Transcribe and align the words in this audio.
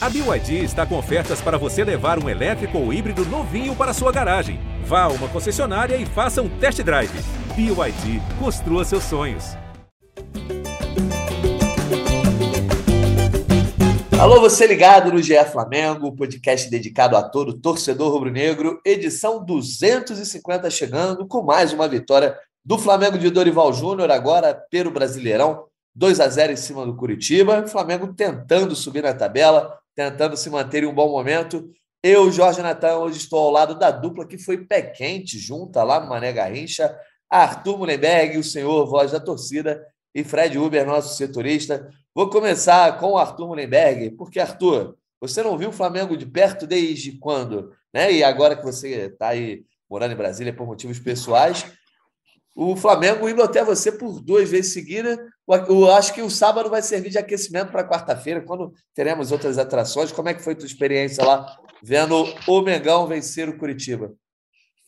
A 0.00 0.08
BYD 0.08 0.62
está 0.62 0.86
com 0.86 0.96
ofertas 0.96 1.40
para 1.40 1.58
você 1.58 1.82
levar 1.82 2.22
um 2.22 2.28
elétrico 2.28 2.78
ou 2.78 2.92
híbrido 2.92 3.24
novinho 3.24 3.74
para 3.74 3.92
sua 3.92 4.12
garagem. 4.12 4.60
Vá 4.84 5.02
a 5.02 5.08
uma 5.08 5.28
concessionária 5.28 5.96
e 5.96 6.06
faça 6.06 6.40
um 6.40 6.48
test 6.60 6.80
drive. 6.84 7.10
BYD, 7.56 8.22
construa 8.38 8.84
seus 8.84 9.02
sonhos. 9.02 9.56
Alô, 14.20 14.40
você 14.40 14.68
ligado 14.68 15.12
no 15.12 15.20
GE 15.20 15.34
Flamengo, 15.46 16.14
podcast 16.14 16.70
dedicado 16.70 17.16
a 17.16 17.22
todo 17.28 17.58
torcedor 17.58 18.12
rubro-negro, 18.12 18.80
edição 18.84 19.44
250 19.44 20.70
chegando 20.70 21.26
com 21.26 21.42
mais 21.42 21.72
uma 21.72 21.88
vitória 21.88 22.36
do 22.64 22.78
Flamengo 22.78 23.18
de 23.18 23.30
Dorival 23.30 23.72
Júnior, 23.72 24.12
agora 24.12 24.54
pelo 24.70 24.92
Brasileirão, 24.92 25.64
2 25.92 26.20
a 26.20 26.28
0 26.28 26.52
em 26.52 26.56
cima 26.56 26.86
do 26.86 26.94
Curitiba. 26.94 27.66
Flamengo 27.66 28.14
tentando 28.14 28.76
subir 28.76 29.02
na 29.02 29.12
tabela, 29.12 29.76
tentando 29.98 30.36
se 30.36 30.48
manter 30.48 30.84
em 30.84 30.86
um 30.86 30.94
bom 30.94 31.10
momento. 31.10 31.72
Eu, 32.00 32.30
Jorge 32.30 32.62
Natan, 32.62 32.98
hoje 32.98 33.16
estou 33.16 33.40
ao 33.40 33.50
lado 33.50 33.76
da 33.76 33.90
dupla 33.90 34.24
que 34.24 34.38
foi 34.38 34.64
pé 34.64 34.80
quente, 34.80 35.36
junta 35.40 35.82
lá 35.82 35.98
no 35.98 36.08
Mané 36.08 36.32
Garrincha, 36.32 36.96
Arthur 37.28 37.78
Mullenberg, 37.78 38.38
o 38.38 38.44
senhor 38.44 38.86
voz 38.86 39.10
da 39.10 39.18
torcida, 39.18 39.84
e 40.14 40.22
Fred 40.22 40.56
Uber, 40.56 40.86
nosso 40.86 41.16
setorista. 41.16 41.90
Vou 42.14 42.30
começar 42.30 42.96
com 43.00 43.10
o 43.10 43.18
Arthur 43.18 43.48
Mullenberg, 43.48 44.12
porque, 44.12 44.38
Arthur, 44.38 44.96
você 45.20 45.42
não 45.42 45.58
viu 45.58 45.70
o 45.70 45.72
Flamengo 45.72 46.16
de 46.16 46.26
perto 46.26 46.64
desde 46.64 47.18
quando? 47.18 47.72
Né? 47.92 48.12
E 48.12 48.22
agora 48.22 48.54
que 48.54 48.62
você 48.62 49.06
está 49.06 49.30
aí 49.30 49.64
morando 49.90 50.12
em 50.12 50.16
Brasília 50.16 50.54
por 50.54 50.64
motivos 50.64 51.00
pessoais, 51.00 51.66
o 52.54 52.76
Flamengo 52.76 53.28
indo 53.28 53.42
até 53.42 53.64
você 53.64 53.90
por 53.90 54.20
duas 54.20 54.48
vezes 54.48 54.72
seguidas. 54.72 55.18
Eu 55.48 55.90
acho 55.90 56.12
que 56.12 56.20
o 56.20 56.28
sábado 56.28 56.68
vai 56.68 56.82
servir 56.82 57.08
de 57.08 57.18
aquecimento 57.18 57.72
para 57.72 57.88
quarta-feira, 57.88 58.42
quando 58.42 58.74
teremos 58.94 59.32
outras 59.32 59.56
atrações. 59.56 60.12
Como 60.12 60.28
é 60.28 60.34
que 60.34 60.42
foi 60.42 60.54
tua 60.54 60.66
experiência 60.66 61.24
lá, 61.24 61.56
vendo 61.82 62.26
o 62.46 62.60
Mengão 62.60 63.06
vencer 63.06 63.48
o 63.48 63.56
Curitiba? 63.56 64.12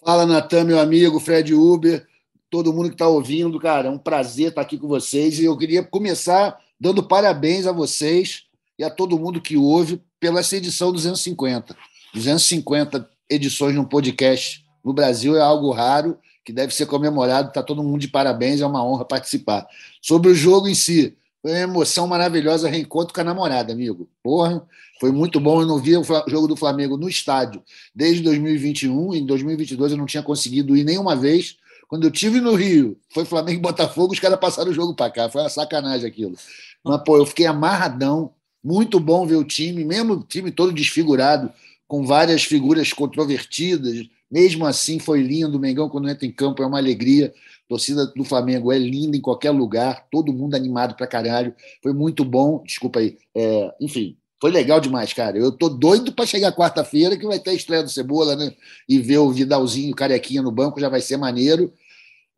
Fala, 0.05 0.27
Natan, 0.27 0.65
meu 0.65 0.79
amigo, 0.79 1.19
Fred 1.19 1.55
Uber, 1.55 2.07
todo 2.51 2.73
mundo 2.73 2.89
que 2.89 2.95
está 2.95 3.09
ouvindo, 3.09 3.59
cara, 3.59 3.89
é 3.89 3.91
um 3.91 3.99
prazer 3.99 4.49
estar 4.49 4.61
aqui 4.61 4.77
com 4.77 4.87
vocês. 4.87 5.39
E 5.39 5.47
eu 5.47 5.57
queria 5.57 5.83
começar 5.83 6.59
dando 6.79 7.03
parabéns 7.03 7.67
a 7.67 7.73
vocês 7.73 8.45
e 8.79 8.85
a 8.85 8.91
todo 8.91 9.19
mundo 9.19 9.41
que 9.41 9.57
ouve 9.57 10.03
pela 10.19 10.41
essa 10.41 10.57
edição 10.57 10.93
250. 10.93 11.75
250 12.13 13.09
edições 13.31 13.73
de 13.73 13.79
um 13.79 13.85
podcast 13.85 14.65
no 14.85 14.93
Brasil 14.93 15.37
é 15.37 15.41
algo 15.41 15.71
raro 15.71 16.19
que 16.45 16.53
deve 16.53 16.75
ser 16.75 16.87
comemorado. 16.87 17.49
Está 17.49 17.63
todo 17.63 17.83
mundo 17.83 18.01
de 18.01 18.09
parabéns, 18.09 18.61
é 18.61 18.67
uma 18.67 18.85
honra 18.85 19.05
participar. 19.05 19.67
Sobre 20.01 20.31
o 20.31 20.35
jogo 20.35 20.69
em 20.69 20.75
si, 20.75 21.17
foi 21.43 21.53
uma 21.53 21.61
emoção 21.61 22.07
maravilhosa, 22.07 22.69
reencontro 22.69 23.15
com 23.15 23.21
a 23.21 23.25
namorada, 23.25 23.73
amigo. 23.73 24.09
Porra, 24.23 24.63
foi 25.01 25.11
muito 25.11 25.41
bom. 25.41 25.63
Eu 25.63 25.67
não 25.67 25.79
via 25.79 25.99
o 25.99 26.05
jogo 26.05 26.47
do 26.47 26.57
Flamengo 26.57 26.97
no 26.97 27.09
estádio 27.09 27.63
desde 27.95 28.23
2021. 28.23 29.15
Em 29.15 29.25
2022 29.25 29.93
eu 29.93 29.99
não 29.99 30.07
tinha 30.07 30.23
conseguido 30.23 30.77
ir 30.77 30.85
nenhuma 30.85 31.17
vez. 31.17 31.57
Quando 31.89 32.05
eu 32.05 32.11
tive 32.11 32.41
no 32.41 32.55
Rio, 32.55 32.97
foi 33.13 33.25
Flamengo 33.25 33.59
e 33.59 33.63
Botafogo, 33.63 34.13
os 34.13 34.21
caras 34.21 34.39
passaram 34.39 34.71
o 34.71 34.75
jogo 34.75 34.95
para 34.95 35.11
cá. 35.11 35.29
Foi 35.29 35.41
uma 35.41 35.49
sacanagem 35.49 36.07
aquilo. 36.07 36.37
Mas, 36.85 37.03
pô, 37.03 37.17
eu 37.17 37.27
fiquei 37.27 37.47
amarradão. 37.47 38.33
Muito 38.63 39.01
bom 39.01 39.27
ver 39.27 39.37
o 39.37 39.45
time, 39.45 39.85
mesmo 39.85 40.13
o 40.13 40.23
time 40.23 40.53
todo 40.53 40.73
desfigurado, 40.73 41.51
com 41.89 42.05
várias 42.05 42.45
figuras 42.45 42.93
controvertidas, 42.93 44.07
mesmo 44.31 44.67
assim, 44.67 44.99
foi 44.99 45.23
lindo. 45.23 45.57
O 45.57 45.61
Mengão, 45.61 45.89
quando 45.89 46.09
entra 46.09 46.27
em 46.27 46.33
campo, 46.33 46.63
é 46.63 46.67
uma 46.67 46.79
alegria. 46.79 47.33
A 47.65 47.69
torcida 47.69 48.07
do 48.07 48.25
Flamengo 48.25 48.73
é 48.73 48.79
linda 48.79 49.17
em 49.17 49.21
qualquer 49.21 49.51
lugar, 49.51 50.07
todo 50.11 50.33
mundo 50.33 50.55
animado 50.55 50.95
pra 50.95 51.07
caralho. 51.07 51.55
Foi 51.83 51.93
muito 51.93 52.25
bom. 52.25 52.63
Desculpa 52.65 53.01
aí. 53.01 53.17
É, 53.35 53.75
enfim, 53.81 54.17
foi 54.41 54.51
legal 54.51 54.81
demais, 54.81 55.13
cara. 55.13 55.37
Eu 55.37 55.53
tô 55.53 55.69
doido 55.69 56.13
para 56.13 56.27
chegar 56.27 56.53
quarta-feira, 56.53 57.17
que 57.17 57.27
vai 57.27 57.39
ter 57.39 57.51
a 57.51 57.55
estreia 57.55 57.83
do 57.83 57.91
Cebola, 57.91 58.35
né? 58.37 58.53
E 58.89 58.99
ver 58.99 59.19
o 59.19 59.31
Vidalzinho, 59.31 59.95
carequinha 59.95 60.43
no 60.43 60.51
banco, 60.51 60.81
já 60.81 60.89
vai 60.89 61.01
ser 61.01 61.17
maneiro. 61.17 61.73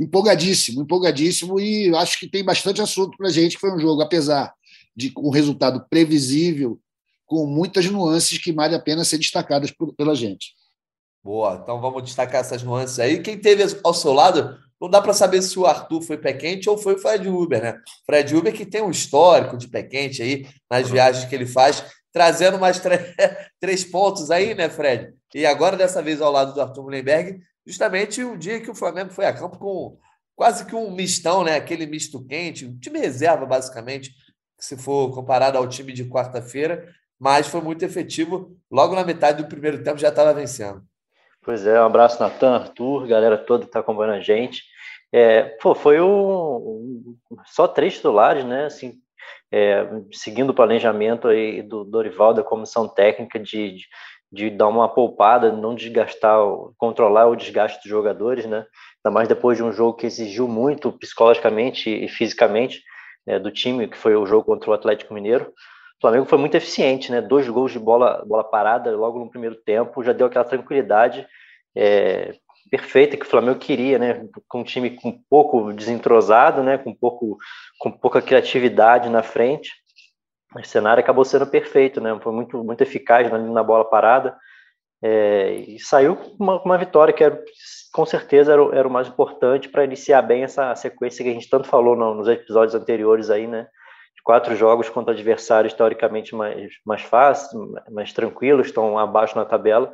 Empolgadíssimo, 0.01 0.83
empolgadíssimo. 0.83 1.61
E 1.61 1.95
acho 1.95 2.19
que 2.19 2.27
tem 2.27 2.42
bastante 2.42 2.81
assunto 2.81 3.17
pra 3.17 3.31
gente, 3.31 3.55
que 3.55 3.61
foi 3.61 3.73
um 3.73 3.79
jogo, 3.79 4.02
apesar 4.02 4.52
de 4.97 5.13
um 5.17 5.31
resultado 5.31 5.86
previsível, 5.89 6.79
com 7.25 7.47
muitas 7.47 7.86
nuances 7.86 8.36
que 8.36 8.52
vale 8.52 8.75
a 8.75 8.81
pena 8.81 9.05
ser 9.05 9.19
destacadas 9.19 9.70
por, 9.70 9.95
pela 9.95 10.14
gente. 10.14 10.55
Boa, 11.22 11.60
então 11.62 11.80
vamos 11.80 12.02
destacar 12.02 12.40
essas 12.40 12.62
nuances 12.62 12.98
aí. 12.98 13.22
Quem 13.22 13.38
teve 13.38 13.62
ao 13.84 13.94
seu 13.94 14.12
lado, 14.12 14.58
não 14.80 14.90
dá 14.90 15.00
para 15.00 15.12
saber 15.12 15.40
se 15.40 15.56
o 15.56 15.66
Arthur 15.66 16.02
foi 16.02 16.18
pé 16.18 16.33
quente 16.33 16.68
ou 16.68 16.77
foi 16.77 16.94
o 16.94 16.98
Fred 16.98 17.28
Uber, 17.28 17.62
né? 17.62 17.78
Fred 18.05 18.34
Uber 18.34 18.52
que 18.52 18.66
tem 18.66 18.83
um 18.83 18.90
histórico 18.90 19.56
de 19.56 19.68
pé 19.68 19.84
quente 19.84 20.20
aí 20.20 20.48
nas 20.68 20.90
viagens 20.90 21.24
que 21.24 21.34
ele 21.34 21.46
faz, 21.46 21.84
trazendo 22.12 22.58
mais 22.58 22.80
três 23.60 23.84
pontos 23.84 24.33
aí, 24.33 24.52
né, 24.52 24.68
Fred? 24.68 25.14
E 25.33 25.46
agora, 25.46 25.77
dessa 25.77 26.02
vez, 26.02 26.20
ao 26.20 26.33
lado 26.33 26.52
do 26.52 26.60
Arthur 26.60 26.83
Mullenberg, 26.83 27.39
justamente 27.64 28.24
o 28.24 28.36
dia 28.36 28.60
que 28.60 28.70
o 28.70 28.74
Flamengo 28.74 29.12
foi 29.12 29.27
a 29.27 29.33
campo 29.33 29.58
com 29.58 29.96
quase 30.34 30.66
que 30.66 30.74
um 30.74 30.90
mistão, 30.90 31.44
né? 31.44 31.54
Aquele 31.54 31.86
misto 31.86 32.24
quente, 32.27 32.66
um 32.66 32.77
time 32.77 32.98
reserva, 32.98 33.46
basicamente, 33.46 34.10
se 34.58 34.77
for 34.77 35.14
comparado 35.14 35.56
ao 35.56 35.68
time 35.68 35.92
de 35.92 36.04
quarta-feira, 36.04 36.92
mas 37.16 37.46
foi 37.46 37.60
muito 37.60 37.84
efetivo. 37.84 38.56
Logo 38.68 38.96
na 38.96 39.04
metade 39.04 39.40
do 39.40 39.48
primeiro 39.48 39.84
tempo 39.84 39.98
já 39.98 40.08
estava 40.08 40.34
vencendo. 40.34 40.84
Pois 41.45 41.67
é, 41.67 41.80
um 41.80 41.86
abraço, 41.86 42.23
Natan, 42.23 42.55
Arthur, 42.55 43.07
galera 43.08 43.36
toda 43.36 43.64
que 43.64 43.69
está 43.69 43.80
acompanhando 43.80 44.14
a 44.14 44.20
gente. 44.20 44.63
É, 45.13 45.42
pô, 45.42 45.75
foi 45.75 46.01
um, 46.01 46.07
um, 46.57 47.17
só 47.45 47.67
três 47.67 47.95
titulares, 47.95 48.45
né? 48.45 48.67
Assim, 48.67 48.95
é, 49.51 49.86
seguindo 50.13 50.51
o 50.51 50.55
planejamento 50.55 51.27
aí 51.27 51.61
do 51.61 51.85
Dorival, 51.85 52.33
da 52.33 52.45
comissão 52.45 52.89
técnica, 52.89 53.41
de, 53.41 53.73
de, 53.73 53.85
de, 54.31 54.51
dar 54.51 54.69
uma 54.69 54.89
poupada, 54.89 55.51
não 55.51 55.75
desgastar, 55.75 56.39
controlar 56.79 57.27
o 57.27 57.36
desgaste 57.36 57.81
dos 57.81 57.91
jogadores, 57.91 58.47
né? 58.47 58.64
Ainda 59.05 59.13
mais 59.13 59.29
depois 59.29 59.58
de 59.58 59.64
um 59.64 59.73
jogo 59.73 59.97
que 59.97 60.07
exigiu 60.07 60.47
muito 60.47 60.92
psicologicamente 60.92 61.91
e 61.91 62.08
fisicamente 62.08 62.85
né, 63.27 63.41
do 63.41 63.51
time, 63.51 63.89
que 63.89 63.97
foi 63.97 64.14
o 64.14 64.27
jogo 64.27 64.45
contra 64.45 64.70
o 64.70 64.75
Atlético 64.75 65.13
Mineiro. 65.13 65.52
Flamengo 66.02 66.27
foi 66.27 66.36
muito 66.36 66.57
eficiente, 66.57 67.13
né? 67.13 67.20
Dois 67.20 67.48
gols 67.48 67.70
de 67.70 67.79
bola, 67.79 68.24
bola 68.27 68.42
parada 68.42 68.90
logo 68.95 69.20
no 69.20 69.30
primeiro 69.30 69.55
tempo, 69.55 70.02
já 70.02 70.13
deu 70.13 70.27
aquela 70.27 70.45
tranquilidade 70.45 71.24
é, 71.77 72.35
perfeita 72.68 73.17
que 73.17 73.24
o 73.24 73.29
Flamengo 73.29 73.61
queria, 73.61 74.01
né? 74.01 74.27
Com 74.48 74.61
um 74.61 74.64
time 74.64 74.90
com 74.90 75.17
pouco 75.30 75.73
desentrosado, 75.73 76.63
né? 76.63 76.77
Com 76.77 76.92
pouco, 76.92 77.39
com 77.79 77.90
pouca 77.90 78.20
criatividade 78.20 79.08
na 79.08 79.23
frente. 79.23 79.70
O 80.57 80.67
cenário 80.67 81.01
acabou 81.01 81.24
sendo 81.24 81.46
perfeito, 81.46 82.01
né? 82.01 82.19
Foi 82.20 82.33
muito, 82.33 82.63
muito 82.64 82.83
eficaz 82.83 83.30
na, 83.30 83.39
na 83.39 83.63
bola 83.63 83.84
parada. 83.84 84.36
É, 85.01 85.52
e 85.52 85.79
saiu 85.79 86.19
uma, 86.39 86.61
uma 86.63 86.79
vitória 86.79 87.14
que 87.14 87.23
era, 87.23 87.40
com 87.92 88.05
certeza 88.05 88.52
era, 88.52 88.63
era 88.77 88.89
o 88.89 88.90
mais 88.90 89.07
importante 89.07 89.69
para 89.69 89.84
iniciar 89.84 90.23
bem 90.23 90.42
essa 90.42 90.74
sequência 90.74 91.24
que 91.24 91.30
a 91.30 91.33
gente 91.33 91.48
tanto 91.48 91.69
falou 91.69 91.95
no, 91.95 92.14
nos 92.14 92.29
episódios 92.29 92.74
anteriores 92.74 93.30
aí, 93.30 93.46
né? 93.46 93.69
Quatro 94.22 94.55
jogos 94.55 94.88
contra 94.88 95.12
adversários 95.12 95.72
teoricamente 95.72 96.34
mais, 96.34 96.72
mais 96.84 97.02
fáceis, 97.02 97.50
mais 97.90 98.12
tranquilos, 98.12 98.68
estão 98.68 98.98
abaixo 98.98 99.36
na 99.36 99.44
tabela. 99.44 99.92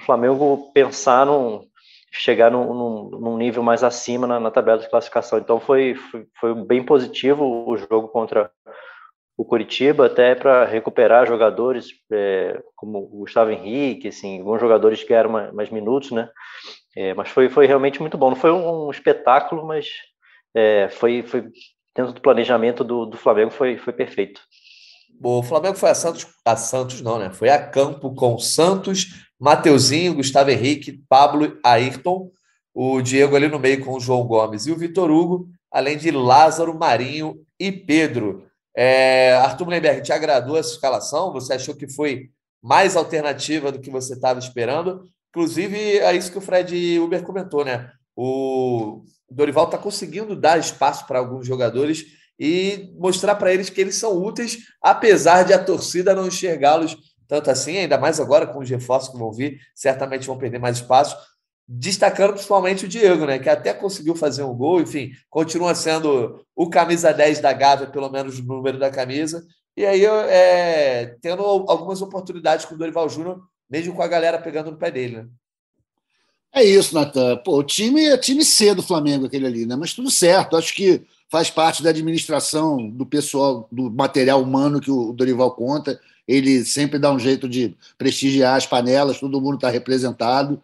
O 0.00 0.04
Flamengo 0.04 0.70
pensar 0.72 1.26
num, 1.26 1.62
chegar 2.10 2.50
num, 2.50 2.72
num, 2.72 3.10
num 3.20 3.36
nível 3.36 3.62
mais 3.62 3.84
acima 3.84 4.26
na, 4.26 4.40
na, 4.40 4.50
tabela 4.50 4.78
de 4.78 4.88
classificação. 4.88 5.38
Então 5.38 5.60
foi, 5.60 5.94
foi, 5.94 6.26
foi, 6.38 6.54
bem 6.54 6.82
positivo 6.82 7.68
o 7.68 7.76
jogo 7.76 8.08
contra 8.08 8.50
o 9.36 9.44
Curitiba, 9.44 10.06
até 10.06 10.34
para 10.34 10.64
recuperar 10.64 11.26
jogadores 11.26 11.88
é, 12.10 12.62
como 12.74 12.98
o 12.98 13.18
Gustavo 13.18 13.50
Henrique, 13.50 14.08
assim, 14.08 14.38
alguns 14.38 14.60
jogadores 14.60 15.02
que 15.02 15.10
ganharam 15.10 15.30
mais, 15.30 15.52
mais 15.52 15.70
minutos, 15.70 16.10
né? 16.10 16.28
É, 16.96 17.12
mas 17.12 17.28
foi, 17.28 17.50
foi 17.50 17.66
realmente 17.66 18.00
muito 18.00 18.16
bom. 18.16 18.30
Não 18.30 18.36
foi 18.36 18.50
um, 18.50 18.86
um 18.86 18.90
espetáculo, 18.90 19.66
mas 19.66 19.88
é, 20.54 20.88
foi, 20.88 21.22
foi 21.22 21.50
dentro 21.96 22.12
do 22.12 22.20
planejamento 22.20 22.84
do, 22.84 23.06
do 23.06 23.16
Flamengo 23.16 23.50
foi, 23.50 23.78
foi 23.78 23.92
perfeito. 23.92 24.40
Bom, 25.18 25.38
o 25.38 25.42
Flamengo 25.42 25.76
foi 25.76 25.90
a 25.90 25.94
Santos, 25.94 26.26
a 26.44 26.56
Santos 26.56 27.00
não, 27.00 27.18
né? 27.18 27.30
Foi 27.30 27.48
a 27.48 27.58
campo 27.58 28.14
com 28.14 28.38
Santos, 28.38 29.26
Mateuzinho, 29.40 30.14
Gustavo 30.14 30.50
Henrique, 30.50 31.02
Pablo, 31.08 31.58
Ayrton, 31.64 32.30
o 32.74 33.00
Diego 33.00 33.34
ali 33.34 33.48
no 33.48 33.58
meio 33.58 33.82
com 33.82 33.94
o 33.94 34.00
João 34.00 34.26
Gomes 34.26 34.66
e 34.66 34.70
o 34.70 34.76
Vitor 34.76 35.10
Hugo, 35.10 35.48
além 35.72 35.96
de 35.96 36.10
Lázaro, 36.10 36.78
Marinho 36.78 37.40
e 37.58 37.72
Pedro. 37.72 38.46
É, 38.76 39.34
Arthur 39.36 39.64
Mullenberg, 39.64 40.02
te 40.02 40.12
agradou 40.12 40.58
essa 40.58 40.72
escalação? 40.72 41.32
Você 41.32 41.54
achou 41.54 41.74
que 41.74 41.88
foi 41.88 42.28
mais 42.62 42.94
alternativa 42.94 43.72
do 43.72 43.80
que 43.80 43.88
você 43.88 44.12
estava 44.12 44.38
esperando? 44.38 45.04
Inclusive, 45.30 45.98
é 45.98 46.14
isso 46.14 46.30
que 46.30 46.38
o 46.38 46.42
Fred 46.42 46.98
Uber 46.98 47.22
comentou, 47.22 47.64
né? 47.64 47.90
O 48.16 49.04
Dorival 49.30 49.66
está 49.66 49.76
conseguindo 49.76 50.34
dar 50.34 50.58
espaço 50.58 51.06
para 51.06 51.18
alguns 51.18 51.46
jogadores 51.46 52.06
e 52.38 52.92
mostrar 52.98 53.34
para 53.36 53.52
eles 53.52 53.70
que 53.70 53.80
eles 53.80 53.96
são 53.96 54.16
úteis, 54.16 54.58
apesar 54.82 55.42
de 55.42 55.52
a 55.52 55.62
torcida 55.62 56.14
não 56.14 56.26
enxergá-los 56.26 56.96
tanto 57.28 57.50
assim, 57.50 57.76
ainda 57.76 57.98
mais 57.98 58.20
agora 58.20 58.46
com 58.46 58.60
os 58.60 58.70
reforços 58.70 59.10
que 59.10 59.18
vão 59.18 59.32
vir, 59.32 59.60
certamente 59.74 60.26
vão 60.26 60.38
perder 60.38 60.58
mais 60.58 60.76
espaço. 60.76 61.16
Destacando 61.68 62.34
principalmente 62.34 62.84
o 62.84 62.88
Diego, 62.88 63.26
né? 63.26 63.40
Que 63.40 63.48
até 63.48 63.74
conseguiu 63.74 64.14
fazer 64.14 64.44
um 64.44 64.54
gol, 64.54 64.80
enfim, 64.80 65.10
continua 65.28 65.74
sendo 65.74 66.40
o 66.54 66.70
camisa 66.70 67.12
10 67.12 67.40
da 67.40 67.52
Gávea, 67.52 67.88
pelo 67.88 68.08
menos 68.08 68.38
no 68.38 68.56
número 68.56 68.78
da 68.78 68.90
camisa, 68.90 69.44
e 69.76 69.84
aí 69.84 70.04
é, 70.04 71.16
tendo 71.20 71.42
algumas 71.42 72.00
oportunidades 72.00 72.64
com 72.64 72.76
o 72.76 72.78
Dorival 72.78 73.08
Júnior, 73.08 73.42
mesmo 73.68 73.94
com 73.94 74.02
a 74.02 74.08
galera 74.08 74.40
pegando 74.40 74.70
no 74.70 74.78
pé 74.78 74.90
dele. 74.92 75.16
Né? 75.16 75.28
É 76.52 76.64
isso, 76.64 76.94
Natan. 76.94 77.36
Pô, 77.38 77.58
o 77.58 77.62
time 77.62 78.06
é 78.06 78.16
time 78.16 78.44
C 78.44 78.74
do 78.74 78.82
Flamengo, 78.82 79.26
aquele 79.26 79.46
ali, 79.46 79.66
né? 79.66 79.76
Mas 79.76 79.92
tudo 79.92 80.10
certo. 80.10 80.56
Acho 80.56 80.74
que 80.74 81.02
faz 81.28 81.50
parte 81.50 81.82
da 81.82 81.90
administração 81.90 82.88
do 82.88 83.04
pessoal, 83.04 83.68
do 83.70 83.90
material 83.90 84.42
humano 84.42 84.80
que 84.80 84.90
o 84.90 85.12
Dorival 85.12 85.50
conta. 85.52 86.00
Ele 86.26 86.64
sempre 86.64 86.98
dá 86.98 87.12
um 87.12 87.18
jeito 87.18 87.48
de 87.48 87.74
prestigiar 87.98 88.56
as 88.56 88.66
panelas, 88.66 89.20
todo 89.20 89.40
mundo 89.40 89.56
está 89.56 89.68
representado. 89.68 90.60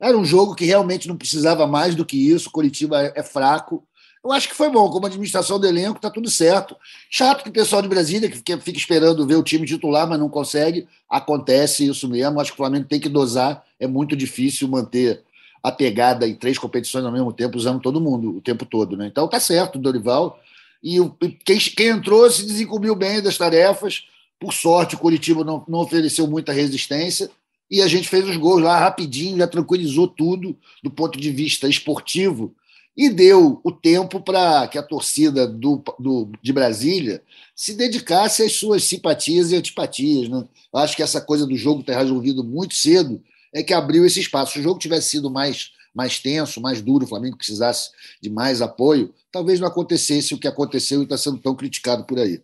Era 0.00 0.16
um 0.16 0.24
jogo 0.24 0.54
que 0.54 0.64
realmente 0.64 1.08
não 1.08 1.16
precisava 1.16 1.66
mais 1.66 1.94
do 1.94 2.04
que 2.04 2.16
isso. 2.16 2.50
Curitiba 2.50 3.12
é 3.14 3.22
fraco. 3.22 3.82
Eu 4.22 4.32
acho 4.32 4.48
que 4.48 4.54
foi 4.54 4.68
bom. 4.68 4.90
Como 4.90 5.06
administração 5.06 5.58
do 5.58 5.66
elenco, 5.66 5.96
está 5.96 6.10
tudo 6.10 6.28
certo. 6.28 6.76
Chato 7.08 7.44
que 7.44 7.48
o 7.48 7.52
pessoal 7.52 7.80
de 7.80 7.88
Brasília 7.88 8.28
que 8.28 8.36
fica 8.36 8.76
esperando 8.76 9.26
ver 9.26 9.36
o 9.36 9.42
time 9.42 9.64
titular, 9.64 10.08
mas 10.08 10.18
não 10.18 10.28
consegue. 10.28 10.86
Acontece 11.08 11.86
isso 11.86 12.08
mesmo. 12.08 12.40
Acho 12.40 12.50
que 12.50 12.56
o 12.56 12.58
Flamengo 12.58 12.88
tem 12.88 13.00
que 13.00 13.08
dosar. 13.08 13.64
É 13.78 13.86
muito 13.86 14.16
difícil 14.16 14.66
manter 14.68 15.22
a 15.66 15.72
pegada 15.72 16.28
em 16.28 16.34
três 16.36 16.56
competições 16.56 17.04
ao 17.04 17.10
mesmo 17.10 17.32
tempo, 17.32 17.58
usando 17.58 17.80
todo 17.80 18.00
mundo 18.00 18.36
o 18.36 18.40
tempo 18.40 18.64
todo. 18.64 18.96
Né? 18.96 19.08
Então 19.08 19.26
tá 19.26 19.40
certo, 19.40 19.80
Dorival. 19.80 20.40
E 20.80 20.98
quem, 21.44 21.58
quem 21.58 21.88
entrou 21.88 22.30
se 22.30 22.46
desencobriu 22.46 22.94
bem 22.94 23.20
das 23.20 23.36
tarefas. 23.36 24.04
Por 24.38 24.52
sorte, 24.52 24.94
o 24.94 24.98
Curitiba 24.98 25.42
não, 25.42 25.64
não 25.66 25.80
ofereceu 25.80 26.28
muita 26.28 26.52
resistência 26.52 27.28
e 27.68 27.82
a 27.82 27.88
gente 27.88 28.06
fez 28.06 28.28
os 28.28 28.36
gols 28.36 28.62
lá 28.62 28.78
rapidinho, 28.78 29.38
já 29.38 29.48
tranquilizou 29.48 30.06
tudo 30.06 30.56
do 30.84 30.90
ponto 30.90 31.18
de 31.18 31.32
vista 31.32 31.66
esportivo 31.66 32.54
e 32.96 33.08
deu 33.08 33.60
o 33.64 33.72
tempo 33.72 34.20
para 34.20 34.68
que 34.68 34.78
a 34.78 34.84
torcida 34.84 35.48
do, 35.48 35.82
do, 35.98 36.30
de 36.40 36.52
Brasília 36.52 37.24
se 37.56 37.74
dedicasse 37.74 38.44
às 38.44 38.52
suas 38.52 38.84
simpatias 38.84 39.50
e 39.50 39.56
antipatias. 39.56 40.28
Né? 40.28 40.44
Acho 40.72 40.94
que 40.94 41.02
essa 41.02 41.20
coisa 41.20 41.44
do 41.44 41.56
jogo 41.56 41.82
ter 41.82 41.96
resolvido 41.96 42.44
muito 42.44 42.76
cedo 42.76 43.20
é 43.56 43.62
que 43.62 43.72
abriu 43.72 44.04
esse 44.04 44.20
espaço. 44.20 44.52
Se 44.52 44.60
o 44.60 44.62
jogo 44.62 44.78
tivesse 44.78 45.08
sido 45.08 45.30
mais, 45.30 45.70
mais 45.94 46.18
tenso, 46.20 46.60
mais 46.60 46.82
duro, 46.82 47.06
o 47.06 47.08
Flamengo 47.08 47.38
precisasse 47.38 47.90
de 48.20 48.28
mais 48.28 48.60
apoio, 48.60 49.14
talvez 49.32 49.58
não 49.58 49.66
acontecesse 49.66 50.34
o 50.34 50.38
que 50.38 50.46
aconteceu 50.46 51.00
e 51.00 51.04
está 51.04 51.16
sendo 51.16 51.38
tão 51.38 51.56
criticado 51.56 52.04
por 52.04 52.18
aí. 52.18 52.42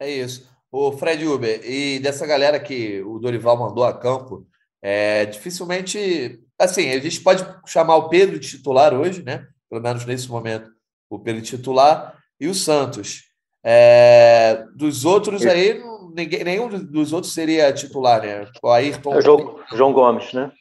É 0.00 0.10
isso. 0.10 0.48
O 0.70 0.92
Fred 0.92 1.26
Uber, 1.26 1.60
e 1.62 1.98
dessa 1.98 2.26
galera 2.26 2.58
que 2.58 3.02
o 3.02 3.18
Dorival 3.18 3.58
mandou 3.58 3.84
a 3.84 3.92
campo, 3.92 4.46
é, 4.80 5.26
dificilmente. 5.26 6.40
Assim, 6.58 6.88
a 6.88 6.98
gente 6.98 7.20
pode 7.20 7.44
chamar 7.66 7.96
o 7.96 8.08
Pedro 8.08 8.38
de 8.38 8.48
titular 8.48 8.94
hoje, 8.94 9.22
né? 9.22 9.46
Pelo 9.68 9.82
menos 9.82 10.06
nesse 10.06 10.26
momento, 10.28 10.70
o 11.10 11.18
Pedro 11.18 11.42
titular 11.42 12.18
e 12.40 12.48
o 12.48 12.54
Santos. 12.54 13.24
É, 13.62 14.64
dos 14.74 15.04
outros 15.04 15.44
aí, 15.44 15.82
ninguém, 16.14 16.44
nenhum 16.44 16.68
dos 16.68 17.12
outros 17.12 17.34
seria 17.34 17.72
titular, 17.72 18.22
né? 18.22 18.46
O 18.62 18.68
Ayrton. 18.68 19.14
É 19.14 19.18
o 19.18 19.20
João, 19.20 19.60
João 19.72 19.92
Gomes, 19.92 20.32
né? 20.32 20.52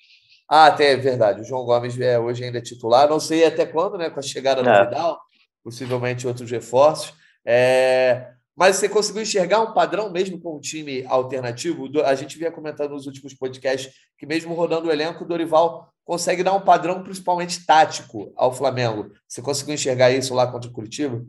Ah, 0.49 0.65
até 0.65 0.93
é 0.93 0.97
verdade. 0.97 1.41
O 1.41 1.45
João 1.45 1.65
Gomes 1.65 1.99
é, 1.99 2.19
hoje 2.19 2.43
ainda 2.43 2.57
é 2.57 2.61
titular. 2.61 3.09
Não 3.09 3.19
sei 3.19 3.45
até 3.45 3.65
quando, 3.65 3.97
né? 3.97 4.09
Com 4.09 4.19
a 4.19 4.23
chegada 4.23 4.61
do 4.61 4.69
é. 4.69 4.83
Vidal, 4.85 5.19
possivelmente 5.63 6.27
outros 6.27 6.49
reforços. 6.51 7.13
É, 7.45 8.31
mas 8.55 8.75
você 8.75 8.89
conseguiu 8.89 9.21
enxergar 9.21 9.61
um 9.61 9.73
padrão 9.73 10.11
mesmo 10.11 10.39
com 10.39 10.57
um 10.57 10.59
time 10.59 11.05
alternativo? 11.07 11.89
A 12.03 12.13
gente 12.15 12.37
vinha 12.37 12.51
comentando 12.51 12.91
nos 12.91 13.07
últimos 13.07 13.33
podcasts 13.33 13.93
que, 14.17 14.25
mesmo 14.25 14.53
rodando 14.53 14.87
o 14.87 14.91
elenco, 14.91 15.23
o 15.23 15.27
Dorival 15.27 15.91
consegue 16.03 16.43
dar 16.43 16.53
um 16.53 16.61
padrão, 16.61 17.01
principalmente 17.01 17.65
tático, 17.65 18.33
ao 18.35 18.53
Flamengo. 18.53 19.11
Você 19.27 19.41
conseguiu 19.41 19.75
enxergar 19.75 20.11
isso 20.11 20.33
lá 20.33 20.45
contra 20.45 20.69
o 20.69 20.73
Curitiba? 20.73 21.23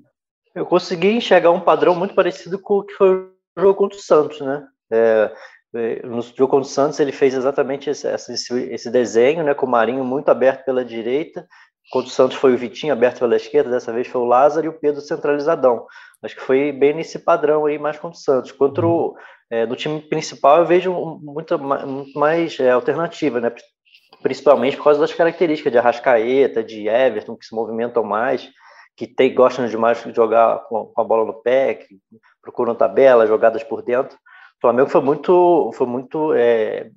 Eu 0.55 0.67
consegui 0.67 1.13
enxergar 1.13 1.51
um 1.53 1.61
padrão 1.61 1.95
muito 1.95 2.15
parecido 2.15 2.59
com 2.59 2.79
o 2.79 2.85
que 2.85 2.93
foi 2.95 3.32
jogo 3.57 3.75
contra 3.75 3.99
o 3.99 4.01
Santos, 4.01 4.41
né? 4.41 4.67
É, 4.93 5.33
é 5.75 6.07
no 6.07 6.21
jogo 6.23 6.49
contra 6.49 6.69
o 6.69 6.73
Santos, 6.73 7.01
ele 7.01 7.13
fez 7.13 7.35
exatamente 7.35 7.91
esse, 7.91 8.07
esse, 8.09 8.55
esse 8.71 8.91
desenho, 8.91 9.43
né, 9.43 9.55
com 9.55 9.67
o 9.67 9.71
Marinho 9.71 10.05
muito 10.05 10.29
aberto 10.29 10.65
pela 10.65 10.85
direita, 10.85 11.47
Contra 11.91 12.09
o 12.09 12.13
Santos 12.13 12.37
foi 12.37 12.55
o 12.55 12.59
Vitinho 12.59 12.93
aberto 12.93 13.19
pela 13.19 13.37
esquerda, 13.37 13.71
dessa 13.71 13.93
vez 13.93 14.07
foi 14.07 14.21
o 14.21 14.25
Lázaro 14.25 14.67
e 14.67 14.69
o 14.69 14.73
Pedro 14.73 15.01
centralizadão. 15.01 15.87
Acho 16.23 16.37
que 16.37 16.43
foi 16.43 16.73
bem 16.73 16.95
nesse 16.95 17.19
padrão 17.19 17.67
aí, 17.67 17.79
mais 17.79 17.99
contra 17.99 18.17
o 18.17 18.21
Santos. 18.21 18.53
Contra 18.53 18.87
o, 18.87 19.15
é, 19.51 19.67
no 19.67 19.77
time 19.77 20.01
principal, 20.01 20.61
eu 20.61 20.67
vejo 20.67 20.93
muito, 21.21 21.59
muito 21.59 22.19
mais 22.19 22.59
é, 22.61 22.71
alternativa, 22.71 23.41
né? 23.41 23.53
principalmente 24.23 24.77
por 24.77 24.85
causa 24.85 25.01
das 25.01 25.13
características 25.13 25.73
de 25.73 25.79
Arrascaeta, 25.79 26.63
de 26.63 26.89
Everton, 26.89 27.37
que 27.37 27.45
se 27.45 27.55
movimentam 27.55 28.05
mais, 28.05 28.49
que 29.03 29.07
tem, 29.09 29.35
gostam 29.35 29.67
demais 29.67 30.01
de 30.01 30.15
jogar 30.15 30.61
com, 30.69 30.87
com 30.87 31.01
a 31.01 31.03
bola 31.03 31.25
no 31.25 31.35
pé, 31.43 31.75
que 31.75 31.99
procuram 32.41 32.73
tabela, 32.73 33.27
jogadas 33.27 33.65
por 33.65 33.83
dentro. 33.83 34.17
O 34.17 34.61
Flamengo 34.61 34.89
foi 34.89 35.01
muito, 35.01 35.73
foi 35.75 35.89
muito 35.89 36.33
é, 36.35 36.89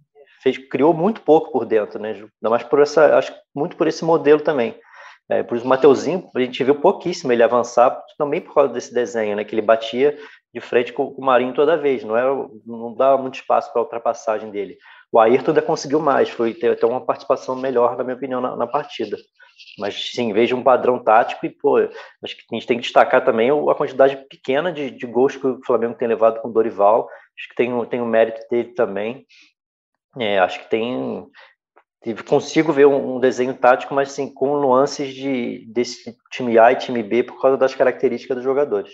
fez, 0.44 0.56
criou 0.69 0.94
muito 0.94 1.22
pouco 1.22 1.52
por 1.52 1.66
dentro, 1.66 2.00
né? 2.00 2.12
Ainda 2.12 2.50
mais 2.52 2.62
por 2.62 2.80
essa, 2.80 3.18
acho 3.18 3.34
muito 3.56 3.75
por 3.75 3.88
esse 3.88 4.06
modelo 4.06 4.40
também. 4.40 4.80
É, 5.28 5.42
por 5.42 5.57
isso, 5.57 5.66
o 5.66 5.68
Mateuzinho, 5.68 6.30
a 6.36 6.40
gente 6.42 6.63
viu 6.63 6.75
pouquíssimo 6.75 7.34
ele 7.34 7.42
avançar, 7.42 8.00
também 8.19 8.40
por 8.40 8.54
causa 8.54 8.72
desse 8.72 8.94
desenho, 8.94 9.36
né? 9.36 9.44
Que 9.44 9.56
ele 9.56 9.63
batia 9.63 10.16
de 10.54 10.62
frente 10.62 10.94
com, 10.94 11.06
o 11.06 11.25
Marinho 11.25 11.56
toda 11.56 11.75
vez, 11.75 12.04
não 12.04 12.16
era, 12.16 12.30
não 12.68 12.94
dava 12.94 13.19
muito 13.19 13.34
espaço 13.34 13.74
para 13.74 13.81
a 13.81 13.84
ultrapassagem 13.84 14.52
dele. 14.52 14.78
O 15.12 15.19
Ayrton 15.19 15.50
ainda 15.50 15.62
conseguiu 15.63 16.00
mais, 16.00 16.30
foi 16.30 16.54
ter 16.54 16.74
até 16.74 16.86
uma 16.86 17.04
participação 17.04 17.56
melhor, 17.56 17.98
na 17.98 18.04
minha 18.04 18.16
opinião, 18.16 18.40
na, 18.40 18.56
na 18.56 18.68
partida. 18.68 19.18
Mas 19.78 20.12
sim, 20.12 20.34
vejo 20.34 20.56
um 20.56 20.63
padrão 20.63 21.04
tático 21.04 21.46
e, 21.46 21.50
pô, 21.50 21.78
acho 21.78 22.36
que 22.36 22.44
a 22.52 22.56
gente 22.56 22.68
tem 22.68 22.78
que 22.78 22.84
destacar 22.84 23.24
também 23.24 23.50
a 23.50 23.75
quantidade 23.75 24.18
pequena 24.30 24.72
de, 24.72 24.92
de 24.92 25.06
gols 25.06 25.36
que 25.36 25.46
o 25.46 25.62
Flamengo 25.66 25.96
tem 25.96 26.07
levado 26.07 26.42
com 26.42 26.50
o 26.50 26.54
Dorival. 26.54 27.10
Acho 27.38 27.50
que 27.50 27.56
tem, 27.56 27.86
tem 27.86 28.02
o 28.02 28.06
mérito 28.06 28.42
dele 28.50 28.74
também. 28.74 29.25
É, 30.18 30.40
acho 30.40 30.60
que 30.60 30.69
tem. 30.69 31.25
Consigo 32.28 32.72
ver 32.72 32.86
um, 32.86 33.19
desenho 33.19 33.56
tático, 33.56 33.94
mas 33.94 34.12
sim 34.12 34.31
com 34.31 34.60
nuances 34.60 35.13
de, 35.13 35.66
desse 35.68 36.16
time 36.31 36.60
A 36.60 36.72
e 36.72 36.75
time 36.75 37.02
B 37.02 37.24
por 37.24 37.42
causa 37.42 37.57
das 37.57 37.74
características 37.74 38.38
dos 38.38 38.44
jogadores. 38.44 38.94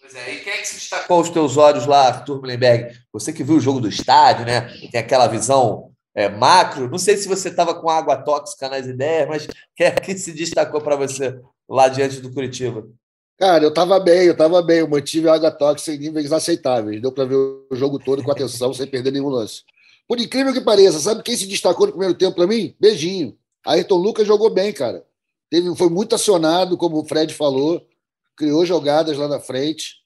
Pois 0.00 0.14
é, 0.14 0.34
e 0.34 0.40
quem 0.40 0.52
é 0.52 0.58
que 0.58 0.68
se 0.68 0.74
destacou 0.74 1.16
aos 1.16 1.30
teus 1.30 1.56
olhos 1.56 1.86
lá, 1.86 2.08
Arthur 2.08 2.40
Mullenberg? 2.40 2.94
Você 3.10 3.32
que 3.32 3.42
viu 3.42 3.56
o 3.56 3.60
jogo 3.60 3.80
do 3.80 3.88
estádio, 3.88 4.44
né? 4.44 4.70
Tem 4.90 5.00
aquela 5.00 5.26
visão 5.28 5.91
é, 6.14 6.28
macro. 6.28 6.90
Não 6.90 6.98
sei 6.98 7.16
se 7.16 7.28
você 7.28 7.48
estava 7.48 7.74
com 7.74 7.88
água 7.88 8.16
tóxica 8.16 8.68
nas 8.68 8.86
ideias, 8.86 9.28
mas 9.28 9.46
quem 9.74 9.86
é 9.86 9.90
que 9.92 10.16
se 10.16 10.32
destacou 10.32 10.80
para 10.80 10.96
você 10.96 11.38
lá 11.68 11.88
diante 11.88 12.20
do 12.20 12.32
Curitiba? 12.32 12.86
Cara, 13.38 13.64
eu 13.64 13.70
estava 13.70 13.98
bem, 13.98 14.26
eu 14.26 14.32
estava 14.32 14.62
bem. 14.62 14.78
Eu 14.78 14.88
mantive 14.88 15.28
a 15.28 15.34
água 15.34 15.50
tóxica 15.50 15.92
em 15.92 15.98
níveis 15.98 16.32
aceitáveis. 16.32 17.00
Deu 17.00 17.10
para 17.10 17.24
ver 17.24 17.36
o 17.36 17.66
jogo 17.72 17.98
todo 17.98 18.22
com 18.22 18.30
atenção, 18.30 18.72
sem 18.72 18.86
perder 18.86 19.10
nenhum 19.10 19.28
lance. 19.28 19.62
Por 20.06 20.20
incrível 20.20 20.52
que 20.52 20.60
pareça, 20.60 20.98
sabe 20.98 21.22
quem 21.22 21.36
se 21.36 21.46
destacou 21.46 21.86
no 21.86 21.92
primeiro 21.92 22.14
tempo 22.14 22.36
para 22.36 22.46
mim? 22.46 22.74
Beijinho. 22.78 23.36
Ayrton 23.64 23.96
Lucas 23.96 24.26
jogou 24.26 24.50
bem, 24.50 24.72
cara. 24.72 25.04
Teve, 25.50 25.74
foi 25.76 25.88
muito 25.88 26.14
acionado, 26.14 26.76
como 26.76 26.98
o 26.98 27.04
Fred 27.04 27.32
falou, 27.34 27.86
criou 28.36 28.64
jogadas 28.66 29.16
lá 29.16 29.28
na 29.28 29.40
frente. 29.40 29.96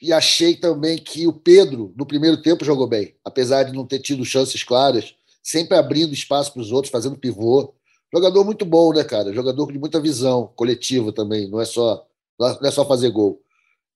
E 0.00 0.12
achei 0.12 0.56
também 0.56 0.98
que 0.98 1.26
o 1.26 1.32
Pedro, 1.32 1.92
no 1.96 2.04
primeiro 2.04 2.42
tempo, 2.42 2.64
jogou 2.64 2.86
bem, 2.88 3.14
apesar 3.24 3.62
de 3.62 3.72
não 3.72 3.86
ter 3.86 4.00
tido 4.00 4.24
chances 4.24 4.64
claras, 4.64 5.14
sempre 5.42 5.76
abrindo 5.76 6.14
espaço 6.14 6.52
para 6.52 6.62
os 6.62 6.70
outros, 6.70 6.92
fazendo 6.92 7.18
pivô. 7.18 7.74
Jogador 8.14 8.44
muito 8.44 8.64
bom, 8.64 8.92
né, 8.92 9.02
cara? 9.02 9.32
Jogador 9.32 9.72
de 9.72 9.78
muita 9.78 10.00
visão 10.00 10.52
coletiva 10.54 11.12
também, 11.12 11.48
não 11.50 11.60
é 11.60 11.64
só, 11.64 12.06
não 12.38 12.68
é 12.68 12.70
só 12.70 12.86
fazer 12.86 13.10
gol. 13.10 13.42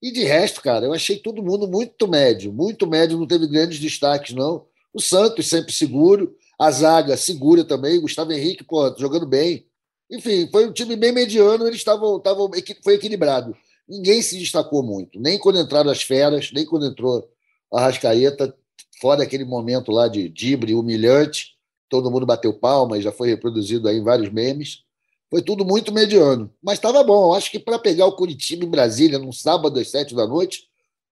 E 0.02 0.10
de 0.10 0.24
resto, 0.24 0.60
cara, 0.60 0.86
eu 0.86 0.92
achei 0.92 1.18
todo 1.18 1.42
mundo 1.42 1.66
muito 1.66 2.06
médio, 2.08 2.52
muito 2.52 2.86
médio, 2.86 3.18
não 3.18 3.26
teve 3.26 3.46
grandes 3.46 3.78
destaques, 3.78 4.34
não. 4.34 4.66
O 4.92 5.00
Santos 5.00 5.48
sempre 5.48 5.72
seguro, 5.72 6.34
a 6.58 6.70
zaga 6.70 7.16
segura 7.16 7.64
também, 7.64 8.00
Gustavo 8.00 8.32
Henrique, 8.32 8.64
pô, 8.64 8.94
jogando 8.98 9.26
bem. 9.26 9.66
Enfim, 10.10 10.48
foi 10.50 10.66
um 10.66 10.72
time 10.72 10.96
bem 10.96 11.12
mediano, 11.12 11.66
eles 11.66 11.78
estavam, 11.78 12.18
estavam 12.18 12.50
foi 12.82 12.94
equilibrado. 12.94 13.56
Ninguém 13.88 14.22
se 14.22 14.38
destacou 14.38 14.82
muito, 14.82 15.18
nem 15.20 15.38
quando 15.38 15.60
entraram 15.60 15.90
as 15.90 16.02
feras, 16.02 16.50
nem 16.52 16.64
quando 16.64 16.86
entrou 16.86 17.28
a 17.72 17.80
Rascaeta, 17.80 18.54
fora 19.00 19.22
aquele 19.22 19.44
momento 19.44 19.92
lá 19.92 20.08
de 20.08 20.28
dibre 20.28 20.74
humilhante, 20.74 21.54
todo 21.88 22.10
mundo 22.10 22.26
bateu 22.26 22.52
palmas, 22.52 23.02
já 23.02 23.12
foi 23.12 23.28
reproduzido 23.28 23.88
aí 23.88 23.96
em 23.96 24.04
vários 24.04 24.30
memes. 24.32 24.84
Foi 25.30 25.42
tudo 25.42 25.64
muito 25.64 25.92
mediano, 25.92 26.52
mas 26.62 26.74
estava 26.74 27.02
bom. 27.02 27.34
Acho 27.34 27.50
que 27.50 27.58
para 27.58 27.78
pegar 27.78 28.06
o 28.06 28.16
Curitiba 28.16 28.64
em 28.64 28.70
Brasília 28.70 29.18
num 29.18 29.32
sábado 29.32 29.78
às 29.78 29.90
sete 29.90 30.14
da 30.14 30.26
noite, 30.26 30.68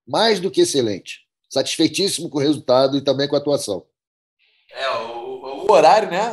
mais 0.07 0.39
do 0.39 0.51
que 0.51 0.61
excelente 0.61 1.25
satisfeitíssimo 1.55 2.29
com 2.29 2.39
o 2.39 2.41
resultado 2.41 2.97
e 2.97 3.01
também 3.01 3.29
com 3.29 3.37
a 3.37 3.39
atuação. 3.39 3.85
É, 4.73 4.91
o, 4.91 5.67
o 5.67 5.73
horário, 5.73 6.11
né? 6.11 6.33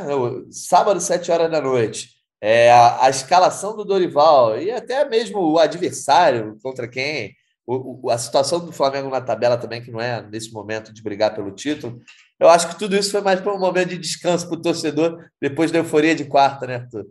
Sábado, 0.50 1.00
sete 1.00 1.32
horas 1.32 1.52
da 1.52 1.62
noite. 1.62 2.10
É, 2.42 2.72
a, 2.72 3.06
a, 3.06 3.10
escalação 3.10 3.78
do 3.78 3.86
Dorival 3.86 4.60
e 4.60 4.72
até 4.72 5.08
mesmo 5.08 5.40
o 5.40 5.60
adversário 5.60 6.58
contra 6.64 6.88
quem. 6.88 7.36
O, 7.66 8.10
a 8.10 8.18
situação 8.18 8.60
do 8.60 8.72
Flamengo 8.72 9.10
na 9.10 9.22
tabela 9.22 9.58
também, 9.58 9.82
que 9.82 9.92
não 9.92 10.02
é 10.02 10.22
nesse 10.22 10.52
momento 10.52 10.94
de 10.94 11.02
brigar 11.02 11.34
pelo 11.34 11.52
título. 11.52 12.02
Eu 12.40 12.50
acho 12.50 12.68
que 12.70 12.80
tudo 12.80 12.96
isso 12.96 13.12
foi 13.12 13.22
mais 13.22 13.40
para 13.40 13.54
um 13.54 13.60
momento 13.60 13.90
de 13.90 13.98
descanso 13.98 14.48
para 14.48 14.58
o 14.58 14.62
torcedor 14.62 15.24
depois 15.40 15.72
da 15.72 15.78
euforia 15.78 16.16
de 16.16 16.26
quarta, 16.26 16.66
né, 16.66 16.76
Arthur? 16.76 17.08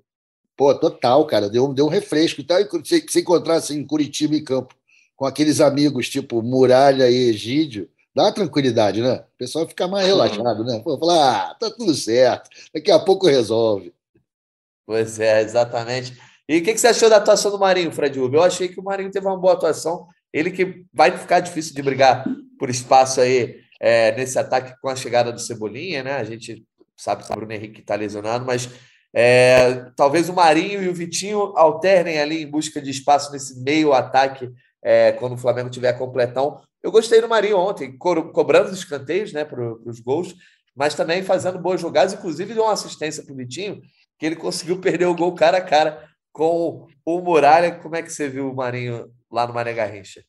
Pô, 0.57 0.75
total, 0.75 1.25
cara. 1.27 1.49
Deu, 1.49 1.73
deu 1.73 1.87
um 1.87 1.89
refresco. 1.89 2.43
Tá? 2.43 2.57
Se, 2.85 3.07
se 3.09 3.21
encontrasse 3.21 3.75
em 3.75 3.87
Curitiba 3.87 4.35
em 4.35 4.45
campo 4.45 4.75
com 5.17 5.25
aqueles 5.25 5.61
amigos 5.61 6.09
tipo 6.09 6.43
Muralha 6.43 7.09
e 7.09 7.29
Egídio, 7.29 7.89
dá 8.15 8.25
uma 8.25 8.33
tranquilidade, 8.33 9.01
né? 9.01 9.25
O 9.35 9.39
pessoal 9.39 9.69
fica 9.69 9.87
mais 9.87 10.07
relaxado, 10.07 10.65
né? 10.65 10.81
Pô, 10.83 10.99
fala, 10.99 11.51
ah, 11.51 11.55
tá 11.55 11.71
tudo 11.71 11.95
certo, 11.95 12.49
daqui 12.75 12.91
a 12.91 12.99
pouco 12.99 13.27
resolve. 13.27 13.93
Pois 14.87 15.21
é, 15.21 15.43
exatamente. 15.43 16.19
E 16.49 16.59
o 16.59 16.65
que, 16.65 16.73
que 16.73 16.81
você 16.81 16.89
achou 16.89 17.09
da 17.09 17.19
atuação 17.19 17.51
do 17.51 17.59
Marinho, 17.59 17.93
Fred 17.93 18.19
Uber? 18.19 18.41
Eu 18.41 18.45
achei 18.45 18.69
que 18.69 18.81
o 18.81 18.83
Marinho 18.83 19.11
teve 19.11 19.27
uma 19.27 19.37
boa 19.37 19.53
atuação. 19.53 20.09
Ele 20.33 20.51
que 20.51 20.85
vai 20.93 21.17
ficar 21.17 21.41
difícil 21.41 21.75
de 21.75 21.83
brigar 21.83 22.25
por 22.59 22.71
espaço 22.71 23.21
aí 23.21 23.61
é, 23.81 24.13
nesse 24.17 24.39
ataque 24.39 24.79
com 24.81 24.89
a 24.89 24.97
chegada 24.97 25.33
do 25.33 25.41
Cebolinha, 25.41 26.03
né? 26.03 26.17
A 26.17 26.25
gente 26.25 26.65
sabe 26.97 27.25
que 27.25 27.33
o 27.33 27.35
Bruno 27.35 27.53
Henrique 27.53 27.81
está 27.81 27.95
lesionado, 27.95 28.45
mas 28.45 28.69
é, 29.13 29.87
talvez 29.97 30.29
o 30.29 30.35
Marinho 30.35 30.83
e 30.83 30.89
o 30.89 30.95
Vitinho 30.95 31.41
alternem 31.57 32.21
ali 32.21 32.43
em 32.43 32.51
busca 32.51 32.81
de 32.81 32.91
espaço 32.91 33.33
nesse 33.33 33.61
meio 33.61 33.93
ataque 33.93 34.51
é, 34.83 35.13
quando 35.13 35.33
o 35.33 35.39
Flamengo 35.39 35.71
tiver 35.71 35.93
completão. 35.95 36.61
Eu 36.83 36.93
gostei 36.93 37.21
do 37.21 37.29
Marinho 37.29 37.59
ontem, 37.59 37.97
co 37.97 38.31
cobrando 38.31 38.71
os 38.71 38.79
escanteios 38.79 39.33
né, 39.33 39.45
para 39.45 39.61
os 39.85 40.01
gols, 40.01 40.35
mas 40.75 40.95
também 40.95 41.23
fazendo 41.23 41.59
boas 41.59 41.81
jogadas, 41.81 42.15
inclusive 42.15 42.55
deu 42.55 42.63
uma 42.63 42.73
assistência 42.73 43.23
para 43.23 43.33
o 43.33 43.37
Vitinho, 43.37 43.81
que 44.19 44.27
ele 44.27 44.37
conseguiu 44.37 44.79
perder 44.81 45.07
o 45.07 45.15
gol 45.15 45.35
cara 45.35 45.59
a 45.59 45.63
cara 45.63 46.09
com 46.33 46.87
o 47.05 47.21
Muralha. 47.21 47.73
Como 47.73 47.97
é 47.97 48.03
que 48.03 48.13
você 48.13 48.29
viu 48.29 48.51
o 48.51 48.55
Marinho 48.55 49.11
lá 49.31 49.47
no 49.47 49.55
Mané 49.55 49.73
Garrincha? 49.73 50.23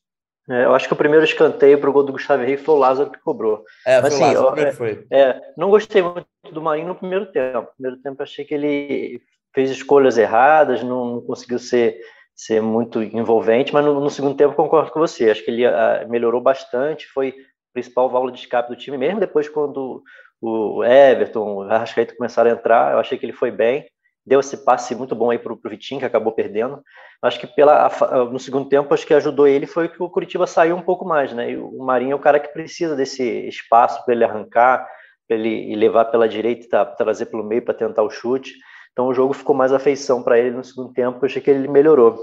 É, 0.50 0.64
eu 0.64 0.74
acho 0.74 0.88
que 0.88 0.94
o 0.94 0.96
primeiro 0.96 1.24
escanteio 1.24 1.78
para 1.78 1.88
o 1.88 1.92
gol 1.92 2.02
do 2.02 2.12
Gustavo 2.12 2.42
Henrique 2.42 2.64
foi 2.64 2.74
o 2.74 2.78
Lázaro 2.78 3.10
que 3.10 3.20
cobrou. 3.20 3.64
É, 3.86 4.00
Mas, 4.00 4.14
assim, 4.14 4.24
Lázaro, 4.24 4.60
eu, 4.60 4.72
foi. 4.72 5.06
É, 5.10 5.40
não 5.56 5.70
gostei 5.70 6.02
muito 6.02 6.26
do 6.50 6.60
Marinho 6.60 6.88
no 6.88 6.94
primeiro 6.96 7.26
tempo. 7.26 7.60
No 7.60 7.74
primeiro 7.74 8.02
tempo 8.02 8.22
achei 8.22 8.44
que 8.44 8.54
ele 8.54 9.22
fez 9.54 9.70
escolhas 9.70 10.18
erradas, 10.18 10.82
não, 10.82 11.14
não 11.14 11.20
conseguiu 11.20 11.58
ser 11.58 11.98
ser 12.34 12.62
muito 12.62 13.02
envolvente, 13.02 13.72
mas 13.72 13.84
no, 13.84 14.00
no, 14.00 14.10
segundo 14.10 14.36
tempo 14.36 14.54
concordo 14.54 14.90
com 14.90 14.98
você. 14.98 15.30
Acho 15.30 15.44
que 15.44 15.50
ele 15.50 15.66
uh, 15.66 16.08
melhorou 16.08 16.40
bastante, 16.40 17.06
foi 17.06 17.28
o 17.28 17.72
principal 17.72 18.10
válvula 18.10 18.32
de 18.32 18.40
escape 18.40 18.70
do 18.70 18.76
time, 18.76 18.96
mesmo 18.98 19.20
depois 19.20 19.48
quando 19.48 20.02
o 20.40 20.82
Everton, 20.82 21.54
o 21.54 21.62
Arrascaeta 21.62 22.16
começaram 22.16 22.50
a 22.50 22.54
entrar, 22.54 22.92
eu 22.92 22.98
achei 22.98 23.16
que 23.16 23.24
ele 23.24 23.32
foi 23.32 23.50
bem, 23.50 23.86
deu 24.24 24.40
esse 24.40 24.64
passe 24.64 24.94
muito 24.94 25.14
bom 25.14 25.30
aí 25.30 25.38
para 25.38 25.52
o 25.52 25.60
Vitinho, 25.64 26.00
que 26.00 26.06
acabou 26.06 26.32
perdendo. 26.32 26.82
Acho 27.20 27.40
que 27.40 27.46
pela, 27.46 27.90
no 28.30 28.38
segundo 28.38 28.68
tempo, 28.68 28.92
acho 28.94 29.06
que 29.06 29.14
ajudou 29.14 29.46
ele 29.46 29.66
foi 29.66 29.88
que 29.88 30.02
o 30.02 30.08
Curitiba 30.08 30.46
saiu 30.46 30.76
um 30.76 30.82
pouco 30.82 31.04
mais, 31.04 31.32
né? 31.32 31.50
E 31.52 31.56
o 31.56 31.78
Marinho 31.84 32.12
é 32.12 32.14
o 32.14 32.20
cara 32.20 32.40
que 32.40 32.52
precisa 32.52 32.96
desse 32.96 33.22
espaço 33.48 34.04
para 34.04 34.14
ele 34.14 34.24
arrancar, 34.24 34.86
para 35.28 35.36
ele 35.36 35.74
levar 35.76 36.06
pela 36.06 36.28
direita 36.28 36.68
tá, 36.68 36.84
trazer 36.84 37.26
pelo 37.26 37.44
meio 37.44 37.62
para 37.62 37.74
tentar 37.74 38.02
o 38.02 38.10
chute. 38.10 38.54
Então 38.92 39.06
o 39.06 39.14
jogo 39.14 39.32
ficou 39.32 39.54
mais 39.54 39.72
afeição 39.72 40.22
para 40.22 40.38
ele 40.38 40.50
no 40.50 40.64
segundo 40.64 40.92
tempo, 40.92 41.24
achei 41.24 41.40
que 41.42 41.50
ele 41.50 41.68
melhorou. 41.68 42.18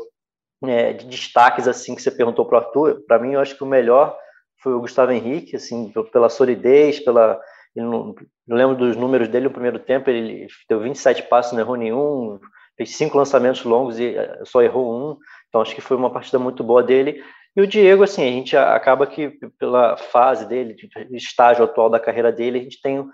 É, 0.66 0.92
de 0.92 1.06
destaques 1.06 1.70
assim 1.70 1.96
que 1.96 2.02
você 2.02 2.12
perguntou 2.12 2.46
para 2.46 2.56
o 2.56 2.62
Arthur, 2.62 3.02
para 3.08 3.18
mim 3.18 3.34
eu 3.34 3.40
acho 3.40 3.56
que 3.56 3.64
o 3.64 3.68
melhor 3.68 4.18
foi 4.62 4.74
o 4.74 4.82
Gustavo 4.82 5.12
Henrique, 5.14 5.56
assim, 5.56 5.92
pela 6.12 6.28
solidez, 6.28 7.00
pela 7.00 7.40
não, 7.76 8.16
eu 8.48 8.56
lembro 8.56 8.76
dos 8.76 8.96
números 8.96 9.28
dele 9.28 9.46
no 9.46 9.52
primeiro 9.52 9.80
tempo, 9.80 10.10
ele 10.10 10.48
deu 10.68 10.80
27 10.80 11.24
passos, 11.24 11.54
não 11.54 11.60
errou 11.60 11.76
nenhum, 11.76 12.40
fez 12.76 12.96
cinco 12.96 13.18
lançamentos 13.18 13.64
longos 13.64 14.00
e 14.00 14.16
eh, 14.16 14.42
só 14.46 14.62
errou 14.62 14.92
um, 14.92 15.18
então 15.48 15.62
acho 15.62 15.76
que 15.76 15.82
foi 15.82 15.96
uma 15.98 16.10
partida 16.10 16.40
muito 16.40 16.64
boa 16.64 16.82
dele. 16.82 17.24
E 17.56 17.62
o 17.62 17.68
Diego, 17.68 18.04
assim, 18.04 18.24
a 18.24 18.32
gente 18.32 18.56
acaba 18.56 19.06
que 19.06 19.38
pela 19.58 19.98
fase 19.98 20.48
dele, 20.48 20.76
estágio 21.12 21.64
atual 21.64 21.90
da 21.90 22.00
carreira 22.00 22.32
dele, 22.32 22.60
a 22.60 22.64
gente 22.64 22.82
tem 22.82 23.06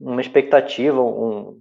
uma 0.00 0.20
expectativa, 0.20 1.00
um, 1.00 1.60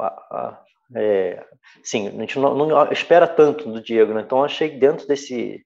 a, 0.00 0.06
a, 0.06 0.62
é, 0.96 1.44
sim, 1.82 2.08
a 2.08 2.10
gente 2.10 2.38
não, 2.38 2.54
não, 2.54 2.92
espera 2.92 3.26
tanto 3.26 3.70
do 3.70 3.82
Diego, 3.82 4.14
né? 4.14 4.22
Então 4.22 4.42
achei 4.42 4.70
que 4.70 4.78
dentro 4.78 5.06
desse 5.06 5.64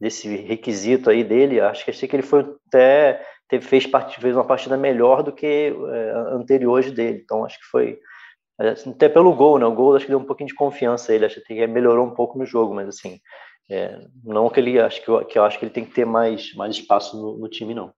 desse 0.00 0.36
requisito 0.36 1.08
aí 1.08 1.22
dele, 1.24 1.60
acho 1.60 1.84
que 1.84 1.90
achei 1.90 2.08
que 2.08 2.14
ele 2.14 2.22
foi 2.22 2.44
até 2.68 3.24
teve, 3.48 3.66
fez, 3.66 3.84
fez 4.18 4.34
uma 4.34 4.44
partida 4.44 4.76
melhor 4.76 5.22
do 5.22 5.32
que 5.32 5.46
é, 5.46 6.10
anteriores 6.32 6.90
dele. 6.90 7.20
Então 7.22 7.44
acho 7.44 7.58
que 7.58 7.66
foi 7.66 7.98
é, 8.60 8.70
até 8.70 9.08
pelo 9.08 9.34
gol, 9.34 9.58
né? 9.58 9.66
O 9.66 9.74
gol 9.74 9.96
acho 9.96 10.06
que 10.06 10.10
deu 10.10 10.18
um 10.18 10.24
pouquinho 10.24 10.48
de 10.48 10.54
confiança 10.54 11.12
a 11.12 11.14
ele, 11.14 11.26
acho 11.26 11.40
que 11.42 11.66
melhorou 11.66 12.06
um 12.06 12.14
pouco 12.14 12.38
no 12.38 12.46
jogo, 12.46 12.74
mas 12.74 12.88
assim, 12.88 13.20
é, 13.70 13.98
não 14.22 14.48
que 14.48 14.60
ele 14.60 14.78
acho 14.78 15.02
que 15.02 15.08
eu, 15.08 15.24
que 15.24 15.38
eu 15.38 15.44
acho 15.44 15.58
que 15.58 15.64
ele 15.64 15.72
tem 15.72 15.84
que 15.84 15.94
ter 15.94 16.04
mais 16.04 16.54
mais 16.54 16.76
espaço 16.76 17.16
no, 17.16 17.38
no 17.38 17.48
time 17.48 17.74
não. 17.74 17.92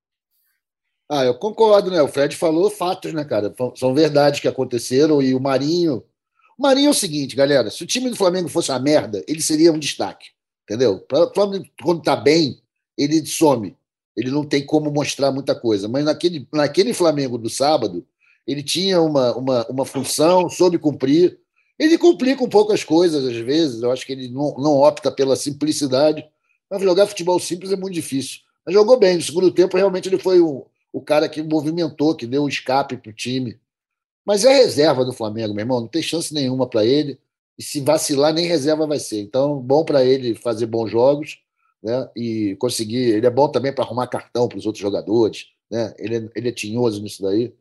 Ah, 1.09 1.25
eu 1.25 1.39
concordo, 1.39 1.91
né? 1.91 2.03
O 2.03 2.09
Fred 2.09 2.35
falou 2.35 2.69
fatos, 2.69 3.13
né, 3.13 3.25
cara? 3.25 3.55
São 3.77 3.95
verdades 3.95 4.41
que 4.41 4.49
aconteceram 4.49 5.23
e 5.23 5.35
o 5.35 5.41
Marinho 5.41 6.03
o 6.59 6.63
Marinho 6.63 6.89
é 6.89 6.91
o 6.91 6.95
seguinte, 6.95 7.37
galera: 7.37 7.71
se 7.71 7.83
o 7.83 7.87
time 7.87 8.09
do 8.09 8.17
Flamengo 8.17 8.49
fosse 8.49 8.71
uma 8.71 8.79
merda, 8.79 9.23
ele 9.29 9.43
seria 9.43 9.73
um 9.73 9.79
destaque. 9.79 10.29
Entendeu? 10.65 11.05
O 11.13 11.35
Flamengo, 11.35 11.67
quando 11.83 11.99
está 11.99 12.17
bem, 12.17 12.61
ele 12.99 13.25
some. 13.27 13.77
Ele 14.17 14.31
não 14.31 14.45
tem 14.45 14.65
como 14.65 14.91
mostrar 14.91 15.31
muita 15.31 15.55
coisa. 15.55 15.89
Mas 15.89 16.05
naquele, 16.05 16.49
naquele 16.53 16.95
Flamengo 16.95 17.37
do 17.37 17.51
sábado, 17.51 18.07
ele 18.47 18.63
tinha 18.63 19.01
uma, 19.01 19.37
uma, 19.37 19.67
uma 19.67 19.85
função, 19.85 20.49
soube 20.49 20.79
cumprir. 20.79 21.39
Ele 21.79 21.99
complica 21.99 22.43
um 22.43 22.49
pouco 22.49 22.73
as 22.73 22.83
coisas, 22.83 23.27
às 23.27 23.37
vezes. 23.37 23.83
Eu 23.83 23.93
acho 23.93 24.07
que 24.07 24.13
ele 24.13 24.29
não, 24.29 24.55
não 24.57 24.77
opta 24.77 25.11
pela 25.11 25.37
simplicidade. 25.37 26.27
Mas 26.71 26.83
jogar 26.83 27.07
futebol 27.07 27.39
simples 27.39 27.71
é 27.73 27.77
muito 27.77 27.93
difícil. 27.93 28.41
Mas 28.65 28.75
jogou 28.75 28.99
bem. 28.99 29.17
No 29.17 29.23
segundo 29.23 29.51
tempo, 29.51 29.77
realmente, 29.77 30.09
ele 30.09 30.19
foi 30.19 30.41
o, 30.41 30.67
o 30.91 31.03
cara 31.03 31.29
que 31.29 31.43
movimentou, 31.43 32.15
que 32.15 32.27
deu 32.27 32.45
um 32.45 32.49
escape 32.49 32.97
para 32.97 33.11
o 33.11 33.15
time. 33.15 33.59
Mas 34.25 34.45
é 34.45 34.53
reserva 34.53 35.05
do 35.05 35.13
Flamengo, 35.13 35.55
meu 35.55 35.63
irmão, 35.63 35.81
não 35.81 35.87
tem 35.87 36.03
chance 36.03 36.33
nenhuma 36.33 36.67
para 36.67 36.85
ele. 36.85 37.19
E 37.59 37.63
se 37.63 37.81
vacilar, 37.81 38.33
nem 38.33 38.47
reserva 38.47 38.87
vai 38.87 38.99
ser. 38.99 39.21
Então, 39.21 39.61
bom 39.61 39.85
para 39.85 40.05
ele 40.05 40.35
fazer 40.35 40.67
bons 40.67 40.91
jogos 40.91 41.39
né? 41.87 42.11
e 42.17 42.57
conseguir. 42.57 43.13
Ele 43.13 43.27
é 43.27 43.31
bom 43.31 43.49
também 43.49 43.73
para 43.73 43.85
arrumar 43.85 44.09
cartão 44.09 44.49
para 44.49 44.59
os 44.59 44.67
outros 44.67 44.83
jogadores. 44.83 45.47
Né? 45.71 45.95
Ele, 45.99 46.17
é, 46.17 46.29
ele 46.35 46.49
é 46.49 46.53
tinhoso 46.53 47.01
nisso 47.01 47.23
daí. 47.23 47.55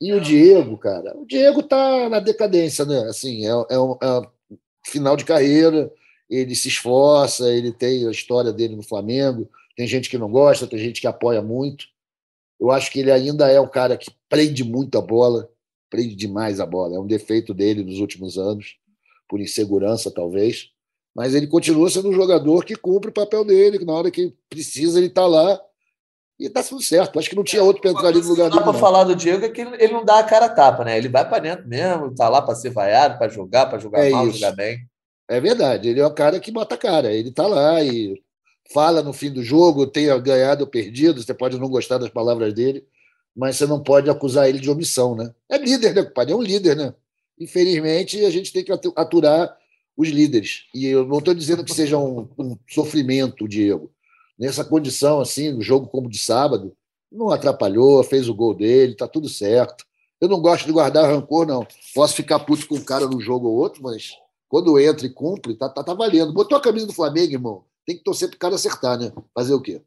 E 0.00 0.12
o 0.12 0.20
Diego, 0.20 0.76
cara, 0.76 1.16
o 1.16 1.24
Diego 1.24 1.62
tá 1.62 2.08
na 2.08 2.18
decadência, 2.18 2.84
né? 2.84 2.98
Assim, 3.08 3.46
é, 3.46 3.50
é, 3.50 3.78
um, 3.78 3.96
é 4.02 4.20
um 4.20 4.26
final 4.84 5.16
de 5.16 5.24
carreira, 5.24 5.90
ele 6.28 6.54
se 6.56 6.66
esforça, 6.66 7.48
ele 7.48 7.70
tem 7.70 8.06
a 8.08 8.10
história 8.10 8.52
dele 8.52 8.74
no 8.74 8.82
Flamengo. 8.82 9.48
Tem 9.76 9.86
gente 9.86 10.10
que 10.10 10.18
não 10.18 10.30
gosta, 10.30 10.66
tem 10.66 10.78
gente 10.80 11.00
que 11.00 11.06
apoia 11.06 11.40
muito. 11.40 11.86
Eu 12.60 12.72
acho 12.72 12.90
que 12.90 12.98
ele 12.98 13.12
ainda 13.12 13.48
é 13.48 13.60
um 13.60 13.68
cara 13.68 13.96
que 13.96 14.10
prende 14.28 14.64
muito 14.64 14.98
a 14.98 15.00
bola, 15.00 15.48
prende 15.88 16.16
demais 16.16 16.58
a 16.58 16.66
bola. 16.66 16.96
É 16.96 16.98
um 16.98 17.06
defeito 17.06 17.54
dele 17.54 17.84
nos 17.84 18.00
últimos 18.00 18.36
anos, 18.36 18.76
por 19.28 19.40
insegurança, 19.40 20.10
talvez. 20.10 20.73
Mas 21.14 21.34
ele 21.34 21.46
continua 21.46 21.88
sendo 21.88 22.08
um 22.08 22.12
jogador 22.12 22.64
que 22.64 22.74
cumpre 22.74 23.10
o 23.10 23.14
papel 23.14 23.44
dele, 23.44 23.78
que 23.78 23.84
na 23.84 23.92
hora 23.92 24.10
que 24.10 24.34
precisa 24.48 24.98
ele 24.98 25.06
está 25.06 25.26
lá 25.26 25.60
e 26.38 26.46
está 26.46 26.62
tudo 26.62 26.82
certo. 26.82 27.18
Acho 27.18 27.30
que 27.30 27.36
não 27.36 27.44
tinha 27.44 27.62
outro 27.62 27.80
para 27.80 27.92
entrar 27.92 28.08
ali 28.08 28.20
no 28.20 28.28
lugar 28.28 28.50
dele. 28.50 28.62
Para 28.62 28.72
falar 28.74 29.04
do 29.04 29.14
Diego 29.14 29.44
é 29.44 29.48
que 29.48 29.60
ele 29.60 29.92
não 29.92 30.04
dá 30.04 30.18
a 30.18 30.24
cara 30.24 30.46
a 30.46 30.48
tapa, 30.48 30.84
né? 30.84 30.98
Ele 30.98 31.08
vai 31.08 31.28
para 31.28 31.38
dentro 31.38 31.68
mesmo, 31.68 32.08
está 32.08 32.28
lá 32.28 32.42
para 32.42 32.56
ser 32.56 32.70
vaiado, 32.70 33.16
para 33.18 33.28
jogar, 33.28 33.66
para 33.66 33.78
jogar 33.78 34.04
é 34.04 34.10
mal, 34.10 34.26
isso. 34.28 34.38
jogar 34.38 34.56
bem. 34.56 34.78
É 35.28 35.40
verdade, 35.40 35.88
ele 35.88 36.00
é 36.00 36.06
o 36.06 36.12
cara 36.12 36.40
que 36.40 36.50
bota 36.50 36.74
a 36.74 36.78
cara. 36.78 37.12
Ele 37.12 37.28
está 37.28 37.46
lá 37.46 37.82
e 37.82 38.20
fala 38.72 39.02
no 39.02 39.12
fim 39.12 39.30
do 39.30 39.42
jogo, 39.42 39.86
tenha 39.86 40.18
ganhado 40.18 40.64
ou 40.64 40.70
perdido, 40.70 41.22
você 41.22 41.32
pode 41.32 41.58
não 41.58 41.68
gostar 41.68 41.98
das 41.98 42.10
palavras 42.10 42.52
dele, 42.52 42.84
mas 43.34 43.56
você 43.56 43.66
não 43.66 43.82
pode 43.82 44.10
acusar 44.10 44.48
ele 44.48 44.58
de 44.58 44.70
omissão, 44.70 45.14
né? 45.14 45.32
É 45.48 45.56
líder, 45.56 45.94
né, 45.94 46.02
compadre? 46.02 46.32
É 46.32 46.36
um 46.36 46.42
líder, 46.42 46.76
né? 46.76 46.92
Infelizmente, 47.38 48.24
a 48.24 48.30
gente 48.30 48.52
tem 48.52 48.64
que 48.64 48.72
aturar 48.72 49.56
os 49.96 50.08
líderes. 50.08 50.64
E 50.74 50.86
eu 50.86 51.06
não 51.06 51.18
estou 51.18 51.34
dizendo 51.34 51.64
que 51.64 51.74
seja 51.74 51.98
um, 51.98 52.28
um, 52.38 52.56
sofrimento, 52.68 53.48
Diego. 53.48 53.90
Nessa 54.38 54.64
condição, 54.64 55.20
assim, 55.20 55.52
no 55.52 55.62
jogo 55.62 55.86
como 55.86 56.08
de 56.08 56.18
sábado, 56.18 56.76
não 57.10 57.30
atrapalhou, 57.30 58.02
fez 58.02 58.28
o 58.28 58.34
gol 58.34 58.54
dele, 58.54 58.94
tá 58.94 59.06
tudo 59.06 59.28
certo. 59.28 59.84
Eu 60.20 60.28
não 60.28 60.40
gosto 60.40 60.66
de 60.66 60.72
guardar 60.72 61.08
rancor, 61.08 61.46
não. 61.46 61.66
Posso 61.94 62.14
ficar 62.14 62.40
puto 62.40 62.66
com 62.66 62.76
um 62.76 62.84
cara 62.84 63.06
num 63.06 63.20
jogo 63.20 63.48
ou 63.48 63.56
outro, 63.56 63.82
mas 63.82 64.12
quando 64.48 64.78
entra 64.80 65.06
e 65.06 65.10
cumpre, 65.10 65.54
tá, 65.54 65.68
tá, 65.68 65.84
tá 65.84 65.94
valendo. 65.94 66.32
Botou 66.32 66.58
a 66.58 66.60
camisa 66.60 66.86
do 66.86 66.92
Flamengo, 66.92 67.32
irmão. 67.32 67.64
Tem 67.86 67.96
que 67.96 68.02
torcer 68.02 68.28
pro 68.28 68.38
cara 68.38 68.54
acertar, 68.54 68.98
né? 68.98 69.12
Fazer 69.34 69.54
o 69.54 69.60
quê? 69.60 69.82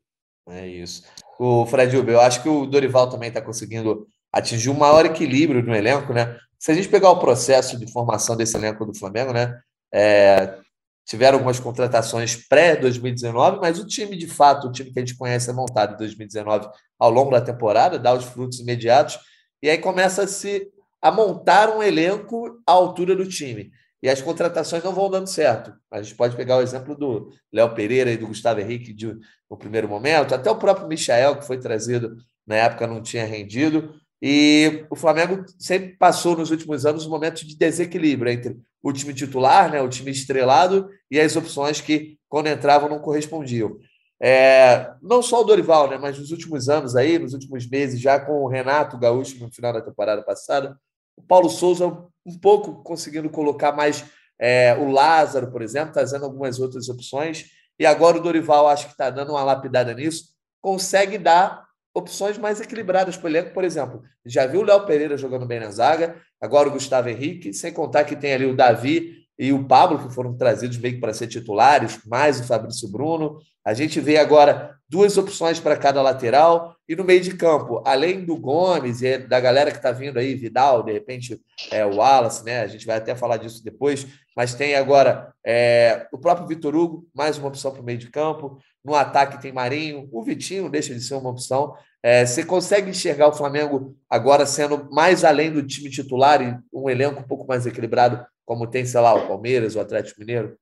É 0.48 0.68
isso 0.68 1.04
o 1.40 1.66
Fred 1.66 1.96
Uber. 1.96 2.16
Eu 2.16 2.22
acho 2.22 2.42
que 2.42 2.50
o 2.50 2.66
Dorival 2.66 3.10
também 3.10 3.30
está 3.30 3.42
conseguindo 3.42 4.08
atingir 4.32 4.70
um 4.70 4.78
maior 4.78 5.06
equilíbrio 5.06 5.64
no 5.64 5.76
elenco, 5.76 6.14
né? 6.14 6.38
Se 6.60 6.72
a 6.72 6.76
gente 6.76 6.90
pegar 6.90 7.12
o 7.12 7.20
processo 7.20 7.78
de 7.78 7.92
formação 7.92 8.36
desse 8.36 8.58
elenco 8.58 8.86
do 8.86 8.98
Flamengo, 8.98 9.32
né? 9.32 9.60
É, 9.94 10.58
tiveram 11.06 11.38
algumas 11.38 11.60
contratações 11.60 12.36
pré-2019, 12.48 13.60
mas 13.62 13.80
o 13.80 13.88
time, 13.88 14.18
de 14.18 14.28
fato, 14.28 14.68
o 14.68 14.72
time 14.72 14.92
que 14.92 15.00
a 15.00 15.06
gente 15.06 15.18
conhece 15.18 15.50
é 15.50 15.54
montado 15.54 15.94
em 15.94 15.98
2019 15.98 16.68
ao 17.00 17.10
longo 17.10 17.32
da 17.32 17.40
temporada, 17.42 17.98
dá 17.98 18.14
os 18.14 18.26
frutos 18.26 18.60
imediatos, 18.60 19.18
e 19.62 19.70
aí 19.70 19.78
começa 19.78 20.24
a 20.24 20.28
se 20.28 20.70
a 21.02 21.12
montar 21.12 21.70
um 21.70 21.82
elenco 21.82 22.62
à 22.68 22.74
altura 22.74 23.16
do 23.16 23.28
time. 23.28 23.72
E 24.02 24.10
as 24.10 24.22
contratações 24.22 24.84
não 24.84 24.94
vão 24.94 25.10
dando 25.10 25.28
certo. 25.28 25.74
A 25.92 26.02
gente 26.02 26.16
pode 26.16 26.36
pegar 26.36 26.58
o 26.58 26.62
exemplo 26.62 26.96
do 26.96 27.32
Léo 27.52 27.74
Pereira 27.74 28.12
e 28.12 28.18
do 28.18 28.28
Gustavo 28.28 28.60
Henrique 28.60 28.94
de, 28.94 29.08
no 29.50 29.58
primeiro 29.58 29.88
momento, 29.88 30.36
até 30.36 30.52
o 30.52 30.58
próprio 30.58 30.88
Michael, 30.88 31.38
que 31.38 31.48
foi 31.48 31.60
trazido 31.60 32.16
na 32.46 32.56
época, 32.56 32.86
não 32.86 33.02
tinha 33.02 33.26
rendido. 33.26 33.96
E 34.22 34.86
o 34.90 34.96
Flamengo 34.96 35.46
sempre 35.60 35.96
passou 35.96 36.36
nos 36.36 36.50
últimos 36.50 36.86
anos 36.86 37.06
um 37.06 37.10
momento 37.10 37.46
de 37.46 37.56
desequilíbrio 37.56 38.32
entre 38.32 38.58
o 38.82 38.92
time 38.92 39.14
titular, 39.14 39.72
né, 39.72 39.82
o 39.82 39.90
time 39.90 40.12
estrelado, 40.12 40.90
e 41.10 41.20
as 41.20 41.36
opções 41.36 41.82
que, 41.82 42.18
quando 42.28 42.48
entravam, 42.48 42.90
não 42.90 43.00
correspondiam. 43.00 43.78
É, 44.20 44.92
não 45.02 45.22
só 45.22 45.42
o 45.42 45.44
Dorival, 45.44 45.90
né, 45.90 45.98
mas 45.98 46.18
nos 46.18 46.32
últimos 46.32 46.70
anos 46.70 46.96
aí, 46.96 47.20
nos 47.20 47.34
últimos 47.34 47.70
meses, 47.70 48.00
já 48.00 48.20
com 48.20 48.44
o 48.44 48.48
Renato 48.48 48.98
Gaúcho 48.98 49.38
no 49.40 49.52
final 49.52 49.74
da 49.74 49.82
temporada 49.82 50.24
passada, 50.24 50.78
o 51.16 51.22
Paulo 51.22 51.50
Souza 51.50 51.86
um 52.26 52.38
pouco 52.40 52.84
conseguindo 52.84 53.30
colocar 53.30 53.72
mais 53.72 54.06
é, 54.40 54.76
o 54.76 54.90
Lázaro, 54.90 55.52
por 55.52 55.62
exemplo, 55.62 55.94
trazendo 55.94 56.26
algumas 56.26 56.60
outras 56.60 56.90
opções. 56.90 57.46
E 57.80 57.86
agora 57.86 58.18
o 58.18 58.22
Dorival 58.22 58.68
acho 58.68 58.86
que 58.86 58.92
está 58.92 59.10
dando 59.10 59.32
uma 59.32 59.44
lapidada 59.44 59.94
nisso, 59.94 60.30
consegue 60.62 61.18
dar 61.18 61.67
opções 61.98 62.38
mais 62.38 62.62
equilibradas 62.62 63.18
para 63.18 63.26
o 63.26 63.30
elenco, 63.30 63.54
por 63.54 63.64
exemplo. 63.64 64.04
Já 64.24 64.46
viu 64.46 64.62
o 64.62 64.64
Léo 64.64 64.86
Pereira 64.86 65.18
jogando 65.18 65.48
bem 65.48 65.60
na 65.60 65.72
zaga, 65.72 66.16
agora 66.40 66.70
o 66.70 66.72
Gustavo 66.72 67.10
Henrique, 67.10 67.52
sem 67.54 67.74
contar 67.74 68.04
que 68.04 68.16
tem 68.16 68.34
ali 68.34 68.46
o 68.46 68.56
Davi 68.56 69.16
e 69.38 69.52
o 69.52 69.66
Pablo, 69.66 70.00
que 70.00 70.14
foram 70.14 70.38
trazidos 70.38 70.78
meio 70.78 70.96
que 70.96 71.02
para 71.02 71.14
ser 71.14 71.28
titulares, 71.28 72.00
mais 72.06 72.40
o 72.40 72.44
Fabrício 72.44 72.88
Bruno. 72.92 73.40
A 73.68 73.74
gente 73.74 74.00
vê 74.00 74.16
agora 74.16 74.78
duas 74.88 75.18
opções 75.18 75.60
para 75.60 75.76
cada 75.76 76.02
lateral 76.02 76.74
e 76.88 76.96
no 76.96 77.04
meio 77.04 77.20
de 77.20 77.36
campo, 77.36 77.84
além 77.86 78.24
do 78.24 78.38
Gomes 78.38 79.02
e 79.02 79.18
da 79.18 79.42
galera 79.42 79.72
que 79.72 79.76
está 79.76 79.92
vindo 79.92 80.18
aí, 80.18 80.36
Vidal, 80.36 80.84
de 80.84 80.94
repente 80.94 81.38
é, 81.70 81.86
o 81.86 81.98
Wallace, 81.98 82.46
né? 82.46 82.62
A 82.62 82.68
gente 82.68 82.86
vai 82.86 82.96
até 82.96 83.14
falar 83.14 83.36
disso 83.36 83.62
depois, 83.62 84.08
mas 84.38 84.56
tem 84.56 84.76
agora 84.76 85.34
é, 85.46 86.08
o 86.14 86.18
próprio 86.18 86.48
Vitor 86.48 86.78
Hugo, 86.78 87.06
mais 87.14 87.38
uma 87.38 87.50
opção 87.50 87.74
para 87.74 87.82
o 87.82 87.84
meio 87.84 87.98
de 87.98 88.10
campo. 88.10 88.58
No 88.86 88.96
ataque 88.96 89.42
tem 89.42 89.52
Marinho, 89.52 90.08
o 90.14 90.24
Vitinho 90.24 90.70
deixa 90.70 90.94
de 90.96 91.02
ser 91.02 91.16
uma 91.16 91.32
opção. 91.32 91.74
É, 92.02 92.26
você 92.26 92.46
consegue 92.46 92.90
enxergar 92.90 93.28
o 93.28 93.34
Flamengo 93.34 93.98
agora 94.10 94.46
sendo 94.46 94.90
mais 94.94 95.26
além 95.26 95.52
do 95.52 95.62
time 95.62 95.90
titular 95.90 96.42
e 96.42 96.58
um 96.72 96.90
elenco 96.90 97.20
um 97.20 97.28
pouco 97.28 97.46
mais 97.46 97.66
equilibrado, 97.66 98.26
como 98.46 98.66
tem, 98.66 98.86
sei 98.86 99.02
lá, 99.02 99.14
o 99.14 99.28
Palmeiras, 99.28 99.76
o 99.76 99.82
Atlético 99.82 100.22
Mineiro? 100.22 100.58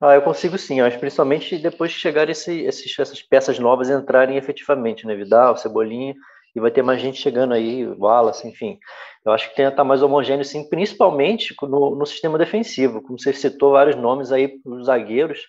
Ah, 0.00 0.14
eu 0.14 0.22
consigo 0.22 0.56
sim, 0.56 0.80
acho 0.80 0.98
principalmente 0.98 1.58
depois 1.58 1.92
que 1.92 1.98
chegar 1.98 2.28
esse, 2.30 2.60
esses, 2.62 2.96
essas 2.98 3.20
peças 3.20 3.58
novas 3.58 3.90
entrarem 3.90 4.36
efetivamente, 4.36 5.04
né? 5.06 5.14
Vidal, 5.16 5.56
Cebolinha, 5.56 6.14
e 6.54 6.60
vai 6.60 6.70
ter 6.70 6.82
mais 6.82 7.00
gente 7.00 7.20
chegando 7.20 7.52
aí, 7.52 7.84
Wallace, 7.86 8.46
enfim. 8.46 8.78
Eu 9.24 9.32
acho 9.32 9.48
que 9.50 9.56
tem 9.56 9.66
estar 9.66 9.82
mais 9.84 10.00
homogêneo, 10.02 10.44
sim, 10.44 10.68
principalmente 10.68 11.54
no, 11.62 11.96
no 11.96 12.06
sistema 12.06 12.38
defensivo. 12.38 13.02
Como 13.02 13.18
você 13.18 13.32
citou 13.32 13.72
vários 13.72 13.96
nomes 13.96 14.30
aí 14.30 14.60
os 14.64 14.86
zagueiros, 14.86 15.40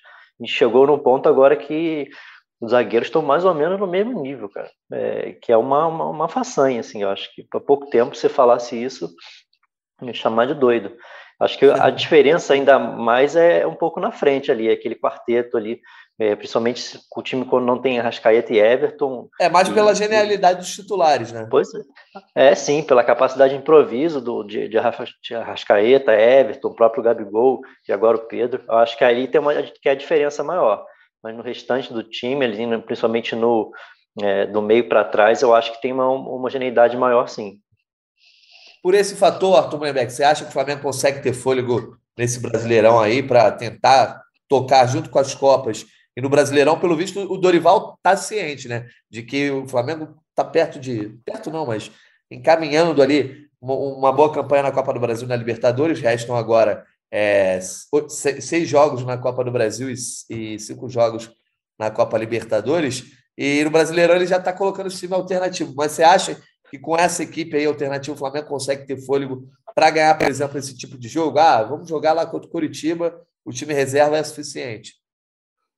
e 0.41 0.48
chegou 0.48 0.88
num 0.88 0.98
ponto 0.98 1.29
agora 1.29 1.56
que 1.56 2.10
os 2.60 2.72
zagueiros 2.72 3.08
estão 3.08 3.22
mais 3.22 3.46
ou 3.46 3.53
menos 3.53 3.79
no 3.79 3.88
mesmo 3.88 4.20
nível, 4.22 4.50
cara. 4.50 4.70
É, 4.91 5.34
que 5.34 5.51
é 5.51 5.58
uma, 5.58 5.86
uma, 5.88 6.06
uma 6.10 6.27
façanha, 6.29 6.79
assim. 6.79 7.03
Eu 7.03 7.10
acho 7.10 7.34
que 7.36 7.46
há 7.53 7.60
pouco 7.60 7.89
tempo 7.89 8.15
você 8.15 8.27
falasse 8.27 8.82
isso, 8.82 9.10
me 10.01 10.13
chamar 10.13 10.48
de 10.48 10.53
doido. 10.56 10.96
Acho 11.39 11.58
que 11.58 11.65
a 11.65 11.89
diferença 11.89 12.53
ainda 12.53 12.77
mais 12.77 13.36
é 13.36 13.65
um 13.65 13.74
pouco 13.74 14.00
na 14.00 14.12
frente 14.12 14.51
ali, 14.51 14.69
aquele 14.69 14.96
quarteto 14.96 15.55
ali, 15.55 15.79
é, 16.19 16.36
principalmente 16.36 17.00
o 17.15 17.22
time 17.24 17.46
quando 17.46 17.65
não 17.65 17.81
tem 17.81 17.98
Arrascaeta 17.98 18.53
e 18.53 18.60
Everton. 18.60 19.29
É 19.39 19.48
mais 19.48 19.69
pela 19.69 19.96
genialidade 19.96 20.60
dos 20.60 20.75
titulares, 20.75 21.31
né? 21.31 21.48
Pois 21.50 21.69
é. 21.74 22.50
É, 22.50 22.55
sim, 22.55 22.84
pela 22.84 23.05
capacidade 23.05 23.53
de 23.53 23.60
improviso 23.60 24.19
do, 24.19 24.43
de, 24.43 24.67
de 24.67 24.77
Arrascaeta, 24.77 26.12
Everton, 26.12 26.67
o 26.67 26.75
próprio 26.75 27.01
Gabigol 27.01 27.62
e 27.88 27.93
agora 27.93 28.17
o 28.17 28.27
Pedro. 28.27 28.62
Eu 28.67 28.75
acho 28.75 28.98
que 28.98 29.03
ali 29.05 29.25
tem 29.25 29.39
uma 29.39 29.53
que 29.53 29.88
é 29.88 29.91
a 29.91 29.96
diferença 29.96 30.43
maior. 30.43 30.86
Mas 31.24 31.36
no 31.36 31.41
restante 31.41 31.93
do 31.93 32.03
time, 32.03 32.43
ali, 32.43 32.81
principalmente 32.81 33.34
no 33.34 33.72
é, 34.22 34.46
do 34.46 34.62
meio 34.62 34.89
para 34.89 35.05
trás, 35.05 35.41
eu 35.41 35.55
acho 35.55 35.72
que 35.72 35.81
tem 35.81 35.93
uma 35.93 36.10
homogeneidade 36.10 36.98
maior, 36.98 37.27
sim. 37.29 37.60
Por 38.82 38.94
esse 38.94 39.16
fator, 39.16 39.58
Arthur 39.58 39.80
Moebeck, 39.80 40.12
você 40.12 40.24
acha 40.24 40.44
que 40.44 40.50
o 40.50 40.54
Flamengo 40.54 40.82
consegue 40.82 41.22
ter 41.22 41.34
fôlego 41.34 41.98
nesse 42.18 42.40
Brasileirão 42.40 43.00
aí 43.00 43.22
para 43.22 43.52
tentar 43.52 44.22
tocar 44.48 44.86
junto 44.88 45.10
com 45.10 45.20
as 45.20 45.36
Copas? 45.36 45.86
E 46.16 46.22
no 46.22 46.30
Brasileirão, 46.30 46.80
pelo 46.80 46.96
visto, 46.96 47.20
o 47.20 47.38
Dorival 47.38 47.96
está 47.98 48.16
ciente, 48.18 48.68
né? 48.68 48.88
De 49.10 49.24
que 49.24 49.52
o 49.52 49.68
Flamengo 49.68 50.16
está 50.30 50.44
perto 50.44 50.80
de. 50.80 51.18
Perto 51.26 51.50
não, 51.50 51.66
mas 51.66 51.92
encaminhando 52.32 53.02
ali 53.02 53.48
uma 53.62 54.12
boa 54.12 54.32
campanha 54.32 54.64
na 54.64 54.72
Copa 54.72 54.94
do 54.94 55.00
Brasil 55.00 55.28
na 55.28 55.36
Libertadores. 55.36 56.00
Restam 56.00 56.36
agora 56.36 56.86
é, 57.12 57.60
seis 57.60 58.68
jogos 58.68 59.06
na 59.06 59.18
Copa 59.18 59.44
do 59.44 59.52
Brasil 59.52 59.89
e 59.89 60.60
cinco 60.60 60.89
jogos 60.89 61.32
na 61.78 61.89
Copa 61.92 62.18
Libertadores. 62.18 63.06
E 63.38 63.63
no 63.63 63.70
Brasileirão 63.70 64.15
ele 64.15 64.28
já 64.28 64.38
está 64.38 64.52
colocando 64.52 64.88
o 64.88 64.89
time 64.89 65.13
alternativo. 65.13 65.74
Mas 65.76 65.94
você 65.94 66.04
acha 66.04 66.42
que 66.69 66.77
com 66.77 66.95
essa 66.95 67.23
equipe 67.23 67.55
aí 67.55 67.65
alternativa 67.65 68.15
o 68.15 68.19
Flamengo 68.19 68.47
consegue 68.47 68.86
ter 68.86 68.97
fôlego 68.97 69.47
para 69.73 69.89
ganhar, 69.89 70.17
por 70.17 70.27
exemplo, 70.27 70.58
esse 70.58 70.75
tipo 70.77 70.97
de 70.97 71.08
jogo? 71.08 71.39
Ah, 71.39 71.63
vamos 71.63 71.88
jogar 71.88 72.13
lá 72.13 72.25
contra 72.25 72.47
o 72.47 72.51
Curitiba, 72.51 73.21
o 73.43 73.51
time 73.51 73.73
reserva 73.73 74.17
é 74.17 74.23
suficiente. 74.23 74.99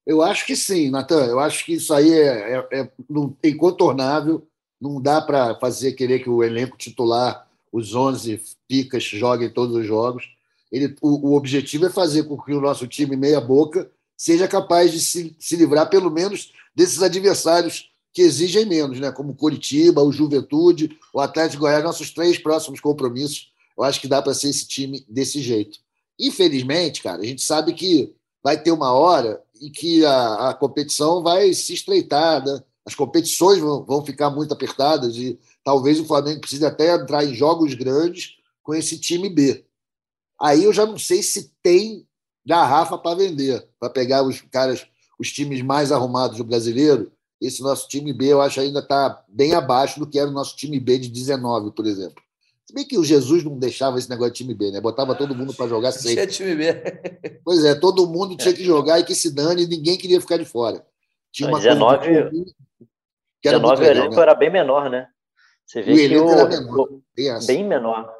Eu 0.05 0.21
acho 0.21 0.45
que 0.45 0.55
sim, 0.55 0.89
Natan. 0.89 1.25
Eu 1.27 1.39
acho 1.39 1.63
que 1.63 1.73
isso 1.73 1.93
aí 1.93 2.11
é, 2.11 2.65
é, 2.71 2.79
é 2.81 3.49
incontornável. 3.49 4.47
Não 4.79 4.99
dá 4.99 5.21
para 5.21 5.55
fazer 5.59 5.93
querer 5.93 6.19
que 6.19 6.29
o 6.29 6.43
elenco 6.43 6.77
titular, 6.77 7.47
os 7.71 7.93
11 7.93 8.41
picas, 8.67 9.03
joguem 9.03 9.49
todos 9.49 9.75
os 9.75 9.85
jogos. 9.85 10.25
Ele, 10.71 10.95
o, 11.01 11.29
o 11.29 11.35
objetivo 11.35 11.85
é 11.85 11.89
fazer 11.89 12.23
com 12.23 12.41
que 12.41 12.53
o 12.53 12.61
nosso 12.61 12.87
time 12.87 13.15
meia-boca 13.15 13.91
seja 14.17 14.47
capaz 14.47 14.91
de 14.91 14.99
se, 14.99 15.35
se 15.39 15.55
livrar, 15.55 15.89
pelo 15.89 16.09
menos, 16.09 16.51
desses 16.75 17.01
adversários 17.03 17.90
que 18.13 18.21
exigem 18.21 18.65
menos, 18.65 18.99
né? 18.99 19.11
como 19.11 19.35
Curitiba, 19.35 20.03
o 20.03 20.11
Juventude, 20.11 20.97
o 21.13 21.19
Atlético 21.19 21.61
Goiás, 21.61 21.83
nossos 21.83 22.11
três 22.11 22.37
próximos 22.37 22.79
compromissos. 22.79 23.51
Eu 23.77 23.83
acho 23.83 24.01
que 24.01 24.07
dá 24.07 24.21
para 24.21 24.33
ser 24.33 24.49
esse 24.49 24.67
time 24.67 25.05
desse 25.07 25.41
jeito. 25.41 25.79
Infelizmente, 26.19 27.01
cara, 27.01 27.21
a 27.21 27.25
gente 27.25 27.41
sabe 27.41 27.73
que 27.73 28.13
vai 28.43 28.61
ter 28.61 28.71
uma 28.71 28.91
hora 28.91 29.41
em 29.61 29.71
que 29.71 30.05
a, 30.05 30.49
a 30.49 30.53
competição 30.53 31.23
vai 31.23 31.53
se 31.53 31.73
estreitar, 31.73 32.43
né? 32.45 32.61
as 32.85 32.95
competições 32.95 33.59
vão, 33.59 33.83
vão 33.83 34.05
ficar 34.05 34.29
muito 34.29 34.53
apertadas 34.53 35.15
e 35.15 35.39
talvez 35.63 35.99
o 35.99 36.05
Flamengo 36.05 36.41
precise 36.41 36.65
até 36.65 36.95
entrar 36.95 37.23
em 37.23 37.33
jogos 37.33 37.73
grandes 37.75 38.37
com 38.63 38.73
esse 38.73 38.99
time 38.99 39.29
B. 39.29 39.63
Aí 40.39 40.63
eu 40.63 40.73
já 40.73 40.85
não 40.85 40.97
sei 40.97 41.21
se 41.21 41.53
tem 41.61 42.05
garrafa 42.45 42.97
para 42.97 43.15
vender, 43.15 43.67
para 43.79 43.89
pegar 43.89 44.23
os 44.23 44.41
caras, 44.41 44.85
os 45.19 45.31
times 45.31 45.61
mais 45.61 45.91
arrumados 45.91 46.37
do 46.37 46.43
brasileiro 46.43 47.11
esse 47.41 47.63
nosso 47.63 47.87
time 47.87 48.13
B, 48.13 48.27
eu 48.27 48.41
acho 48.41 48.61
ainda 48.61 48.79
está 48.79 49.23
bem 49.27 49.53
abaixo 49.53 49.99
do 49.99 50.07
que 50.07 50.19
era 50.19 50.29
o 50.29 50.33
nosso 50.33 50.55
time 50.55 50.79
B 50.79 50.99
de 50.99 51.09
19, 51.09 51.71
por 51.71 51.87
exemplo. 51.87 52.21
Se 52.65 52.73
bem 52.73 52.87
que 52.87 52.97
o 52.97 53.03
Jesus 53.03 53.43
não 53.43 53.57
deixava 53.57 53.97
esse 53.97 54.09
negócio 54.09 54.31
de 54.31 54.37
time 54.37 54.53
B, 54.53 54.71
né? 54.71 54.79
Botava 54.79 55.15
todo 55.15 55.35
mundo 55.35 55.53
para 55.53 55.67
jogar 55.67 55.91
sempre. 55.91 56.27
Tinha 56.27 56.27
time 56.27 56.55
B. 56.55 57.39
Pois 57.43 57.65
é, 57.65 57.73
todo 57.73 58.07
mundo 58.07 58.37
tinha 58.37 58.53
que 58.53 58.63
jogar 58.63 58.99
e 58.99 59.03
que 59.03 59.15
se 59.15 59.33
dane, 59.33 59.63
e 59.63 59.67
ninguém 59.67 59.97
queria 59.97 60.21
ficar 60.21 60.37
de 60.37 60.45
fora. 60.45 60.85
Tinha 61.31 61.49
uma 61.49 61.59
19, 61.59 61.97
coisa 61.97 62.31
que 63.41 63.47
era 63.47 63.57
19 63.57 63.83
legal, 63.83 64.07
o 64.07 64.09
né? 64.11 64.21
era 64.21 64.35
bem 64.35 64.51
menor, 64.51 64.89
né? 64.89 65.07
Você 65.65 65.81
vê 65.81 65.91
o 65.91 65.95
que 65.95 66.17
o, 66.17 66.29
era 66.29 66.47
menor, 66.47 66.79
o, 66.79 67.47
bem 67.47 67.67
menor. 67.67 68.13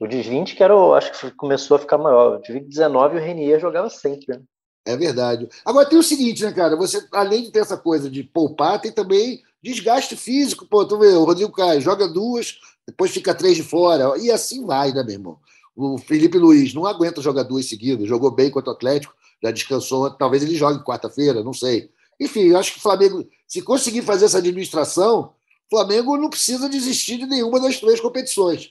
O 0.00 0.06
de 0.06 0.20
20 0.20 0.54
que 0.54 0.62
era, 0.62 0.74
acho 0.94 1.12
que 1.12 1.30
começou 1.32 1.76
a 1.76 1.80
ficar 1.80 1.96
maior. 1.96 2.36
O 2.36 2.42
de 2.42 2.60
19 2.60 3.16
o 3.16 3.20
Renier 3.20 3.58
jogava 3.58 3.88
sempre, 3.88 4.36
né? 4.36 4.42
É 4.86 4.96
verdade. 4.96 5.48
Agora 5.64 5.88
tem 5.88 5.98
o 5.98 6.02
seguinte, 6.02 6.44
né, 6.44 6.52
cara? 6.52 6.76
Você, 6.76 7.04
além 7.10 7.42
de 7.42 7.50
ter 7.50 7.58
essa 7.58 7.76
coisa 7.76 8.08
de 8.08 8.22
poupar, 8.22 8.80
tem 8.80 8.92
também 8.92 9.42
desgaste 9.60 10.14
físico. 10.14 10.64
Pô, 10.64 10.84
tu 10.84 10.96
vê, 10.96 11.08
o 11.08 11.24
Rodrigo 11.24 11.50
Caio 11.50 11.80
joga 11.80 12.06
duas, 12.06 12.60
depois 12.86 13.10
fica 13.10 13.34
três 13.34 13.56
de 13.56 13.64
fora. 13.64 14.16
E 14.16 14.30
assim 14.30 14.64
vai, 14.64 14.92
né, 14.92 15.02
meu 15.02 15.14
irmão? 15.14 15.38
O 15.74 15.98
Felipe 15.98 16.38
Luiz 16.38 16.72
não 16.72 16.86
aguenta 16.86 17.20
jogar 17.20 17.42
duas 17.42 17.66
seguidas, 17.68 18.08
jogou 18.08 18.30
bem 18.30 18.48
contra 18.48 18.70
o 18.70 18.74
Atlético, 18.74 19.12
já 19.42 19.50
descansou. 19.50 20.08
Talvez 20.08 20.44
ele 20.44 20.54
jogue 20.54 20.84
quarta-feira, 20.84 21.42
não 21.42 21.52
sei. 21.52 21.90
Enfim, 22.20 22.44
eu 22.44 22.58
acho 22.58 22.72
que 22.72 22.78
o 22.78 22.82
Flamengo, 22.82 23.26
se 23.46 23.60
conseguir 23.60 24.02
fazer 24.02 24.26
essa 24.26 24.38
administração, 24.38 25.32
o 25.66 25.76
Flamengo 25.76 26.16
não 26.16 26.30
precisa 26.30 26.68
desistir 26.68 27.18
de 27.18 27.26
nenhuma 27.26 27.58
das 27.58 27.80
três 27.80 28.00
competições. 28.00 28.70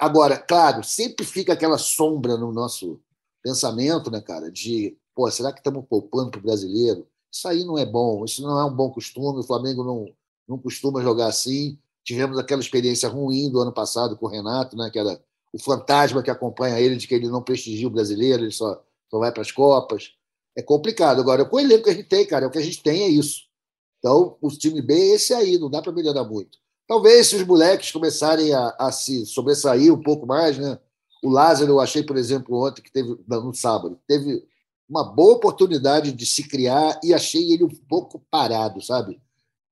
Agora, 0.00 0.38
claro, 0.38 0.84
sempre 0.84 1.26
fica 1.26 1.52
aquela 1.52 1.78
sombra 1.78 2.36
no 2.36 2.52
nosso 2.52 3.00
pensamento, 3.42 4.08
né, 4.08 4.20
cara, 4.20 4.50
de 4.50 4.96
Pô, 5.18 5.28
será 5.32 5.52
que 5.52 5.58
estamos 5.58 5.84
poupando 5.84 6.30
para 6.30 6.38
o 6.38 6.42
brasileiro? 6.44 7.04
Isso 7.28 7.48
aí 7.48 7.64
não 7.64 7.76
é 7.76 7.84
bom, 7.84 8.24
isso 8.24 8.40
não 8.40 8.56
é 8.56 8.64
um 8.64 8.72
bom 8.72 8.88
costume. 8.88 9.40
O 9.40 9.42
Flamengo 9.42 9.82
não, 9.82 10.06
não 10.46 10.56
costuma 10.56 11.02
jogar 11.02 11.26
assim. 11.26 11.76
Tivemos 12.04 12.38
aquela 12.38 12.60
experiência 12.60 13.08
ruim 13.08 13.50
do 13.50 13.58
ano 13.58 13.72
passado 13.72 14.16
com 14.16 14.26
o 14.26 14.28
Renato, 14.28 14.76
né, 14.76 14.88
que 14.92 14.96
era 14.96 15.20
o 15.52 15.60
fantasma 15.60 16.22
que 16.22 16.30
acompanha 16.30 16.78
ele, 16.78 16.94
de 16.94 17.08
que 17.08 17.16
ele 17.16 17.26
não 17.26 17.42
prestigia 17.42 17.88
o 17.88 17.90
brasileiro, 17.90 18.44
ele 18.44 18.52
só, 18.52 18.80
só 19.10 19.18
vai 19.18 19.32
para 19.32 19.42
as 19.42 19.50
Copas. 19.50 20.12
É 20.56 20.62
complicado. 20.62 21.20
Agora, 21.20 21.44
com 21.44 21.56
o 21.56 21.60
elenco 21.60 21.82
que 21.82 21.90
a 21.90 21.94
gente 21.94 22.08
tem, 22.08 22.24
cara, 22.24 22.46
o 22.46 22.50
que 22.52 22.58
a 22.58 22.62
gente 22.62 22.80
tem 22.80 23.02
é 23.02 23.08
isso. 23.08 23.40
Então, 23.98 24.36
o 24.40 24.48
time 24.50 24.80
B 24.80 24.94
é 24.94 25.14
esse 25.16 25.34
aí, 25.34 25.58
não 25.58 25.68
dá 25.68 25.82
para 25.82 25.90
melhorar 25.90 26.22
muito. 26.22 26.58
Talvez 26.86 27.26
se 27.26 27.34
os 27.34 27.42
moleques 27.42 27.90
começarem 27.90 28.52
a, 28.52 28.68
a, 28.78 28.92
se 28.92 29.26
sobressair 29.26 29.92
um 29.92 30.00
pouco 30.00 30.24
mais, 30.24 30.56
né? 30.56 30.78
O 31.24 31.28
Lázaro, 31.28 31.72
eu 31.72 31.80
achei, 31.80 32.04
por 32.04 32.16
exemplo, 32.16 32.64
ontem, 32.64 32.82
que 32.82 32.92
teve, 32.92 33.18
no 33.26 33.52
sábado, 33.52 33.98
teve 34.06 34.46
uma 34.88 35.04
boa 35.04 35.34
oportunidade 35.34 36.12
de 36.12 36.24
se 36.24 36.48
criar 36.48 36.98
e 37.04 37.12
achei 37.12 37.52
ele 37.52 37.64
um 37.64 37.68
pouco 37.68 38.24
parado, 38.30 38.80
sabe? 38.80 39.20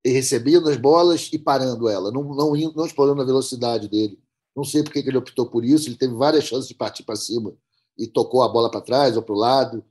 Ele 0.04 0.14
recebendo 0.14 0.68
as 0.68 0.76
bolas 0.76 1.30
e 1.32 1.38
parando 1.38 1.88
ela, 1.88 2.12
não, 2.12 2.22
não, 2.22 2.52
não 2.52 2.86
explorando 2.86 3.22
a 3.22 3.24
velocidade 3.24 3.88
dele. 3.88 4.20
Não 4.54 4.64
sei 4.64 4.82
por 4.82 4.92
que 4.92 4.98
ele 4.98 5.16
optou 5.16 5.46
por 5.46 5.64
isso, 5.64 5.88
ele 5.88 5.96
teve 5.96 6.14
várias 6.14 6.44
chances 6.44 6.68
de 6.68 6.74
partir 6.74 7.02
para 7.02 7.16
cima 7.16 7.54
e 7.98 8.06
tocou 8.06 8.42
a 8.42 8.48
bola 8.48 8.70
para 8.70 8.80
trás 8.80 9.16
ou 9.16 9.22
para 9.22 9.34
o 9.34 9.38
lado. 9.38 9.84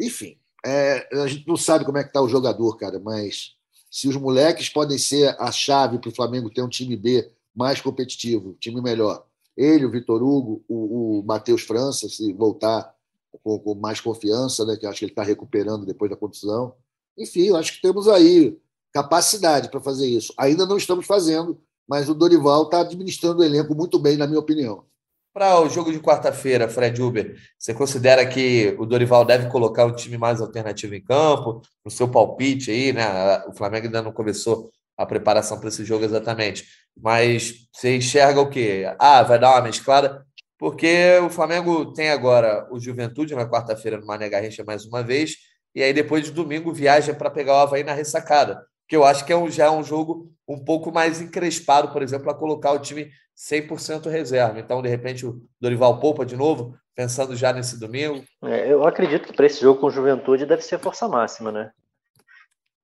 Enfim, 0.00 0.38
é, 0.64 1.08
a 1.20 1.26
gente 1.26 1.46
não 1.46 1.56
sabe 1.56 1.84
como 1.84 1.98
é 1.98 2.02
que 2.02 2.08
está 2.08 2.20
o 2.20 2.28
jogador, 2.28 2.76
cara, 2.76 2.98
mas 2.98 3.54
se 3.90 4.08
os 4.08 4.16
moleques 4.16 4.68
podem 4.68 4.98
ser 4.98 5.36
a 5.40 5.50
chave 5.52 5.98
para 5.98 6.10
o 6.10 6.14
Flamengo 6.14 6.50
ter 6.50 6.62
um 6.62 6.68
time 6.68 6.96
B 6.96 7.30
mais 7.54 7.80
competitivo, 7.80 8.56
time 8.60 8.80
melhor. 8.80 9.26
Ele, 9.56 9.84
o 9.84 9.90
Vitor 9.90 10.22
Hugo, 10.22 10.64
o, 10.68 11.20
o 11.20 11.22
Matheus 11.24 11.62
França, 11.62 12.08
se 12.08 12.32
voltar 12.32 12.94
com, 13.42 13.58
com, 13.58 13.74
mais 13.74 14.00
confiança, 14.00 14.64
né, 14.64 14.76
que 14.76 14.86
acho 14.86 14.98
que 14.98 15.04
ele 15.04 15.12
está 15.12 15.22
recuperando 15.22 15.86
depois 15.86 16.10
da 16.10 16.16
contusão. 16.16 16.74
Enfim, 17.16 17.54
acho 17.56 17.74
que 17.74 17.82
temos 17.82 18.08
aí 18.08 18.58
capacidade 18.92 19.70
para 19.70 19.80
fazer 19.80 20.06
isso. 20.06 20.32
Ainda 20.36 20.66
não 20.66 20.76
estamos 20.76 21.06
fazendo, 21.06 21.60
mas 21.88 22.08
o 22.08 22.14
Dorival 22.14 22.64
está 22.64 22.80
administrando 22.80 23.40
o 23.40 23.44
elenco 23.44 23.74
muito 23.74 23.98
bem, 23.98 24.16
na 24.16 24.26
minha 24.26 24.38
opinião. 24.38 24.84
Para 25.32 25.60
o 25.60 25.68
jogo 25.68 25.92
de 25.92 26.00
quarta-feira, 26.00 26.68
Fred 26.68 27.00
Uber, 27.00 27.36
você 27.56 27.72
considera 27.72 28.26
que 28.26 28.74
o 28.78 28.84
Dorival 28.84 29.24
deve 29.24 29.48
colocar 29.48 29.84
um 29.84 29.94
time 29.94 30.18
mais 30.18 30.40
alternativo 30.40 30.94
em 30.94 31.00
campo? 31.02 31.62
No 31.84 31.90
seu 31.90 32.08
palpite 32.08 32.70
aí, 32.70 32.92
né? 32.92 33.44
O 33.46 33.52
Flamengo 33.52 33.86
ainda 33.86 34.02
não 34.02 34.10
começou 34.10 34.70
a 34.96 35.06
preparação 35.06 35.60
para 35.60 35.68
esse 35.68 35.84
jogo 35.84 36.04
exatamente. 36.04 36.66
Mas 37.00 37.68
você 37.72 37.96
enxerga 37.96 38.40
o 38.40 38.50
quê? 38.50 38.84
Ah, 38.98 39.22
vai 39.22 39.38
dar 39.38 39.52
uma 39.52 39.62
mesclada? 39.62 40.26
Porque 40.58 41.18
o 41.24 41.30
Flamengo 41.30 41.92
tem 41.92 42.10
agora 42.10 42.66
o 42.70 42.80
Juventude 42.80 43.34
na 43.34 43.48
quarta-feira 43.48 43.98
no 43.98 44.06
Mané 44.06 44.28
Garrincha 44.28 44.64
mais 44.64 44.84
uma 44.84 45.02
vez, 45.02 45.36
e 45.74 45.82
aí 45.82 45.92
depois 45.92 46.24
de 46.24 46.32
domingo 46.32 46.72
viaja 46.72 47.14
para 47.14 47.30
pegar 47.30 47.54
o 47.54 47.58
Havaí 47.60 47.84
na 47.84 47.92
ressacada, 47.92 48.60
que 48.88 48.96
eu 48.96 49.04
acho 49.04 49.24
que 49.24 49.32
é 49.32 49.36
um, 49.36 49.48
já 49.48 49.66
é 49.66 49.70
um 49.70 49.84
jogo 49.84 50.32
um 50.48 50.58
pouco 50.58 50.90
mais 50.90 51.20
encrespado, 51.20 51.92
por 51.92 52.02
exemplo, 52.02 52.30
a 52.30 52.34
colocar 52.34 52.72
o 52.72 52.78
time 52.78 53.10
100% 53.36 54.10
reserva. 54.10 54.58
Então, 54.58 54.82
de 54.82 54.88
repente, 54.88 55.24
o 55.24 55.40
Dorival 55.60 56.00
poupa 56.00 56.26
de 56.26 56.36
novo, 56.36 56.74
pensando 56.96 57.36
já 57.36 57.52
nesse 57.52 57.78
domingo. 57.78 58.24
É, 58.42 58.72
eu 58.72 58.84
acredito 58.84 59.28
que 59.28 59.32
para 59.32 59.46
esse 59.46 59.60
jogo 59.60 59.80
com 59.80 59.90
Juventude 59.90 60.44
deve 60.44 60.62
ser 60.62 60.80
força 60.80 61.06
máxima, 61.06 61.52
né? 61.52 61.70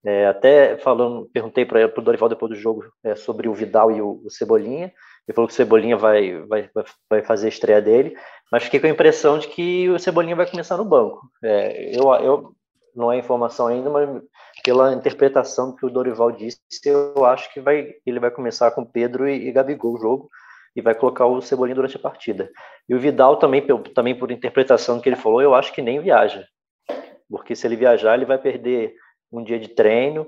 É, 0.05 0.27
até 0.27 0.77
falando, 0.77 1.29
perguntei 1.33 1.65
para 1.65 1.87
o 1.87 2.03
Dorival 2.03 2.29
depois 2.29 2.51
do 2.51 2.57
jogo 2.57 2.85
é, 3.03 3.17
sobre 3.17 3.49
o 3.49 3.55
Vidal 3.55 3.91
e 3.91 4.03
o, 4.03 4.21
o, 4.25 4.31
Cebolinha. 4.31 4.93
Ele 5.27 5.35
falou 5.35 5.49
que 5.49 5.55
o 5.55 5.57
Cebolinha 5.57 5.97
vai, 5.97 6.39
vai, 6.47 6.69
vai 7.09 7.23
fazer 7.23 7.47
a 7.47 7.49
estreia 7.49 7.81
dele, 7.81 8.17
mas 8.53 8.65
fiquei 8.65 8.79
com 8.79 8.87
a 8.87 8.91
impressão 8.91 9.39
de 9.39 9.49
que 9.49 9.89
o 9.89 9.99
Cebolinha 9.99 10.37
vai 10.37 10.49
começar 10.49 10.77
no 10.77 10.85
banco. 10.85 11.21
É, 11.43 11.97
eu, 11.97 12.13
eu 12.15 12.55
não 12.95 13.11
é 13.11 13.19
informação 13.19 13.67
ainda, 13.67 13.91
mas 13.91 14.09
pela 14.63 14.93
interpretação 14.93 15.75
que 15.75 15.85
o 15.85 15.91
Dorival 15.91 16.31
disse, 16.31 16.61
eu 16.85 17.25
acho 17.25 17.53
que 17.53 17.61
vai, 17.61 17.95
ele 18.07 18.21
vai 18.21 18.31
começar 18.31 18.71
com 18.71 18.85
Pedro 18.85 19.29
e, 19.29 19.49
e 19.49 19.53
Gabigol 19.53 19.95
o 19.95 20.01
jogo 20.01 20.31
e 20.77 20.83
vai 20.83 20.95
colocar 20.95 21.27
o 21.27 21.41
Cebolinha 21.41 21.75
durante 21.75 21.97
a 21.97 22.01
partida. 22.01 22.51
E 22.89 22.95
o 22.95 23.01
Vidal 23.01 23.37
também, 23.37 23.65
também 23.95 24.15
por 24.15 24.31
interpretação 24.31 25.01
que 25.01 25.09
ele 25.09 25.17
falou, 25.17 25.41
eu 25.41 25.55
acho 25.55 25.73
que 25.73 25.83
nem 25.83 26.01
viaja, 26.01 26.47
porque 27.29 27.55
se 27.55 27.67
ele 27.67 27.77
viajar 27.77 28.15
ele 28.15 28.25
vai 28.25 28.39
perder 28.39 28.95
um 29.33 29.43
dia 29.43 29.59
de 29.59 29.69
treino 29.69 30.27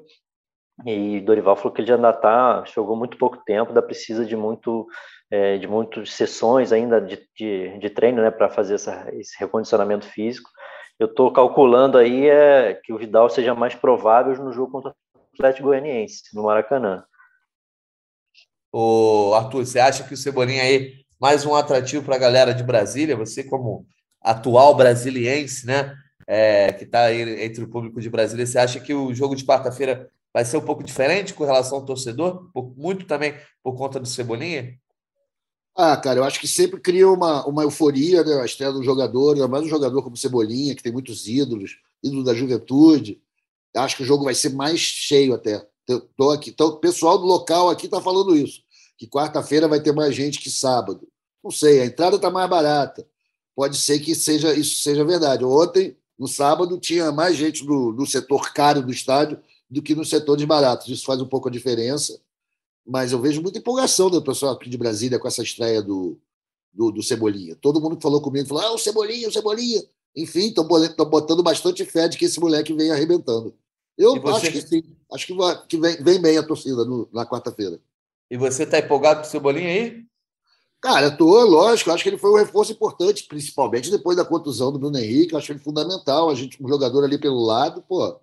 e 0.84 1.20
Dorival 1.20 1.56
falou 1.56 1.72
que 1.72 1.80
ele 1.80 1.92
ainda 1.92 2.10
está, 2.10 2.62
jogou 2.66 2.96
muito 2.96 3.16
pouco 3.16 3.38
tempo, 3.44 3.68
ainda 3.68 3.80
precisa 3.80 4.24
de 4.26 4.36
muito 4.36 4.86
é, 5.30 5.58
de 5.58 5.66
muitas 5.66 6.12
sessões 6.12 6.72
ainda 6.72 7.00
de, 7.00 7.18
de, 7.36 7.78
de 7.78 7.90
treino, 7.90 8.22
né, 8.22 8.30
para 8.30 8.48
fazer 8.48 8.74
essa, 8.74 9.08
esse 9.14 9.36
recondicionamento 9.38 10.06
físico. 10.06 10.50
Eu 10.98 11.06
estou 11.06 11.32
calculando 11.32 11.98
aí 11.98 12.28
é, 12.28 12.74
que 12.74 12.92
o 12.92 12.98
Vidal 12.98 13.28
seja 13.28 13.54
mais 13.54 13.74
provável 13.74 14.34
no 14.42 14.52
jogo 14.52 14.72
contra 14.72 14.90
o 14.90 14.94
Atlético 15.34 15.68
Goianiense, 15.68 16.22
no 16.34 16.44
Maracanã. 16.44 17.04
O 18.72 19.32
Arthur, 19.34 19.66
você 19.66 19.78
acha 19.78 20.04
que 20.04 20.14
o 20.14 20.16
Cebolinha 20.16 20.62
aí 20.62 20.92
mais 21.20 21.44
um 21.44 21.54
atrativo 21.54 22.04
para 22.04 22.16
a 22.16 22.20
galera 22.20 22.54
de 22.54 22.62
Brasília? 22.62 23.16
Você 23.16 23.42
como 23.42 23.86
atual 24.22 24.74
brasiliense, 24.74 25.66
né, 25.66 25.94
é, 26.26 26.72
que 26.72 26.84
está 26.84 27.04
aí 27.04 27.44
entre 27.44 27.64
o 27.64 27.68
público 27.68 28.00
de 28.00 28.10
Brasília, 28.10 28.46
você 28.46 28.58
acha 28.58 28.80
que 28.80 28.94
o 28.94 29.14
jogo 29.14 29.36
de 29.36 29.44
quarta-feira 29.44 30.10
vai 30.36 30.44
ser 30.44 30.58
um 30.58 30.62
pouco 30.66 30.84
diferente 30.84 31.32
com 31.32 31.46
relação 31.46 31.78
ao 31.78 31.84
torcedor? 31.86 32.50
Muito 32.76 33.06
também 33.06 33.34
por 33.62 33.74
conta 33.74 33.98
do 33.98 34.06
Cebolinha? 34.06 34.78
Ah, 35.74 35.96
cara, 35.96 36.20
eu 36.20 36.24
acho 36.24 36.38
que 36.38 36.46
sempre 36.46 36.78
cria 36.78 37.08
uma, 37.08 37.46
uma 37.46 37.62
euforia, 37.62 38.22
né? 38.22 38.42
A 38.42 38.44
estreia 38.44 38.70
do 38.70 38.82
jogador, 38.82 39.32
ainda 39.32 39.48
mais 39.48 39.64
um 39.64 39.68
jogador 39.68 40.02
como 40.02 40.14
Cebolinha, 40.14 40.74
que 40.74 40.82
tem 40.82 40.92
muitos 40.92 41.26
ídolos, 41.26 41.78
ídolo 42.04 42.22
da 42.22 42.34
juventude. 42.34 43.18
Acho 43.74 43.96
que 43.96 44.02
o 44.02 44.06
jogo 44.06 44.24
vai 44.24 44.34
ser 44.34 44.50
mais 44.50 44.78
cheio 44.78 45.32
até. 45.32 45.66
Aqui, 46.34 46.50
então, 46.50 46.66
o 46.66 46.76
pessoal 46.76 47.16
do 47.16 47.24
local 47.24 47.70
aqui 47.70 47.86
está 47.86 48.02
falando 48.02 48.36
isso, 48.36 48.60
que 48.98 49.06
quarta-feira 49.06 49.66
vai 49.66 49.80
ter 49.80 49.92
mais 49.92 50.14
gente 50.14 50.38
que 50.38 50.50
sábado. 50.50 51.08
Não 51.42 51.50
sei, 51.50 51.80
a 51.80 51.86
entrada 51.86 52.16
está 52.16 52.28
mais 52.28 52.50
barata. 52.50 53.08
Pode 53.54 53.78
ser 53.78 54.00
que 54.00 54.14
seja 54.14 54.52
isso 54.52 54.82
seja 54.82 55.02
verdade. 55.02 55.46
Ontem, 55.46 55.96
no 56.18 56.28
sábado, 56.28 56.78
tinha 56.78 57.10
mais 57.10 57.38
gente 57.38 57.64
no, 57.64 57.90
no 57.90 58.04
setor 58.04 58.52
caro 58.52 58.82
do 58.82 58.92
estádio 58.92 59.40
do 59.68 59.82
que 59.82 59.94
no 59.94 60.04
setor 60.04 60.36
de 60.36 60.46
baratos. 60.46 60.88
Isso 60.88 61.04
faz 61.04 61.20
um 61.20 61.26
pouco 61.26 61.48
a 61.48 61.52
diferença, 61.52 62.20
mas 62.86 63.12
eu 63.12 63.20
vejo 63.20 63.42
muita 63.42 63.58
empolgação 63.58 64.08
do 64.08 64.22
pessoal 64.22 64.54
aqui 64.54 64.70
de 64.70 64.78
Brasília 64.78 65.18
com 65.18 65.26
essa 65.26 65.42
estreia 65.42 65.82
do, 65.82 66.18
do, 66.72 66.92
do 66.92 67.02
Cebolinha. 67.02 67.56
Todo 67.56 67.80
mundo 67.80 67.96
que 67.96 68.02
falou 68.02 68.20
comigo 68.20 68.48
falou: 68.48 68.62
ah, 68.62 68.72
o 68.72 68.78
Cebolinha, 68.78 69.28
o 69.28 69.32
Cebolinha. 69.32 69.82
Enfim, 70.14 70.48
estão 70.48 70.64
botando 70.64 71.42
bastante 71.42 71.84
fé 71.84 72.08
de 72.08 72.16
que 72.16 72.24
esse 72.24 72.40
moleque 72.40 72.72
vem 72.72 72.90
arrebentando. 72.90 73.54
Eu 73.98 74.20
você... 74.20 74.46
acho 74.46 74.52
que 74.52 74.62
sim. 74.62 74.96
Acho 75.12 75.26
que, 75.26 75.34
vai, 75.34 75.66
que 75.66 75.76
vem, 75.76 76.02
vem, 76.02 76.20
bem 76.20 76.38
a 76.38 76.42
torcida 76.42 76.84
no, 76.84 77.08
na 77.12 77.26
quarta-feira. 77.26 77.78
E 78.30 78.36
você 78.36 78.62
está 78.62 78.78
empolgado 78.78 79.20
com 79.20 79.26
o 79.26 79.30
Cebolinha 79.30 79.68
aí? 79.68 80.04
Cara, 80.80 81.08
estou, 81.08 81.44
lógico. 81.44 81.90
Acho 81.90 82.02
que 82.02 82.08
ele 82.08 82.18
foi 82.18 82.30
um 82.30 82.36
reforço 82.36 82.72
importante, 82.72 83.24
principalmente 83.24 83.90
depois 83.90 84.16
da 84.16 84.24
contusão 84.24 84.72
do 84.72 84.78
Bruno 84.78 84.98
Henrique. 84.98 85.36
Acho 85.36 85.52
ele 85.52 85.58
fundamental. 85.58 86.30
A 86.30 86.34
gente, 86.34 86.62
um 86.62 86.68
jogador 86.68 87.04
ali 87.04 87.18
pelo 87.18 87.44
lado, 87.44 87.82
pô, 87.82 88.18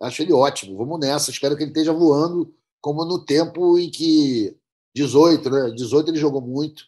Acho 0.00 0.22
ele 0.22 0.32
ótimo. 0.32 0.76
Vamos 0.76 1.00
nessa. 1.00 1.30
Espero 1.30 1.56
que 1.56 1.62
ele 1.62 1.70
esteja 1.70 1.92
voando 1.92 2.52
como 2.80 3.04
no 3.04 3.24
tempo 3.24 3.78
em 3.78 3.90
que 3.90 4.56
18, 4.94 5.50
né? 5.50 5.70
18 5.70 6.10
ele 6.10 6.18
jogou 6.18 6.40
muito. 6.40 6.84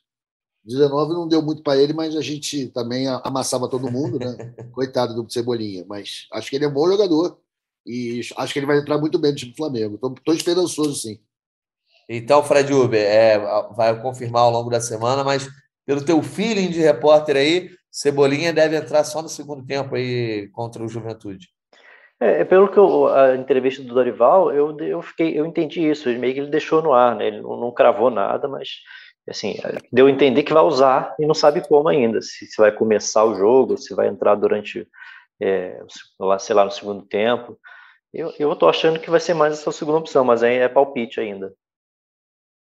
19 0.64 1.14
não 1.14 1.26
deu 1.26 1.42
muito 1.42 1.62
para 1.62 1.80
ele, 1.80 1.92
mas 1.92 2.14
a 2.14 2.20
gente 2.20 2.68
também 2.68 3.08
amassava 3.08 3.68
todo 3.68 3.90
mundo, 3.90 4.18
né? 4.18 4.54
Coitado 4.72 5.14
do 5.14 5.30
Cebolinha. 5.30 5.84
Mas 5.88 6.26
acho 6.32 6.50
que 6.50 6.56
ele 6.56 6.64
é 6.64 6.68
um 6.68 6.72
bom 6.72 6.86
jogador 6.86 7.38
e 7.86 8.20
acho 8.36 8.52
que 8.52 8.58
ele 8.58 8.66
vai 8.66 8.78
entrar 8.78 8.98
muito 8.98 9.18
bem 9.18 9.32
no 9.32 9.36
time 9.36 9.52
do 9.52 9.56
Flamengo. 9.56 9.94
Estou 9.94 10.34
esperançoso, 10.34 10.94
sim. 10.94 11.18
Então, 12.08 12.42
Fred 12.42 12.72
Uber, 12.72 13.00
é, 13.00 13.38
vai 13.72 14.00
confirmar 14.02 14.42
ao 14.42 14.50
longo 14.50 14.68
da 14.68 14.80
semana, 14.80 15.22
mas 15.22 15.48
pelo 15.86 16.04
teu 16.04 16.22
feeling 16.22 16.68
de 16.68 16.80
repórter 16.80 17.36
aí, 17.36 17.70
Cebolinha 17.90 18.52
deve 18.52 18.76
entrar 18.76 19.04
só 19.04 19.22
no 19.22 19.28
segundo 19.28 19.64
tempo 19.64 19.94
aí 19.94 20.48
contra 20.48 20.84
o 20.84 20.88
Juventude. 20.88 21.48
É, 22.20 22.42
é, 22.42 22.44
pelo 22.44 22.68
que 22.68 22.76
eu, 22.76 23.08
a 23.08 23.34
entrevista 23.34 23.82
do 23.82 23.94
Dorival, 23.94 24.52
eu, 24.52 24.78
eu 24.80 25.00
fiquei, 25.00 25.38
eu 25.38 25.46
entendi 25.46 25.88
isso, 25.88 26.08
meio 26.10 26.34
que 26.34 26.40
ele 26.40 26.50
deixou 26.50 26.82
no 26.82 26.92
ar, 26.92 27.16
né? 27.16 27.28
Ele 27.28 27.40
não, 27.40 27.56
não 27.56 27.72
cravou 27.72 28.10
nada, 28.10 28.46
mas 28.46 28.68
assim, 29.28 29.56
deu 29.92 30.06
a 30.06 30.10
entender 30.10 30.42
que 30.42 30.52
vai 30.52 30.62
usar 30.62 31.14
e 31.18 31.24
não 31.24 31.34
sabe 31.34 31.66
como 31.66 31.88
ainda, 31.88 32.20
se, 32.20 32.46
se 32.46 32.56
vai 32.60 32.72
começar 32.72 33.24
o 33.24 33.34
jogo, 33.34 33.78
se 33.78 33.94
vai 33.94 34.08
entrar 34.08 34.34
durante, 34.34 34.86
é, 35.40 35.80
sei 36.40 36.54
lá, 36.54 36.64
no 36.64 36.70
segundo 36.70 37.06
tempo. 37.06 37.58
Eu, 38.12 38.34
eu 38.38 38.56
tô 38.56 38.68
achando 38.68 38.98
que 38.98 39.10
vai 39.10 39.20
ser 39.20 39.34
mais 39.34 39.54
essa 39.54 39.72
segunda 39.72 39.98
opção, 39.98 40.24
mas 40.24 40.42
é 40.42 40.68
palpite 40.68 41.20
ainda. 41.20 41.54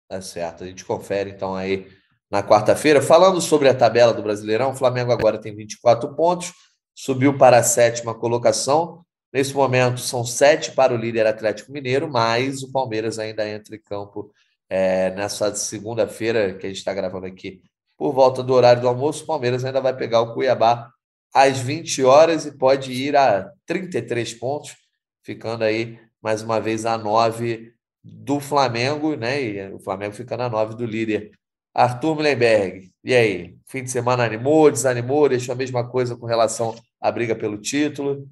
Tá 0.09 0.21
certo, 0.21 0.63
a 0.63 0.67
gente 0.67 0.85
confere 0.85 1.31
então 1.31 1.55
aí 1.57 1.89
na 2.31 2.43
quarta-feira. 2.43 3.01
Falando 3.01 3.41
sobre 3.41 3.69
a 3.69 3.75
tabela 3.75 4.13
do 4.13 4.23
Brasileirão, 4.23 4.71
o 4.71 4.77
Flamengo 4.77 5.11
agora 5.11 5.41
tem 5.41 5.57
24 5.57 6.15
pontos, 6.15 6.53
subiu 6.95 7.39
para 7.39 7.57
a 7.57 7.63
sétima 7.63 8.15
colocação, 8.15 9.03
Nesse 9.33 9.55
momento, 9.55 9.99
são 10.01 10.25
sete 10.25 10.73
para 10.73 10.92
o 10.92 10.97
líder 10.97 11.27
Atlético 11.27 11.73
Mineiro, 11.73 12.11
mas 12.11 12.62
o 12.62 12.71
Palmeiras 12.71 13.18
ainda 13.18 13.49
entra 13.49 13.75
em 13.75 13.81
campo 13.81 14.31
é, 14.68 15.11
nessa 15.12 15.55
segunda-feira, 15.55 16.55
que 16.55 16.66
a 16.66 16.68
gente 16.68 16.79
está 16.79 16.92
gravando 16.92 17.27
aqui, 17.27 17.62
por 17.97 18.12
volta 18.12 18.42
do 18.42 18.53
horário 18.53 18.83
do 18.83 18.88
almoço. 18.88 19.25
O 19.25 19.27
Palmeiras 19.27 19.64
ainda 19.64 19.81
vai 19.81 19.97
pegar 19.97 20.21
o 20.21 20.35
Cuiabá 20.35 20.90
às 21.35 21.59
20 21.59 22.05
horas 22.05 22.45
e 22.45 22.57
pode 22.59 22.92
ir 22.92 23.16
a 23.16 23.51
33 23.64 24.35
pontos, 24.35 24.77
ficando 25.23 25.64
aí 25.64 25.99
mais 26.21 26.42
uma 26.42 26.61
vez 26.61 26.85
a 26.85 26.99
9 26.99 27.73
do 28.05 28.38
Flamengo, 28.38 29.16
né? 29.16 29.42
E 29.42 29.73
o 29.73 29.79
Flamengo 29.79 30.14
ficando 30.14 30.42
a 30.42 30.51
9 30.51 30.75
do 30.77 30.85
líder. 30.85 31.31
Arthur 31.75 32.16
Mullenberg, 32.16 32.92
e 33.03 33.14
aí? 33.14 33.57
Fim 33.66 33.83
de 33.83 33.90
semana 33.90 34.25
animou, 34.25 34.71
desanimou, 34.71 35.29
deixou 35.29 35.55
a 35.55 35.57
mesma 35.57 35.88
coisa 35.88 36.14
com 36.16 36.27
relação 36.27 36.75
à 37.01 37.11
briga 37.11 37.35
pelo 37.35 37.57
título? 37.57 38.29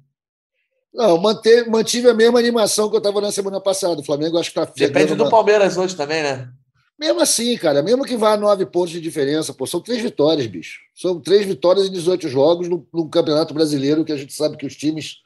Não, 0.93 1.17
mantive 1.17 2.09
a 2.09 2.13
mesma 2.13 2.37
animação 2.37 2.89
que 2.89 2.95
eu 2.95 2.99
estava 2.99 3.21
na 3.21 3.31
semana 3.31 3.61
passada. 3.61 4.01
O 4.01 4.03
Flamengo 4.03 4.37
acho 4.37 4.51
que 4.51 4.59
está 4.59 4.71
Depende 4.75 5.15
do 5.15 5.23
uma... 5.23 5.29
Palmeiras 5.29 5.77
hoje 5.77 5.95
também, 5.95 6.21
né? 6.21 6.49
Mesmo 6.99 7.19
assim, 7.21 7.57
cara, 7.57 7.81
mesmo 7.81 8.05
que 8.05 8.15
vá 8.15 8.33
a 8.33 8.37
nove 8.37 8.65
pontos 8.65 8.91
de 8.91 9.01
diferença, 9.01 9.53
pô, 9.53 9.65
são 9.65 9.79
três 9.79 10.01
vitórias, 10.01 10.45
bicho. 10.45 10.81
São 10.93 11.19
três 11.19 11.45
vitórias 11.45 11.87
em 11.87 11.91
18 11.91 12.27
jogos 12.27 12.69
no 12.69 13.09
Campeonato 13.09 13.53
Brasileiro, 13.53 14.05
que 14.05 14.11
a 14.11 14.17
gente 14.17 14.33
sabe 14.33 14.55
que 14.55 14.67
os 14.67 14.75
times 14.75 15.17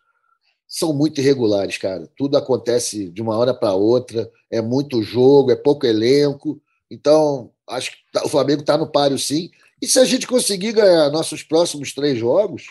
são 0.68 0.94
muito 0.94 1.20
irregulares, 1.20 1.78
cara. 1.78 2.10
Tudo 2.18 2.38
acontece 2.38 3.10
de 3.10 3.22
uma 3.22 3.38
hora 3.38 3.54
para 3.54 3.74
outra, 3.74 4.32
é 4.50 4.62
muito 4.62 5.04
jogo, 5.04 5.52
é 5.52 5.56
pouco 5.56 5.86
elenco. 5.86 6.62
Então, 6.90 7.52
acho 7.68 7.92
que 7.92 7.98
tá, 8.12 8.24
o 8.24 8.30
Flamengo 8.30 8.62
está 8.62 8.78
no 8.78 8.90
páreo 8.90 9.18
sim. 9.20 9.50
E 9.82 9.88
se 9.88 10.00
a 10.00 10.06
gente 10.06 10.28
conseguir 10.28 10.72
ganhar 10.72 11.10
nossos 11.10 11.44
próximos 11.44 11.94
três 11.94 12.18
jogos, 12.18 12.68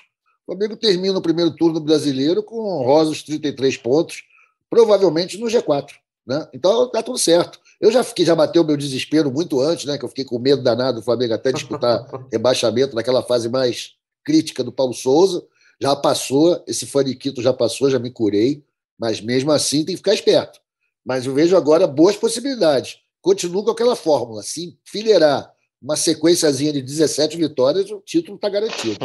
O 0.46 0.52
Flamengo 0.52 0.76
termina 0.76 1.18
o 1.18 1.22
primeiro 1.22 1.50
turno 1.50 1.80
brasileiro 1.80 2.42
com 2.42 2.58
honrosos 2.58 3.22
33 3.22 3.78
pontos, 3.78 4.24
provavelmente 4.68 5.38
no 5.38 5.46
G4. 5.46 5.92
Né? 6.26 6.48
Então 6.52 6.90
tá 6.90 7.02
tudo 7.02 7.18
certo. 7.18 7.58
Eu 7.80 7.90
já 7.90 8.02
fiquei, 8.02 8.24
já 8.24 8.34
bateu 8.34 8.64
meu 8.64 8.76
desespero 8.76 9.30
muito 9.30 9.60
antes, 9.60 9.84
né? 9.84 9.98
Que 9.98 10.04
eu 10.04 10.08
fiquei 10.08 10.24
com 10.24 10.38
medo 10.38 10.62
danado 10.62 11.00
do 11.00 11.04
Flamengo 11.04 11.34
até 11.34 11.52
disputar 11.52 12.06
rebaixamento 12.32 12.94
naquela 12.94 13.22
fase 13.22 13.48
mais 13.48 13.92
crítica 14.24 14.62
do 14.62 14.72
Paulo 14.72 14.94
Souza. 14.94 15.44
Já 15.80 15.94
passou, 15.96 16.62
esse 16.66 16.86
faniquito 16.86 17.42
já 17.42 17.52
passou, 17.52 17.90
já 17.90 17.98
me 17.98 18.10
curei, 18.10 18.64
mas 18.98 19.20
mesmo 19.20 19.50
assim 19.50 19.84
tem 19.84 19.94
que 19.94 19.98
ficar 19.98 20.14
esperto. 20.14 20.60
Mas 21.04 21.26
eu 21.26 21.34
vejo 21.34 21.56
agora 21.56 21.86
boas 21.86 22.16
possibilidades. 22.16 22.98
Continuo 23.20 23.64
com 23.64 23.70
aquela 23.70 23.96
fórmula, 23.96 24.42
se 24.42 24.78
enfileirar 24.86 25.53
uma 25.84 25.96
sequenciazinha 25.96 26.72
de 26.72 26.80
17 26.80 27.36
vitórias, 27.36 27.90
o 27.90 28.00
título 28.00 28.36
está 28.36 28.48
garantido. 28.48 28.96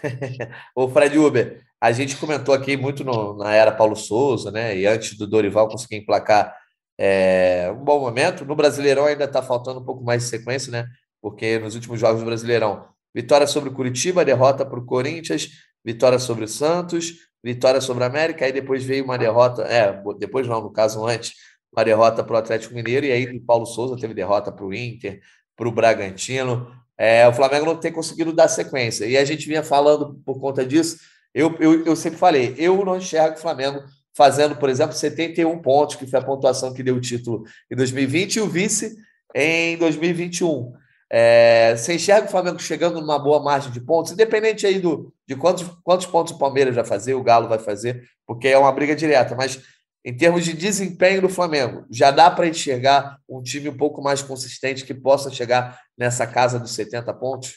Ô, 0.74 0.88
Fred 0.88 1.18
Uber, 1.18 1.62
a 1.78 1.92
gente 1.92 2.16
comentou 2.16 2.54
aqui 2.54 2.78
muito 2.78 3.04
no, 3.04 3.36
na 3.36 3.54
era 3.54 3.70
Paulo 3.70 3.94
Souza, 3.94 4.50
né? 4.50 4.74
E 4.74 4.86
antes 4.86 5.18
do 5.18 5.26
Dorival 5.26 5.68
conseguir 5.68 5.96
emplacar 5.96 6.56
é, 6.98 7.70
um 7.78 7.84
bom 7.84 8.00
momento. 8.00 8.46
No 8.46 8.56
Brasileirão 8.56 9.04
ainda 9.04 9.24
está 9.24 9.42
faltando 9.42 9.80
um 9.80 9.84
pouco 9.84 10.02
mais 10.02 10.22
de 10.22 10.30
sequência, 10.30 10.72
né? 10.72 10.86
Porque 11.20 11.58
nos 11.58 11.74
últimos 11.74 12.00
jogos 12.00 12.20
do 12.20 12.26
Brasileirão, 12.26 12.86
vitória 13.14 13.46
sobre 13.46 13.68
o 13.68 13.74
Curitiba, 13.74 14.24
derrota 14.24 14.64
para 14.64 14.78
o 14.78 14.86
Corinthians, 14.86 15.50
vitória 15.84 16.18
sobre 16.18 16.46
o 16.46 16.48
Santos, 16.48 17.12
vitória 17.44 17.82
sobre 17.82 18.02
o 18.02 18.06
América, 18.06 18.46
aí 18.46 18.52
depois 18.52 18.82
veio 18.82 19.04
uma 19.04 19.18
derrota, 19.18 19.62
é, 19.64 20.02
depois 20.18 20.48
não, 20.48 20.62
no 20.62 20.72
caso 20.72 21.06
antes, 21.06 21.34
uma 21.70 21.84
derrota 21.84 22.24
para 22.24 22.34
o 22.34 22.38
Atlético 22.38 22.74
Mineiro, 22.74 23.04
e 23.04 23.12
aí 23.12 23.36
o 23.36 23.44
Paulo 23.44 23.66
Souza 23.66 23.94
teve 24.00 24.14
derrota 24.14 24.50
para 24.50 24.64
o 24.64 24.72
Inter, 24.72 25.20
para 25.58 25.68
o 25.68 25.72
Bragantino. 25.72 26.70
É, 26.96 27.26
o 27.26 27.32
Flamengo 27.32 27.66
não 27.66 27.76
tem 27.76 27.92
conseguido 27.92 28.32
dar 28.32 28.48
sequência. 28.48 29.04
E 29.04 29.18
a 29.18 29.24
gente 29.24 29.46
vinha 29.46 29.62
falando 29.62 30.20
por 30.24 30.40
conta 30.40 30.64
disso. 30.64 30.98
Eu, 31.34 31.54
eu, 31.58 31.84
eu 31.84 31.96
sempre 31.96 32.18
falei, 32.18 32.54
eu 32.56 32.82
não 32.84 32.96
enxergo 32.96 33.36
o 33.36 33.40
Flamengo 33.40 33.82
fazendo, 34.16 34.56
por 34.56 34.68
exemplo, 34.68 34.94
71 34.94 35.60
pontos, 35.60 35.96
que 35.96 36.06
foi 36.06 36.18
a 36.18 36.24
pontuação 36.24 36.72
que 36.72 36.82
deu 36.82 36.96
o 36.96 37.00
título 37.00 37.44
em 37.70 37.76
2020, 37.76 38.36
e 38.36 38.40
o 38.40 38.48
vice 38.48 38.96
em 39.34 39.76
2021. 39.76 40.72
É, 41.10 41.74
você 41.76 41.94
enxerga 41.94 42.26
o 42.26 42.30
Flamengo 42.30 42.58
chegando 42.58 43.00
numa 43.00 43.18
boa 43.18 43.42
margem 43.42 43.70
de 43.70 43.80
pontos, 43.80 44.12
independente 44.12 44.66
aí 44.66 44.78
do, 44.78 45.12
de 45.26 45.36
quantos, 45.36 45.64
quantos 45.82 46.06
pontos 46.06 46.32
o 46.32 46.38
Palmeiras 46.38 46.74
vai 46.74 46.84
fazer, 46.84 47.14
o 47.14 47.22
Galo 47.22 47.48
vai 47.48 47.58
fazer, 47.58 48.02
porque 48.26 48.48
é 48.48 48.58
uma 48.58 48.72
briga 48.72 48.94
direta, 48.94 49.34
mas 49.34 49.60
em 50.04 50.16
termos 50.16 50.44
de 50.44 50.52
desempenho 50.52 51.22
do 51.22 51.28
Flamengo, 51.28 51.84
já 51.90 52.10
dá 52.10 52.30
para 52.30 52.46
enxergar 52.46 53.18
um 53.28 53.42
time 53.42 53.68
um 53.68 53.76
pouco 53.76 54.02
mais 54.02 54.22
consistente 54.22 54.84
que 54.84 54.94
possa 54.94 55.30
chegar 55.30 55.80
nessa 55.96 56.26
casa 56.26 56.58
dos 56.58 56.72
70 56.72 57.12
pontos? 57.14 57.56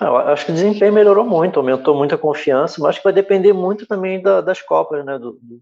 Ah, 0.00 0.06
eu 0.06 0.16
acho 0.16 0.46
que 0.46 0.52
o 0.52 0.54
desempenho 0.54 0.92
melhorou 0.92 1.24
muito, 1.24 1.58
aumentou 1.58 1.96
muita 1.96 2.18
confiança, 2.18 2.76
mas 2.80 2.90
acho 2.90 2.98
que 2.98 3.04
vai 3.04 3.12
depender 3.12 3.52
muito 3.52 3.86
também 3.86 4.20
da, 4.20 4.40
das 4.40 4.60
Copas, 4.60 5.04
né? 5.04 5.18
Do, 5.18 5.38
do, 5.40 5.60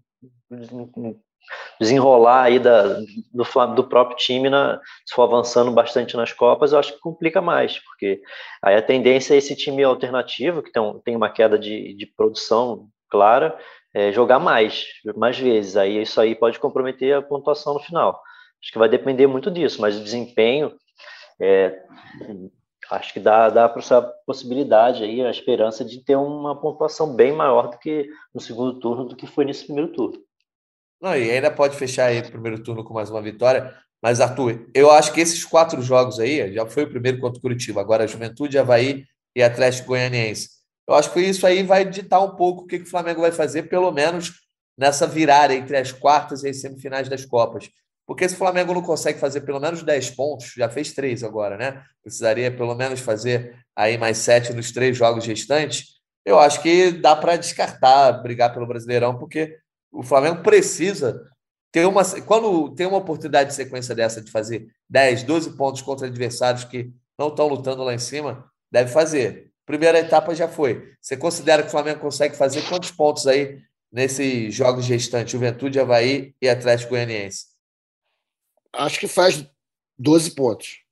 desenrolar 1.79 2.43
aí 2.43 2.59
da, 2.59 2.99
do, 3.31 3.75
do 3.75 3.83
próprio 3.83 4.17
time, 4.17 4.49
na, 4.49 4.79
se 5.05 5.13
for 5.13 5.23
avançando 5.23 5.71
bastante 5.71 6.15
nas 6.15 6.31
Copas, 6.31 6.71
eu 6.71 6.79
acho 6.79 6.93
que 6.93 6.99
complica 6.99 7.41
mais, 7.41 7.79
porque 7.79 8.21
aí 8.61 8.75
a 8.75 8.81
tendência 8.81 9.33
é 9.33 9.37
esse 9.37 9.55
time 9.55 9.83
alternativo, 9.83 10.63
que 10.63 10.71
tem, 10.71 10.81
tem 11.03 11.15
uma 11.15 11.29
queda 11.29 11.57
de, 11.57 11.93
de 11.93 12.05
produção 12.05 12.87
clara, 13.09 13.57
é, 13.93 14.11
jogar 14.11 14.39
mais, 14.39 14.85
mais 15.15 15.37
vezes. 15.37 15.77
Aí 15.77 16.01
isso 16.01 16.19
aí 16.19 16.35
pode 16.35 16.59
comprometer 16.59 17.15
a 17.15 17.21
pontuação 17.21 17.73
no 17.73 17.79
final. 17.79 18.21
Acho 18.61 18.71
que 18.71 18.79
vai 18.79 18.89
depender 18.89 19.27
muito 19.27 19.51
disso, 19.51 19.81
mas 19.81 19.97
o 19.97 20.03
desempenho 20.03 20.73
é, 21.39 21.83
acho 22.91 23.13
que 23.13 23.19
dá, 23.19 23.49
dá 23.49 23.67
para 23.67 23.81
essa 23.81 24.01
possibilidade 24.25 25.03
aí, 25.03 25.21
a 25.21 25.29
esperança 25.29 25.83
de 25.83 26.03
ter 26.03 26.15
uma 26.15 26.59
pontuação 26.59 27.15
bem 27.15 27.33
maior 27.33 27.69
do 27.69 27.77
que 27.77 28.07
no 28.33 28.39
segundo 28.39 28.79
turno 28.79 29.05
do 29.05 29.15
que 29.15 29.27
foi 29.27 29.45
nesse 29.45 29.65
primeiro 29.65 29.91
turno. 29.91 30.19
Não, 31.01 31.15
e 31.17 31.29
ainda 31.29 31.51
pode 31.51 31.75
fechar 31.75 32.05
aí 32.05 32.19
o 32.19 32.31
primeiro 32.31 32.63
turno 32.63 32.83
com 32.83 32.93
mais 32.93 33.09
uma 33.09 33.21
vitória. 33.21 33.75
Mas, 34.01 34.21
Arthur, 34.21 34.69
eu 34.73 34.91
acho 34.91 35.13
que 35.13 35.21
esses 35.21 35.43
quatro 35.43 35.81
jogos 35.81 36.19
aí, 36.19 36.53
já 36.53 36.65
foi 36.65 36.83
o 36.83 36.89
primeiro 36.89 37.19
contra 37.19 37.39
o 37.39 37.41
Curitiba, 37.41 37.81
agora 37.81 38.07
Juventude, 38.07 38.57
Havaí 38.57 39.05
e 39.35 39.43
Atlético 39.43 39.89
Goianiense. 39.89 40.49
Eu 40.87 40.95
acho 40.95 41.11
que 41.11 41.19
isso 41.21 41.45
aí 41.47 41.63
vai 41.63 41.85
ditar 41.85 42.21
um 42.21 42.35
pouco 42.35 42.63
o 42.63 42.67
que, 42.67 42.79
que 42.79 42.85
o 42.85 42.89
Flamengo 42.89 43.21
vai 43.21 43.31
fazer, 43.31 43.63
pelo 43.63 43.91
menos 43.91 44.33
nessa 44.77 45.07
virada 45.07 45.53
entre 45.53 45.77
as 45.77 45.91
quartas 45.91 46.43
e 46.43 46.49
as 46.49 46.59
semifinais 46.59 47.07
das 47.07 47.25
Copas. 47.25 47.69
Porque 48.05 48.27
se 48.27 48.35
o 48.35 48.37
Flamengo 48.37 48.73
não 48.73 48.81
consegue 48.81 49.19
fazer 49.19 49.41
pelo 49.41 49.59
menos 49.59 49.81
10 49.81 50.11
pontos, 50.11 50.53
já 50.57 50.69
fez 50.69 50.91
três 50.91 51.23
agora, 51.23 51.57
né? 51.57 51.83
Precisaria 52.01 52.51
pelo 52.51 52.75
menos 52.75 52.99
fazer 52.99 53.57
aí 53.75 53.97
mais 53.97 54.17
sete 54.17 54.51
nos 54.53 54.71
três 54.71 54.97
jogos 54.97 55.25
restantes. 55.25 55.93
Eu 56.25 56.37
acho 56.39 56.61
que 56.61 56.91
dá 56.91 57.15
para 57.15 57.37
descartar 57.37 58.11
brigar 58.21 58.53
pelo 58.53 58.67
Brasileirão, 58.67 59.17
porque 59.17 59.57
o 59.91 60.03
Flamengo 60.03 60.41
precisa 60.43 61.21
ter 61.71 61.85
uma. 61.85 62.03
Quando 62.25 62.73
tem 62.75 62.85
uma 62.85 62.97
oportunidade 62.97 63.49
de 63.49 63.55
sequência 63.55 63.95
dessa 63.95 64.21
de 64.21 64.31
fazer 64.31 64.67
10, 64.89 65.23
12 65.23 65.55
pontos 65.55 65.81
contra 65.81 66.07
adversários 66.07 66.65
que 66.65 66.91
não 67.17 67.29
estão 67.29 67.47
lutando 67.47 67.83
lá 67.83 67.93
em 67.93 67.99
cima, 67.99 68.45
deve 68.71 68.91
fazer. 68.91 69.52
Primeira 69.65 69.99
etapa 69.99 70.35
já 70.35 70.47
foi. 70.47 70.93
Você 71.01 71.15
considera 71.15 71.61
que 71.61 71.69
o 71.69 71.71
Flamengo 71.71 71.99
consegue 71.99 72.35
fazer 72.35 72.61
quantos 72.67 72.91
pontos 72.91 73.25
aí 73.27 73.59
nesses 73.91 74.53
jogos 74.53 74.87
restantes? 74.87 75.31
Juventude, 75.31 75.79
Havaí 75.79 76.33
e 76.41 76.49
Atlético 76.49 76.91
Goianiense? 76.91 77.45
Acho 78.73 78.99
que 78.99 79.07
faz 79.07 79.45
12 79.97 80.31
pontos. 80.31 80.83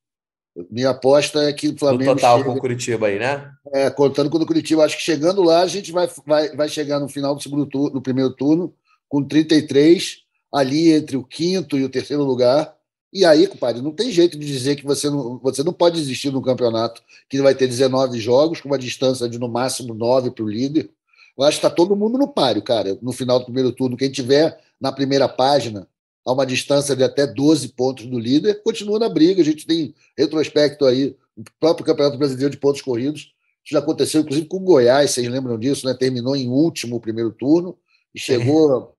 Minha 0.69 0.89
aposta 0.89 1.43
é 1.43 1.53
que 1.53 1.69
o 1.69 1.77
Flamengo. 1.77 2.11
No 2.11 2.15
total 2.15 2.37
chega... 2.39 2.49
com 2.49 2.57
o 2.57 2.59
Curitiba 2.59 3.07
aí, 3.07 3.17
né? 3.17 3.51
É, 3.73 3.89
contando 3.89 4.29
com 4.29 4.37
o 4.37 4.45
Curitiba. 4.45 4.83
Acho 4.83 4.97
que 4.97 5.03
chegando 5.03 5.41
lá, 5.41 5.61
a 5.61 5.67
gente 5.67 5.91
vai, 5.91 6.09
vai, 6.25 6.55
vai 6.55 6.69
chegar 6.69 6.99
no 6.99 7.07
final 7.07 7.33
do 7.33 7.41
segundo 7.41 7.65
turno, 7.65 7.91
do 7.91 8.01
primeiro 8.01 8.31
turno, 8.33 8.73
com 9.07 9.23
33, 9.23 10.19
ali 10.53 10.91
entre 10.91 11.15
o 11.15 11.23
quinto 11.23 11.77
e 11.77 11.83
o 11.83 11.89
terceiro 11.89 12.23
lugar. 12.23 12.75
E 13.13 13.25
aí, 13.25 13.45
compadre, 13.45 13.81
não 13.81 13.91
tem 13.91 14.09
jeito 14.09 14.37
de 14.37 14.45
dizer 14.45 14.77
que 14.77 14.85
você 14.85 15.09
não, 15.09 15.37
você 15.39 15.63
não 15.63 15.73
pode 15.73 15.99
existir 15.99 16.31
no 16.31 16.41
campeonato 16.41 17.03
que 17.27 17.41
vai 17.41 17.53
ter 17.53 17.67
19 17.67 18.19
jogos, 18.19 18.61
com 18.61 18.69
uma 18.69 18.77
distância 18.77 19.27
de 19.27 19.37
no 19.37 19.49
máximo 19.49 19.93
9 19.93 20.31
para 20.31 20.45
o 20.45 20.49
líder. 20.49 20.89
Eu 21.37 21.43
acho 21.43 21.59
que 21.59 21.65
está 21.65 21.75
todo 21.75 21.95
mundo 21.95 22.17
no 22.17 22.27
páreo, 22.27 22.61
cara. 22.61 22.97
No 23.01 23.11
final 23.11 23.39
do 23.39 23.45
primeiro 23.45 23.71
turno, 23.73 23.97
quem 23.97 24.09
tiver 24.09 24.59
na 24.79 24.91
primeira 24.91 25.27
página 25.27 25.87
a 26.25 26.31
uma 26.31 26.45
distância 26.45 26.95
de 26.95 27.03
até 27.03 27.25
12 27.25 27.69
pontos 27.69 28.05
do 28.05 28.19
líder, 28.19 28.61
continua 28.63 28.99
na 28.99 29.09
briga. 29.09 29.41
A 29.41 29.45
gente 29.45 29.65
tem 29.65 29.93
retrospecto 30.17 30.85
aí, 30.85 31.15
o 31.35 31.43
próprio 31.59 31.85
Campeonato 31.85 32.17
Brasileiro 32.17 32.51
de 32.51 32.57
Pontos 32.57 32.81
Corridos. 32.81 33.33
Isso 33.63 33.73
já 33.73 33.79
aconteceu, 33.79 34.21
inclusive, 34.21 34.47
com 34.47 34.57
o 34.57 34.61
Goiás, 34.61 35.11
vocês 35.11 35.27
lembram 35.27 35.57
disso, 35.57 35.85
né? 35.85 35.93
Terminou 35.93 36.35
em 36.35 36.47
último 36.47 36.95
o 36.95 37.01
primeiro 37.01 37.31
turno 37.31 37.77
e 38.13 38.19
chegou, 38.19 38.95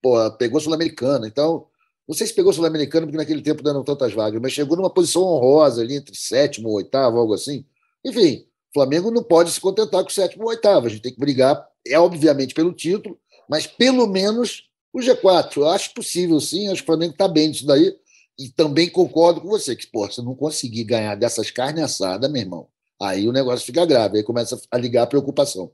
pô, 0.00 0.30
pegou 0.32 0.60
Sul-Americana. 0.60 1.26
Então, 1.26 1.66
não 2.08 2.14
sei 2.14 2.26
se 2.26 2.34
pegou 2.34 2.52
Sul-Americano, 2.52 3.06
porque 3.06 3.16
naquele 3.16 3.42
tempo 3.42 3.62
não 3.62 3.84
tantas 3.84 4.12
vagas, 4.12 4.40
mas 4.40 4.52
chegou 4.52 4.76
numa 4.76 4.92
posição 4.92 5.22
honrosa 5.22 5.82
ali 5.82 5.96
entre 5.96 6.14
sétimo 6.16 6.68
e 6.68 6.72
oitavo, 6.72 7.18
algo 7.18 7.34
assim. 7.34 7.64
Enfim, 8.04 8.44
o 8.70 8.74
Flamengo 8.74 9.10
não 9.10 9.22
pode 9.22 9.50
se 9.50 9.60
contentar 9.60 10.02
com 10.02 10.10
sétimo 10.10 10.44
ou 10.44 10.50
oitavo. 10.50 10.86
A 10.86 10.90
gente 10.90 11.02
tem 11.02 11.12
que 11.12 11.20
brigar, 11.20 11.64
é 11.86 11.98
obviamente 11.98 12.54
pelo 12.54 12.72
título, 12.72 13.18
mas 13.48 13.66
pelo 13.66 14.06
menos 14.06 14.68
o 14.92 14.98
G4. 14.98 15.58
Eu 15.58 15.68
acho 15.68 15.94
possível, 15.94 16.40
sim. 16.40 16.68
Acho 16.68 16.82
que 16.82 16.82
o 16.82 16.86
Flamengo 16.86 17.12
está 17.12 17.28
bem 17.28 17.48
nisso 17.48 17.66
daí. 17.66 17.96
E 18.38 18.48
também 18.48 18.90
concordo 18.90 19.40
com 19.40 19.48
você, 19.48 19.76
que, 19.76 19.86
pô, 19.86 20.10
se 20.10 20.22
não 20.22 20.34
conseguir 20.34 20.84
ganhar 20.84 21.14
dessas 21.14 21.50
carnes 21.50 21.84
assadas, 21.84 22.30
meu 22.30 22.42
irmão, 22.42 22.68
aí 23.00 23.28
o 23.28 23.32
negócio 23.32 23.64
fica 23.64 23.84
grave, 23.84 24.18
aí 24.18 24.24
começa 24.24 24.60
a 24.70 24.78
ligar 24.78 25.02
a 25.02 25.06
preocupação. 25.06 25.70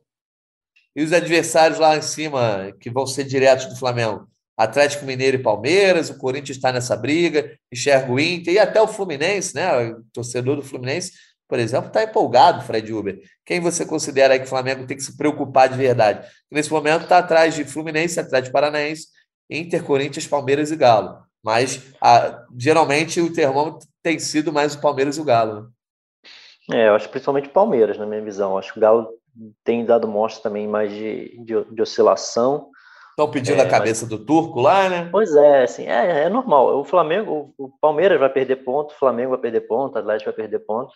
E 0.94 1.02
os 1.02 1.12
adversários 1.12 1.78
lá 1.78 1.96
em 1.96 2.02
cima, 2.02 2.72
que 2.80 2.90
vão 2.90 3.06
ser 3.06 3.24
diretos 3.24 3.66
do 3.66 3.76
Flamengo? 3.76 4.28
Atlético 4.58 5.06
Mineiro 5.06 5.36
e 5.36 5.42
Palmeiras, 5.42 6.10
o 6.10 6.18
Corinthians 6.18 6.56
está 6.56 6.72
nessa 6.72 6.96
briga, 6.96 7.56
enxerga 7.72 8.10
o 8.10 8.18
Inter 8.18 8.54
e 8.54 8.58
até 8.58 8.82
o 8.82 8.88
Fluminense, 8.88 9.54
né? 9.54 9.92
O 9.92 10.02
torcedor 10.12 10.56
do 10.56 10.62
Fluminense, 10.62 11.12
por 11.46 11.60
exemplo, 11.60 11.86
está 11.86 12.02
empolgado, 12.02 12.64
Fred 12.64 12.92
Uber. 12.92 13.20
Quem 13.46 13.60
você 13.60 13.86
considera 13.86 14.36
que 14.36 14.46
o 14.46 14.48
Flamengo 14.48 14.84
tem 14.84 14.96
que 14.96 15.02
se 15.04 15.16
preocupar 15.16 15.68
de 15.68 15.76
verdade? 15.76 16.26
Nesse 16.50 16.72
momento 16.72 17.04
está 17.04 17.18
atrás 17.18 17.54
de 17.54 17.64
Fluminense, 17.64 18.18
Atlético 18.18 18.52
Paranaense, 18.52 19.06
Inter, 19.48 19.84
Corinthians, 19.84 20.26
Palmeiras 20.26 20.72
e 20.72 20.76
Galo. 20.76 21.16
Mas 21.40 21.80
a, 22.02 22.44
geralmente 22.58 23.20
o 23.20 23.32
termômetro 23.32 23.86
tem 24.02 24.18
sido 24.18 24.52
mais 24.52 24.74
o 24.74 24.80
Palmeiras 24.80 25.18
e 25.18 25.20
o 25.20 25.24
Galo. 25.24 25.70
Né? 26.68 26.82
É, 26.82 26.88
eu 26.88 26.96
acho 26.96 27.08
principalmente 27.08 27.48
o 27.48 27.52
Palmeiras, 27.52 27.96
na 27.96 28.04
minha 28.06 28.20
visão. 28.20 28.50
Eu 28.50 28.58
acho 28.58 28.72
que 28.72 28.78
o 28.78 28.82
Galo 28.82 29.08
tem 29.62 29.84
dado 29.84 30.08
mostra 30.08 30.42
também 30.42 30.66
mais 30.66 30.90
de, 30.90 31.38
de, 31.44 31.64
de 31.64 31.80
oscilação. 31.80 32.70
Estão 33.18 33.28
pedindo 33.28 33.60
é, 33.60 33.64
a 33.64 33.68
cabeça 33.68 34.06
mas... 34.06 34.10
do 34.10 34.24
turco 34.24 34.60
lá, 34.60 34.88
né? 34.88 35.08
Pois 35.10 35.34
é, 35.34 35.64
assim, 35.64 35.88
é, 35.88 36.26
é 36.26 36.28
normal. 36.28 36.78
O 36.78 36.84
Flamengo, 36.84 37.52
o, 37.58 37.68
Palmeiras 37.80 38.16
vai 38.16 38.28
perder 38.28 38.62
ponto, 38.62 38.92
o 38.92 38.96
Flamengo 38.96 39.30
vai 39.30 39.40
perder 39.40 39.62
ponto, 39.62 39.96
o 39.96 39.98
Atlético 39.98 40.30
vai 40.30 40.36
perder 40.36 40.60
ponto. 40.60 40.92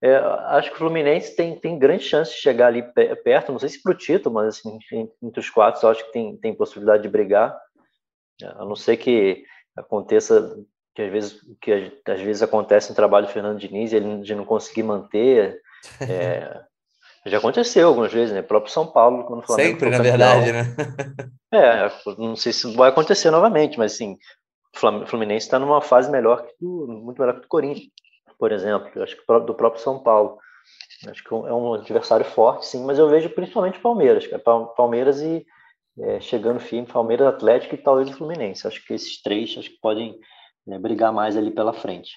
É, 0.00 0.14
acho 0.50 0.70
que 0.70 0.76
o 0.76 0.78
Fluminense 0.78 1.34
tem, 1.34 1.58
tem 1.58 1.76
grande 1.76 2.04
chance 2.04 2.30
de 2.30 2.36
chegar 2.36 2.68
ali 2.68 2.84
perto, 3.24 3.50
não 3.50 3.58
sei 3.58 3.70
se 3.70 3.82
para 3.82 3.90
o 3.90 3.96
título, 3.96 4.36
mas 4.36 4.56
assim, 4.56 4.78
entre 5.20 5.40
os 5.40 5.50
quatro 5.50 5.84
eu 5.84 5.90
acho 5.90 6.04
que 6.06 6.12
tem, 6.12 6.36
tem 6.36 6.54
possibilidade 6.54 7.02
de 7.02 7.08
brigar. 7.08 7.58
A 8.40 8.64
não 8.64 8.76
ser 8.76 8.96
que 8.96 9.42
aconteça 9.76 10.56
que 10.94 11.02
às 11.02 11.10
vezes 11.10 11.40
que 11.60 11.72
às 12.06 12.20
vezes 12.20 12.40
acontece 12.40 12.90
no 12.90 12.94
trabalho 12.94 13.26
do 13.26 13.32
Fernando 13.32 13.58
Diniz, 13.58 13.92
ele 13.92 14.20
de 14.20 14.32
não 14.36 14.44
conseguir 14.44 14.84
manter 14.84 15.60
é, 16.08 16.60
Já 17.26 17.38
aconteceu 17.38 17.88
algumas 17.88 18.12
vezes, 18.12 18.34
né? 18.34 18.40
O 18.40 18.44
próprio 18.44 18.72
São 18.72 18.86
Paulo, 18.86 19.24
quando 19.24 19.42
o 19.42 19.46
Flamengo 19.46 19.70
Sempre, 19.70 19.90
na 19.90 19.98
verdade, 19.98 20.52
né? 20.52 20.76
é, 21.52 21.90
não 22.18 22.36
sei 22.36 22.52
se 22.52 22.74
vai 22.74 22.90
acontecer 22.90 23.30
novamente, 23.30 23.78
mas 23.78 23.94
assim, 23.94 24.18
o 24.74 25.06
Fluminense 25.06 25.46
está 25.46 25.58
numa 25.58 25.80
fase 25.80 26.10
melhor 26.10 26.44
que 26.44 26.52
do, 26.60 26.86
muito 26.86 27.18
melhor 27.18 27.40
que 27.40 27.46
o 27.46 27.48
Corinthians, 27.48 27.88
por 28.38 28.52
exemplo. 28.52 28.90
Eu 28.94 29.02
acho 29.02 29.16
que 29.16 29.22
do 29.40 29.54
próprio 29.54 29.82
São 29.82 29.98
Paulo. 30.00 30.38
Acho 31.08 31.22
que 31.22 31.34
é 31.34 31.52
um 31.52 31.74
adversário 31.74 32.24
forte, 32.24 32.66
sim, 32.66 32.84
mas 32.84 32.98
eu 32.98 33.08
vejo 33.08 33.28
principalmente 33.30 33.78
Palmeiras, 33.78 34.26
cara. 34.26 34.42
Palmeiras 34.76 35.20
e 35.20 35.44
é, 35.98 36.20
chegando 36.20 36.60
firme, 36.60 36.86
Palmeiras, 36.86 37.26
Atlético 37.26 37.74
e 37.74 37.78
talvez 37.78 38.08
o 38.08 38.16
Fluminense. 38.16 38.66
Acho 38.66 38.84
que 38.84 38.94
esses 38.94 39.20
três 39.22 39.54
acho 39.58 39.70
que 39.70 39.80
podem 39.80 40.18
é, 40.68 40.78
brigar 40.78 41.12
mais 41.12 41.36
ali 41.36 41.50
pela 41.50 41.72
frente. 41.72 42.12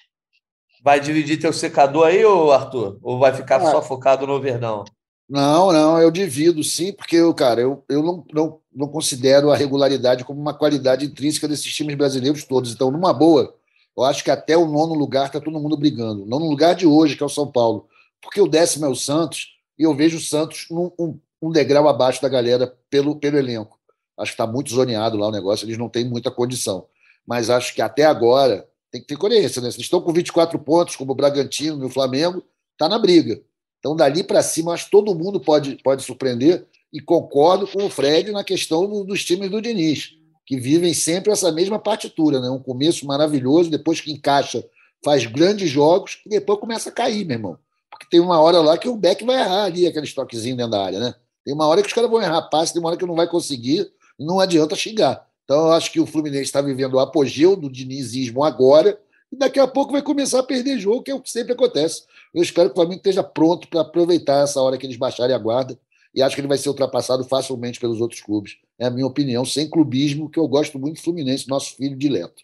Vai 0.82 1.00
dividir 1.00 1.40
teu 1.40 1.52
secador 1.52 2.06
aí, 2.06 2.24
ou 2.24 2.52
Arthur? 2.52 2.98
Ou 3.02 3.18
vai 3.18 3.32
ficar 3.32 3.56
ah. 3.56 3.66
só 3.66 3.82
focado 3.82 4.26
no 4.26 4.40
Verdão? 4.40 4.84
Não, 5.28 5.70
não, 5.72 6.00
eu 6.00 6.10
divido 6.10 6.64
sim, 6.64 6.90
porque 6.92 7.16
eu, 7.16 7.34
cara, 7.34 7.60
eu, 7.60 7.84
eu 7.88 8.02
não, 8.02 8.24
não, 8.32 8.60
não 8.74 8.88
considero 8.88 9.50
a 9.50 9.56
regularidade 9.56 10.24
como 10.24 10.40
uma 10.40 10.54
qualidade 10.54 11.04
intrínseca 11.04 11.46
desses 11.46 11.74
times 11.74 11.94
brasileiros 11.96 12.44
todos. 12.44 12.72
Então, 12.72 12.90
numa 12.90 13.12
boa, 13.12 13.54
eu 13.94 14.04
acho 14.04 14.24
que 14.24 14.30
até 14.30 14.56
o 14.56 14.66
nono 14.66 14.94
lugar 14.94 15.26
está 15.26 15.38
todo 15.38 15.60
mundo 15.60 15.76
brigando. 15.76 16.24
Nono 16.24 16.48
lugar 16.48 16.74
de 16.74 16.86
hoje, 16.86 17.14
que 17.14 17.22
é 17.22 17.26
o 17.26 17.28
São 17.28 17.50
Paulo. 17.50 17.86
Porque 18.22 18.40
o 18.40 18.48
décimo 18.48 18.86
é 18.86 18.88
o 18.88 18.94
Santos, 18.94 19.58
e 19.78 19.82
eu 19.82 19.94
vejo 19.94 20.16
o 20.16 20.20
Santos 20.20 20.66
num, 20.70 20.90
um, 20.98 21.18
um 21.42 21.50
degrau 21.50 21.86
abaixo 21.88 22.22
da 22.22 22.28
galera 22.28 22.74
pelo, 22.88 23.16
pelo 23.16 23.36
elenco. 23.36 23.78
Acho 24.16 24.32
que 24.32 24.42
está 24.42 24.46
muito 24.46 24.70
zoneado 24.70 25.16
lá 25.18 25.28
o 25.28 25.32
negócio, 25.32 25.66
eles 25.66 25.76
não 25.76 25.90
têm 25.90 26.04
muita 26.04 26.30
condição. 26.30 26.86
Mas 27.26 27.50
acho 27.50 27.74
que 27.74 27.82
até 27.82 28.04
agora 28.04 28.66
tem 28.90 29.00
que 29.00 29.06
ter 29.06 29.16
coerência, 29.16 29.60
né? 29.60 29.68
Eles 29.68 29.76
estão 29.76 30.00
com 30.00 30.12
24 30.12 30.58
pontos, 30.58 30.96
como 30.96 31.12
o 31.12 31.14
Bragantino 31.14 31.82
e 31.82 31.86
o 31.86 31.90
Flamengo, 31.90 32.42
está 32.72 32.88
na 32.88 32.98
briga. 32.98 33.40
Então, 33.78 33.94
dali 33.94 34.22
para 34.22 34.42
cima, 34.42 34.72
acho 34.72 34.86
que 34.86 34.90
todo 34.90 35.14
mundo 35.14 35.40
pode, 35.40 35.76
pode 35.82 36.02
surpreender. 36.02 36.66
E 36.92 37.00
concordo 37.00 37.66
com 37.66 37.84
o 37.84 37.90
Fred 37.90 38.32
na 38.32 38.42
questão 38.42 38.88
do, 38.88 39.04
dos 39.04 39.24
times 39.24 39.50
do 39.50 39.60
Diniz, 39.60 40.14
que 40.46 40.58
vivem 40.58 40.94
sempre 40.94 41.30
essa 41.30 41.52
mesma 41.52 41.78
partitura, 41.78 42.40
né? 42.40 42.48
Um 42.48 42.58
começo 42.58 43.06
maravilhoso, 43.06 43.70
depois 43.70 44.00
que 44.00 44.10
encaixa, 44.10 44.64
faz 45.04 45.26
grandes 45.26 45.68
jogos 45.70 46.20
e 46.24 46.30
depois 46.30 46.58
começa 46.58 46.88
a 46.88 46.92
cair, 46.92 47.26
meu 47.26 47.36
irmão. 47.36 47.58
Porque 47.90 48.06
tem 48.10 48.20
uma 48.20 48.40
hora 48.40 48.60
lá 48.60 48.78
que 48.78 48.88
o 48.88 48.96
Beck 48.96 49.24
vai 49.24 49.36
errar 49.40 49.64
ali, 49.64 49.86
aquele 49.86 50.06
toquezinho 50.06 50.56
dentro 50.56 50.72
da 50.72 50.84
área, 50.84 50.98
né? 50.98 51.14
Tem 51.44 51.54
uma 51.54 51.66
hora 51.66 51.82
que 51.82 51.88
os 51.88 51.94
caras 51.94 52.10
vão 52.10 52.22
errar 52.22 52.42
passe, 52.42 52.72
tem 52.72 52.80
uma 52.80 52.88
hora 52.88 52.98
que 52.98 53.06
não 53.06 53.14
vai 53.14 53.26
conseguir, 53.26 53.90
não 54.18 54.40
adianta 54.40 54.74
xingar. 54.76 55.26
Então, 55.44 55.66
eu 55.66 55.72
acho 55.72 55.90
que 55.90 56.00
o 56.00 56.06
Fluminense 56.06 56.44
está 56.44 56.60
vivendo 56.60 56.94
o 56.94 56.98
apogeu 56.98 57.56
do 57.56 57.70
dinizismo 57.70 58.44
agora, 58.44 58.98
e 59.32 59.36
daqui 59.36 59.58
a 59.58 59.66
pouco 59.66 59.92
vai 59.92 60.02
começar 60.02 60.40
a 60.40 60.42
perder 60.42 60.78
jogo, 60.78 61.02
que 61.02 61.10
é 61.10 61.14
o 61.14 61.20
que 61.20 61.30
sempre 61.30 61.52
acontece. 61.52 62.04
Eu 62.34 62.42
espero 62.42 62.68
que 62.68 62.72
o 62.72 62.76
Flamengo 62.76 62.98
esteja 62.98 63.22
pronto 63.22 63.68
para 63.68 63.80
aproveitar 63.80 64.44
essa 64.44 64.60
hora 64.60 64.76
que 64.76 64.86
eles 64.86 64.96
baixarem 64.96 65.34
a 65.34 65.38
guarda 65.38 65.78
e 66.14 66.22
acho 66.22 66.34
que 66.34 66.40
ele 66.40 66.48
vai 66.48 66.58
ser 66.58 66.68
ultrapassado 66.68 67.24
facilmente 67.24 67.78
pelos 67.78 68.00
outros 68.00 68.20
clubes. 68.20 68.56
É 68.78 68.86
a 68.86 68.90
minha 68.90 69.06
opinião, 69.06 69.44
sem 69.44 69.68
clubismo, 69.68 70.30
que 70.30 70.38
eu 70.38 70.48
gosto 70.48 70.78
muito 70.78 70.96
do 70.96 71.02
Fluminense, 71.02 71.48
nosso 71.48 71.76
filho 71.76 71.96
dileto. 71.96 72.42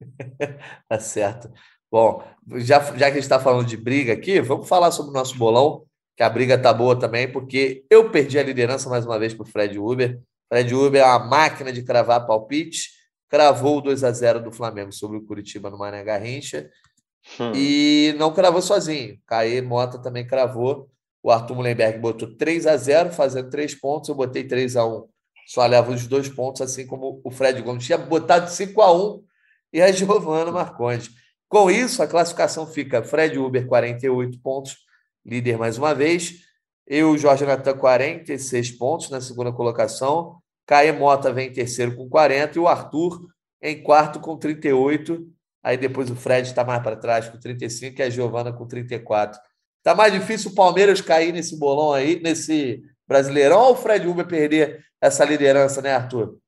tá 0.88 0.98
certo. 0.98 1.50
Bom, 1.90 2.24
já, 2.56 2.80
já 2.80 2.96
que 2.96 3.04
a 3.04 3.10
gente 3.10 3.20
está 3.20 3.38
falando 3.38 3.66
de 3.66 3.76
briga 3.76 4.12
aqui, 4.12 4.40
vamos 4.40 4.68
falar 4.68 4.90
sobre 4.90 5.10
o 5.10 5.14
nosso 5.14 5.36
bolão, 5.36 5.84
que 6.16 6.22
a 6.22 6.30
briga 6.30 6.58
tá 6.58 6.72
boa 6.72 6.98
também, 6.98 7.30
porque 7.30 7.84
eu 7.90 8.10
perdi 8.10 8.38
a 8.38 8.42
liderança 8.42 8.88
mais 8.88 9.04
uma 9.04 9.18
vez 9.18 9.34
para 9.34 9.44
o 9.44 9.48
Fred 9.48 9.78
Uber. 9.78 10.20
Fred 10.48 10.74
Uber 10.74 11.00
é 11.00 11.04
uma 11.04 11.18
máquina 11.18 11.72
de 11.72 11.82
cravar 11.82 12.26
palpite 12.26 13.02
cravou 13.32 13.78
o 13.78 13.80
2 13.80 14.04
a 14.04 14.12
0 14.12 14.42
do 14.42 14.52
Flamengo 14.52 14.92
sobre 14.92 15.16
o 15.16 15.22
Curitiba 15.22 15.70
no 15.70 15.78
Mané 15.78 16.04
Garrincha 16.04 16.68
hum. 17.40 17.52
e 17.54 18.14
não 18.18 18.32
cravou 18.32 18.62
sozinho. 18.62 19.18
Caê 19.26 19.60
Mota 19.60 19.98
também 19.98 20.26
cravou. 20.26 20.88
O 21.22 21.30
Arthur 21.30 21.54
Mullenberg 21.54 21.98
botou 21.98 22.36
3 22.36 22.66
a 22.66 22.76
0 22.76 23.10
fazendo 23.12 23.48
três 23.50 23.74
pontos. 23.74 24.08
Eu 24.08 24.14
botei 24.14 24.44
3 24.44 24.76
a 24.76 24.84
1 24.84 25.12
só 25.46 25.66
leva 25.66 25.90
os 25.90 26.06
dois 26.06 26.28
pontos, 26.28 26.62
assim 26.62 26.86
como 26.86 27.20
o 27.24 27.30
Fred 27.30 27.60
Gomes 27.62 27.84
tinha 27.84 27.98
botado 27.98 28.50
5 28.50 28.80
a 28.80 28.92
1 28.92 29.22
e 29.72 29.82
a 29.82 29.90
Giovana 29.92 30.50
Marcondes. 30.50 31.10
Com 31.48 31.70
isso, 31.70 32.02
a 32.02 32.06
classificação 32.06 32.66
fica 32.66 33.02
Fred 33.02 33.38
Uber, 33.38 33.66
48 33.66 34.38
pontos, 34.40 34.78
líder 35.24 35.58
mais 35.58 35.76
uma 35.76 35.94
vez. 35.94 36.40
Eu, 36.86 37.16
Jorge 37.18 37.44
Natan, 37.44 37.76
46 37.76 38.72
pontos 38.72 39.10
na 39.10 39.20
segunda 39.20 39.52
colocação. 39.52 40.38
Caê 40.66 40.92
Mota 40.92 41.32
vem 41.32 41.48
em 41.48 41.52
terceiro 41.52 41.94
com 41.96 42.08
40 42.08 42.56
e 42.56 42.60
o 42.60 42.68
Arthur 42.68 43.26
em 43.60 43.82
quarto 43.82 44.20
com 44.20 44.36
38. 44.36 45.26
Aí 45.62 45.76
depois 45.76 46.10
o 46.10 46.16
Fred 46.16 46.48
está 46.48 46.64
mais 46.64 46.82
para 46.82 46.96
trás 46.96 47.28
com 47.28 47.38
35 47.38 48.00
e 48.00 48.02
a 48.02 48.10
Giovana 48.10 48.52
com 48.52 48.66
34. 48.66 49.40
Tá 49.82 49.94
mais 49.94 50.12
difícil 50.12 50.50
o 50.50 50.54
Palmeiras 50.54 51.00
cair 51.00 51.32
nesse 51.32 51.58
bolão 51.58 51.92
aí, 51.92 52.20
nesse 52.20 52.82
Brasileirão, 53.06 53.60
ou 53.60 53.72
o 53.72 53.76
Fred 53.76 54.06
Uber 54.06 54.26
perder 54.26 54.84
essa 55.00 55.24
liderança, 55.24 55.82
né, 55.82 55.94
Arthur? 55.94 56.38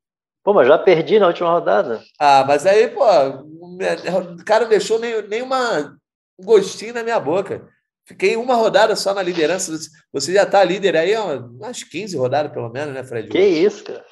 Pô, 0.43 0.53
mas 0.53 0.69
já 0.69 0.79
perdi 0.79 1.19
na 1.19 1.29
última 1.29 1.51
rodada. 1.51 2.03
Ah, 2.19 2.45
mas 2.47 2.67
aí, 2.67 2.89
pô, 2.89 3.05
o 3.05 4.45
cara 4.45 4.65
não 4.65 4.71
deixou 4.71 4.99
nem, 4.99 5.23
nem 5.27 5.43
uma, 5.43 5.97
um 6.39 6.45
gostinho 6.45 6.95
na 6.95 7.03
minha 7.03 7.19
boca. 7.19 7.67
Fiquei 8.07 8.37
uma 8.37 8.55
rodada 8.55 8.95
só 8.95 9.15
na 9.15 9.23
liderança. 9.23 9.73
Você 10.13 10.33
já 10.33 10.43
está 10.43 10.63
líder 10.63 10.97
aí 10.97 11.17
umas 11.17 11.83
15 11.83 12.17
rodadas, 12.17 12.53
pelo 12.53 12.69
menos, 12.69 12.95
né, 12.95 13.03
Fred? 13.03 13.29
Que 13.29 13.39
isso, 13.39 13.83
cara. 13.85 14.05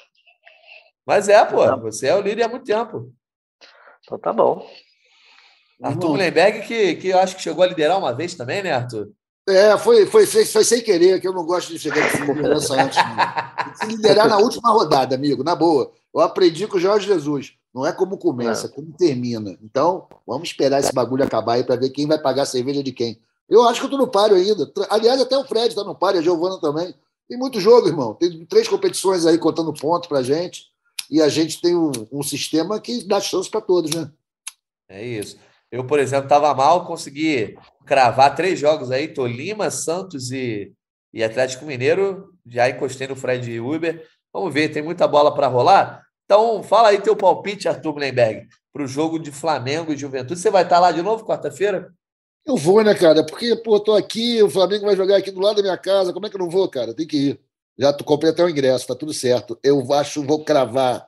Mas 1.05 1.29
é, 1.29 1.43
pô. 1.45 1.77
Você 1.81 2.07
é 2.07 2.15
o 2.15 2.21
líder 2.21 2.43
há 2.43 2.47
muito 2.47 2.65
tempo. 2.65 3.13
Então 4.03 4.17
tá 4.17 4.33
bom. 4.33 4.67
Arthur 5.83 6.09
Mullenberg, 6.09 6.61
que, 6.67 6.95
que 6.95 7.07
eu 7.09 7.19
acho 7.19 7.35
que 7.35 7.41
chegou 7.41 7.63
a 7.63 7.67
liderar 7.67 7.97
uma 7.97 8.13
vez 8.13 8.33
também, 8.35 8.63
né, 8.63 8.71
Arthur? 8.71 9.11
É, 9.47 9.77
foi, 9.77 10.05
foi, 10.05 10.25
foi, 10.25 10.45
foi 10.45 10.63
sem 10.63 10.81
querer, 10.81 11.19
que 11.19 11.27
eu 11.27 11.33
não 11.33 11.45
gosto 11.45 11.73
de 11.73 11.79
chegar 11.79 12.09
com 12.11 12.33
liderança 12.33 12.81
antes. 12.81 12.97
Se 13.75 13.85
liderar 13.87 14.29
na 14.29 14.37
última 14.37 14.71
rodada, 14.71 15.15
amigo, 15.15 15.43
na 15.43 15.53
boa. 15.55 15.91
Eu 16.13 16.21
aprendi 16.21 16.65
com 16.65 16.77
o 16.77 16.79
Jorge 16.79 17.07
Jesus. 17.07 17.53
Não 17.73 17.85
é 17.85 17.91
como 17.91 18.17
começa, 18.17 18.67
é 18.67 18.69
como 18.69 18.93
termina. 18.93 19.57
Então, 19.61 20.07
vamos 20.25 20.49
esperar 20.49 20.79
esse 20.79 20.93
bagulho 20.93 21.23
acabar 21.23 21.53
aí 21.53 21.63
para 21.63 21.75
ver 21.75 21.89
quem 21.89 22.07
vai 22.07 22.19
pagar 22.19 22.43
a 22.43 22.45
cerveja 22.45 22.83
de 22.83 22.91
quem. 22.91 23.19
Eu 23.49 23.67
acho 23.67 23.79
que 23.79 23.85
eu 23.85 23.89
estou 23.89 23.99
no 23.99 24.11
páreo 24.11 24.37
ainda. 24.37 24.71
Aliás, 24.89 25.19
até 25.19 25.37
o 25.37 25.43
Fred 25.43 25.69
está 25.69 25.83
no 25.83 25.95
páreo, 25.95 26.19
a 26.19 26.23
Giovana 26.23 26.59
também. 26.61 26.93
Tem 27.27 27.37
muito 27.37 27.59
jogo, 27.59 27.87
irmão. 27.87 28.13
Tem 28.13 28.45
três 28.45 28.67
competições 28.67 29.25
aí 29.25 29.37
contando 29.37 29.73
pontos 29.73 30.07
para 30.07 30.21
gente. 30.21 30.67
E 31.09 31.21
a 31.21 31.27
gente 31.27 31.59
tem 31.59 31.75
um, 31.75 31.91
um 32.11 32.23
sistema 32.23 32.79
que 32.79 33.03
dá 33.03 33.19
chance 33.19 33.49
para 33.49 33.59
todos, 33.59 33.91
né? 33.91 34.09
É 34.87 35.05
isso. 35.05 35.37
Eu, 35.73 35.83
por 35.83 35.97
exemplo, 35.97 36.25
estava 36.25 36.53
mal, 36.53 36.85
consegui 36.85 37.57
cravar 37.83 38.35
três 38.35 38.59
jogos 38.59 38.91
aí: 38.91 39.07
Tolima, 39.07 39.71
Santos 39.71 40.31
e, 40.31 40.71
e 41.11 41.23
Atlético 41.23 41.65
Mineiro. 41.65 42.29
Já 42.45 42.69
encostei 42.69 43.07
no 43.07 43.15
Fred 43.15 43.59
Uber. 43.59 44.07
Vamos 44.31 44.53
ver, 44.53 44.69
tem 44.69 44.83
muita 44.83 45.07
bola 45.07 45.33
para 45.33 45.47
rolar. 45.47 46.03
Então, 46.25 46.61
fala 46.61 46.89
aí 46.89 47.01
teu 47.01 47.15
palpite, 47.15 47.67
Arthur 47.67 47.93
Blenberg, 47.93 48.47
para 48.71 48.83
o 48.83 48.87
jogo 48.87 49.17
de 49.17 49.31
Flamengo 49.31 49.91
e 49.91 49.97
Juventude. 49.97 50.39
Você 50.39 50.51
vai 50.51 50.61
estar 50.61 50.79
lá 50.79 50.91
de 50.91 51.01
novo 51.01 51.25
quarta-feira? 51.25 51.91
Eu 52.45 52.55
vou, 52.55 52.83
né, 52.83 52.93
cara? 52.93 53.25
Porque, 53.25 53.55
pô, 53.55 53.79
tô 53.79 53.95
aqui, 53.95 54.43
o 54.43 54.51
Flamengo 54.51 54.85
vai 54.85 54.95
jogar 54.95 55.17
aqui 55.17 55.31
do 55.31 55.39
lado 55.39 55.55
da 55.55 55.63
minha 55.63 55.77
casa. 55.77 56.13
Como 56.13 56.27
é 56.27 56.29
que 56.29 56.35
eu 56.35 56.41
não 56.41 56.51
vou, 56.51 56.69
cara? 56.69 56.93
Tem 56.93 57.07
que 57.07 57.17
ir. 57.17 57.39
Já 57.79 57.91
comprei 57.93 58.31
até 58.31 58.43
o 58.43 58.49
ingresso, 58.49 58.85
tá 58.85 58.93
tudo 58.93 59.11
certo. 59.11 59.57
Eu 59.63 59.91
acho, 59.91 60.21
vou 60.21 60.45
cravar 60.45 61.07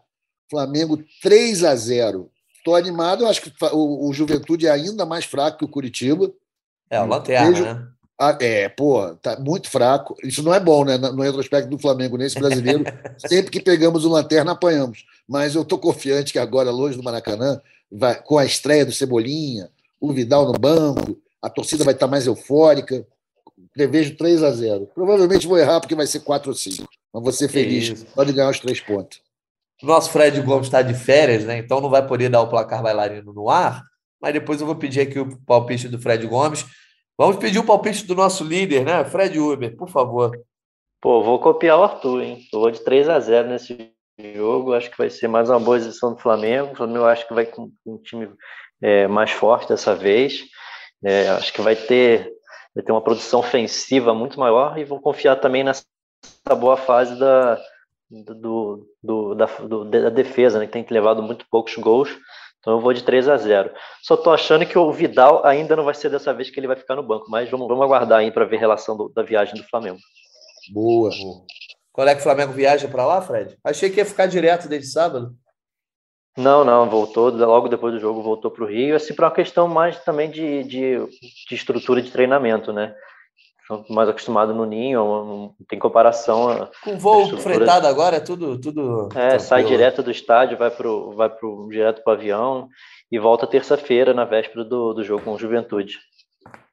Flamengo 0.49 0.97
3 1.21 1.63
a 1.63 1.75
0 1.75 2.31
Estou 2.65 2.75
animado, 2.75 3.23
eu 3.23 3.27
acho 3.27 3.43
que 3.43 3.53
o, 3.73 4.09
o, 4.09 4.11
Juventude 4.11 4.65
é 4.65 4.71
ainda 4.71 5.05
mais 5.05 5.23
fraco 5.23 5.59
que 5.59 5.65
o 5.65 5.67
Curitiba. 5.67 6.31
É, 6.89 6.99
o 6.99 7.05
Lanterna, 7.05 7.51
Vejo... 7.51 7.63
né? 7.63 7.87
Ah, 8.19 8.35
é, 8.41 8.67
pô, 8.67 9.13
tá 9.21 9.39
muito 9.39 9.69
fraco. 9.69 10.15
Isso 10.23 10.41
não 10.41 10.51
é 10.51 10.59
bom, 10.59 10.83
né? 10.83 10.97
No 10.97 11.21
retrospecto 11.21 11.69
do 11.69 11.77
Flamengo, 11.77 12.17
nesse 12.17 12.39
brasileiro, 12.39 12.83
sempre 13.19 13.51
que 13.51 13.61
pegamos 13.61 14.03
o 14.03 14.09
Lanterna, 14.09 14.53
apanhamos. 14.53 15.05
Mas 15.27 15.53
eu 15.53 15.63
tô 15.63 15.77
confiante 15.77 16.33
que 16.33 16.39
agora, 16.39 16.71
longe 16.71 16.97
do 16.97 17.03
Maracanã, 17.03 17.61
vai, 17.91 18.19
com 18.19 18.39
a 18.39 18.45
estreia 18.45 18.83
do 18.83 18.91
Cebolinha, 18.91 19.69
o 20.01 20.11
Vidal 20.11 20.47
no 20.47 20.53
banco, 20.53 21.21
a 21.39 21.51
torcida 21.51 21.83
vai 21.83 21.93
estar 21.93 22.07
mais 22.07 22.25
eufórica. 22.25 23.05
Prevejo 23.73 24.15
3 24.15 24.41
a 24.41 24.51
0 24.51 24.89
Provavelmente 24.95 25.45
vou 25.45 25.59
errar 25.59 25.79
porque 25.81 25.93
vai 25.93 26.07
ser 26.07 26.21
4 26.21 26.49
ou 26.49 26.55
5. 26.55 26.87
Mas 27.13 27.23
vou 27.23 27.31
ser 27.31 27.47
feliz. 27.47 27.89
Isso. 27.89 28.05
Pode 28.15 28.33
ganhar 28.33 28.49
os 28.49 28.59
três 28.59 28.79
pontos. 28.79 29.21
Nosso 29.85 30.11
Fred 30.11 30.39
Gomes 30.41 30.67
está 30.67 30.81
de 30.81 30.93
férias, 30.93 31.45
né? 31.45 31.57
Então 31.57 31.79
não 31.79 31.89
vai 31.89 32.05
poder 32.05 32.29
dar 32.29 32.41
o 32.41 32.47
placar 32.47 32.81
bailarino 32.81 33.33
no 33.33 33.49
ar. 33.49 33.83
Mas 34.21 34.33
depois 34.33 34.59
eu 34.59 34.65
vou 34.65 34.75
pedir 34.75 35.01
aqui 35.01 35.19
o 35.19 35.37
palpite 35.45 35.87
do 35.87 35.99
Fred 35.99 36.25
Gomes. 36.27 36.65
Vamos 37.17 37.37
pedir 37.37 37.59
o 37.59 37.65
palpite 37.65 38.05
do 38.05 38.15
nosso 38.15 38.43
líder, 38.43 38.83
né? 38.83 39.05
Fred 39.05 39.39
Uber, 39.39 39.75
por 39.75 39.89
favor. 39.89 40.31
Pô, 41.01 41.23
vou 41.23 41.39
copiar 41.39 41.79
o 41.79 41.83
Arthur, 41.83 42.21
hein? 42.21 42.39
Eu 42.51 42.59
vou 42.59 42.71
de 42.71 42.83
3 42.83 43.07
a 43.09 43.19
0 43.19 43.49
nesse 43.49 43.91
jogo. 44.35 44.73
Acho 44.73 44.89
que 44.89 44.97
vai 44.97 45.09
ser 45.09 45.27
mais 45.27 45.49
uma 45.49 45.59
boa 45.59 45.77
edição 45.77 46.13
do 46.13 46.19
Flamengo. 46.19 46.73
O 46.73 46.75
Flamengo 46.75 47.05
acho 47.05 47.27
que 47.27 47.33
vai 47.33 47.45
com 47.45 47.71
um 47.85 47.97
time 47.97 48.29
é, 48.81 49.07
mais 49.07 49.31
forte 49.31 49.69
dessa 49.69 49.95
vez. 49.95 50.43
É, 51.03 51.29
acho 51.29 51.53
que 51.53 51.61
vai 51.61 51.75
ter, 51.75 52.31
vai 52.73 52.83
ter 52.83 52.91
uma 52.91 53.01
produção 53.01 53.41
ofensiva 53.41 54.13
muito 54.13 54.39
maior 54.39 54.77
e 54.77 54.83
vou 54.83 54.99
confiar 54.99 55.35
também 55.35 55.63
nessa 55.63 55.85
boa 56.57 56.75
fase 56.75 57.17
da, 57.19 57.61
do, 58.09 58.87
do, 59.01 59.35
da, 59.35 59.45
do, 59.45 59.85
da 59.85 60.09
defesa, 60.09 60.59
né, 60.59 60.65
que 60.65 60.71
tem 60.71 60.85
levado 60.89 61.21
muito 61.21 61.45
poucos 61.49 61.75
gols. 61.75 62.09
Então 62.59 62.73
eu 62.73 62.79
vou 62.79 62.93
de 62.93 63.03
3 63.03 63.29
a 63.29 63.37
0 63.37 63.71
Só 64.01 64.17
tô 64.17 64.31
achando 64.31 64.65
que 64.65 64.77
o 64.77 64.91
Vidal 64.91 65.45
ainda 65.45 65.75
não 65.75 65.83
vai 65.83 65.93
ser 65.93 66.09
dessa 66.09 66.33
vez 66.33 66.49
que 66.49 66.59
ele 66.59 66.67
vai 66.67 66.75
ficar 66.75 66.95
no 66.95 67.03
banco, 67.03 67.29
mas 67.29 67.49
vamos, 67.49 67.67
vamos 67.67 67.83
aguardar 67.83 68.19
aí 68.19 68.31
para 68.31 68.45
ver 68.45 68.57
a 68.57 68.59
relação 68.59 68.97
do, 68.97 69.09
da 69.09 69.21
viagem 69.21 69.55
do 69.55 69.63
Flamengo. 69.67 69.99
Boa. 70.73 71.11
Quando 71.93 72.07
é 72.07 72.15
que 72.15 72.21
o 72.21 72.23
Flamengo 72.23 72.53
viaja 72.53 72.87
para 72.87 73.05
lá, 73.05 73.21
Fred? 73.21 73.55
Achei 73.63 73.89
que 73.89 73.99
ia 73.99 74.05
ficar 74.05 74.25
direto 74.25 74.67
desde 74.67 74.89
sábado. 74.89 75.35
Não, 76.37 76.65
não, 76.65 76.89
voltou, 76.89 77.29
logo 77.29 77.69
depois 77.69 77.93
do 77.93 77.99
jogo 77.99 78.21
voltou 78.21 78.51
para 78.51 78.65
o 78.65 78.67
Rio, 78.67 78.95
assim, 78.95 79.13
para 79.13 79.27
uma 79.27 79.33
questão 79.33 79.69
mais 79.69 79.97
também 80.03 80.29
de, 80.29 80.63
de, 80.65 80.97
de, 81.47 81.55
estrutura 81.55 82.01
de 82.01 82.11
treinamento, 82.11 82.73
né? 82.73 82.93
Mais 83.89 84.07
acostumados 84.07 84.55
no 84.55 84.65
Ninho, 84.65 84.99
não 84.99 85.55
tem 85.67 85.79
comparação. 85.79 86.69
Com 86.83 86.97
voo 86.97 87.23
estrutura... 87.23 87.55
fretado 87.55 87.87
agora, 87.87 88.17
é 88.17 88.19
tudo. 88.19 88.59
tudo 88.59 89.09
é, 89.15 89.39
sai 89.39 89.63
direto 89.63 90.03
do 90.03 90.11
estádio, 90.11 90.57
vai, 90.57 90.69
pro, 90.69 91.15
vai 91.15 91.29
pro, 91.29 91.67
direto 91.69 92.03
para 92.03 92.13
o 92.13 92.15
avião 92.15 92.69
e 93.11 93.17
volta 93.17 93.47
terça-feira, 93.47 94.13
na 94.13 94.23
véspera 94.23 94.63
do, 94.63 94.93
do 94.93 95.03
jogo 95.03 95.23
com 95.23 95.33
o 95.33 95.39
Juventude. 95.39 95.97